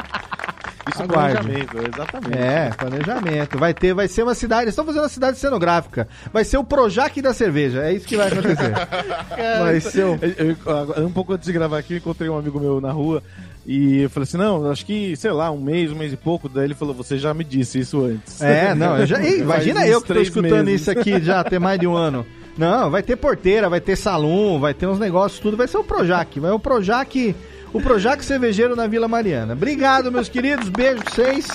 Isso 0.90 1.02
é 1.02 1.06
Aguarde. 1.06 1.38
planejamento, 1.38 1.78
exatamente. 1.94 2.38
É, 2.38 2.70
planejamento. 2.78 3.58
Vai 3.58 3.74
ter, 3.74 3.94
vai 3.94 4.08
ser 4.08 4.24
uma 4.24 4.36
cidade. 4.36 4.64
Eles 4.64 4.74
estão 4.74 4.86
fazendo 4.86 5.04
uma 5.04 5.10
cidade 5.10 5.38
cenográfica. 5.38 6.08
Vai 6.34 6.44
ser 6.44 6.58
o 6.58 6.64
Projac 6.64 7.22
da 7.22 7.34
cerveja. 7.34 7.84
É 7.84 7.94
isso 7.94 8.08
que 8.08 8.18
vai 8.18 8.28
acontecer. 8.28 8.74
vai 9.60 9.80
ser 9.80 10.04
o. 10.06 10.20
Eu- 10.22 10.56
eu- 10.98 11.06
um 11.06 11.12
pouco 11.12 11.34
antes 11.34 11.46
de 11.46 11.54
gravar 11.54 11.78
aqui, 11.80 11.94
eu 11.94 11.98
encontrei 11.98 12.30
um 12.30 12.38
amigo 12.38 12.60
meu 12.60 12.80
na 12.82 12.92
rua 12.92 13.22
e 13.66 14.02
eu 14.02 14.10
falei 14.10 14.24
assim: 14.24 14.38
não, 14.38 14.70
acho 14.72 14.86
que, 14.86 15.16
sei 15.16 15.32
lá, 15.32 15.52
um 15.52 15.60
mês, 15.60 15.92
um 15.92 15.96
mês 15.96 16.14
e 16.14 16.18
pouco. 16.18 16.48
Daí 16.50 16.66
ele 16.66 16.74
falou: 16.76 16.94
você 16.94 17.18
já 17.18 17.34
me 17.34 17.44
disse 17.44 17.80
isso 17.80 18.04
antes. 18.04 18.42
É, 18.42 18.74
não, 18.76 18.98
eu 18.98 19.06
já, 19.06 19.20
imagina 19.24 19.86
eu 19.88 20.02
que 20.02 20.08
tô 20.08 20.14
três 20.14 20.28
escutando 20.28 20.66
meses. 20.66 20.82
isso 20.82 20.92
aqui 20.92 21.22
já 21.22 21.44
tem 21.44 21.60
mais 21.60 21.80
de 21.80 21.88
um 21.88 21.96
ano. 21.96 22.26
Não, 22.58 22.90
vai 22.90 23.02
ter 23.02 23.16
porteira, 23.16 23.70
vai 23.70 23.80
ter 23.80 23.96
salão, 23.96 24.60
vai 24.60 24.74
ter 24.74 24.86
uns 24.86 25.00
negócios, 25.00 25.40
tudo. 25.40 25.56
Vai 25.56 25.68
ser 25.68 25.78
o 25.78 25.84
Projac. 25.84 26.40
Vai 26.42 26.52
o 26.52 26.60
Projac, 26.60 27.34
o 27.74 27.82
Projac 27.82 28.24
cervejeiro 28.24 28.76
na 28.76 28.88
Vila 28.88 29.07
Mariana. 29.07 29.53
Obrigado, 29.53 30.11
meus 30.11 30.30
queridos. 30.30 30.70
Beijo 30.70 31.03
pra 31.03 31.13
vocês. 31.13 31.47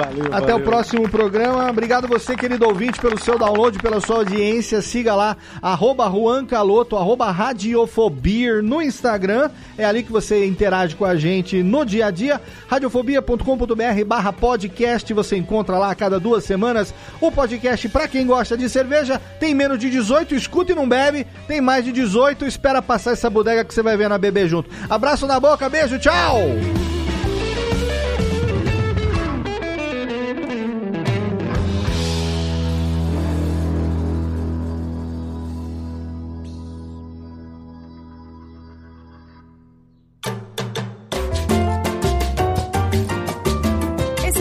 Valeu, 0.00 0.26
Até 0.26 0.52
valeu. 0.52 0.56
o 0.56 0.60
próximo 0.62 1.08
programa. 1.08 1.68
Obrigado 1.70 2.08
você, 2.08 2.34
querido 2.34 2.66
ouvinte, 2.66 2.98
pelo 3.00 3.18
seu 3.18 3.38
download, 3.38 3.78
pela 3.78 4.00
sua 4.00 4.16
audiência. 4.16 4.80
Siga 4.80 5.14
lá, 5.14 5.36
arroba 5.60 6.08
Juan 6.10 6.46
Caloto, 6.46 6.96
arroba 6.96 7.30
Radiofobia 7.30 8.62
no 8.62 8.80
Instagram. 8.80 9.50
É 9.76 9.84
ali 9.84 10.02
que 10.02 10.10
você 10.10 10.46
interage 10.46 10.96
com 10.96 11.04
a 11.04 11.16
gente 11.16 11.62
no 11.62 11.84
dia 11.84 12.06
a 12.06 12.10
dia. 12.10 12.40
Radiofobia.com.br 12.68 14.04
barra 14.06 14.32
podcast. 14.32 15.12
Você 15.12 15.36
encontra 15.36 15.76
lá 15.78 15.90
a 15.90 15.94
cada 15.94 16.18
duas 16.18 16.44
semanas 16.44 16.94
o 17.20 17.30
podcast 17.30 17.88
para 17.88 18.08
quem 18.08 18.26
gosta 18.26 18.56
de 18.56 18.68
cerveja. 18.68 19.20
Tem 19.38 19.54
menos 19.54 19.78
de 19.78 19.90
18, 19.90 20.34
escuta 20.34 20.72
e 20.72 20.74
não 20.74 20.88
bebe. 20.88 21.26
Tem 21.46 21.60
mais 21.60 21.84
de 21.84 21.92
18, 21.92 22.46
espera 22.46 22.80
passar 22.80 23.12
essa 23.12 23.28
bodega 23.28 23.64
que 23.64 23.74
você 23.74 23.82
vai 23.82 23.96
ver 23.96 24.08
na 24.08 24.18
bebê 24.18 24.48
junto. 24.48 24.70
Abraço 24.88 25.26
na 25.26 25.38
boca, 25.38 25.68
beijo, 25.68 25.98
tchau! 25.98 26.89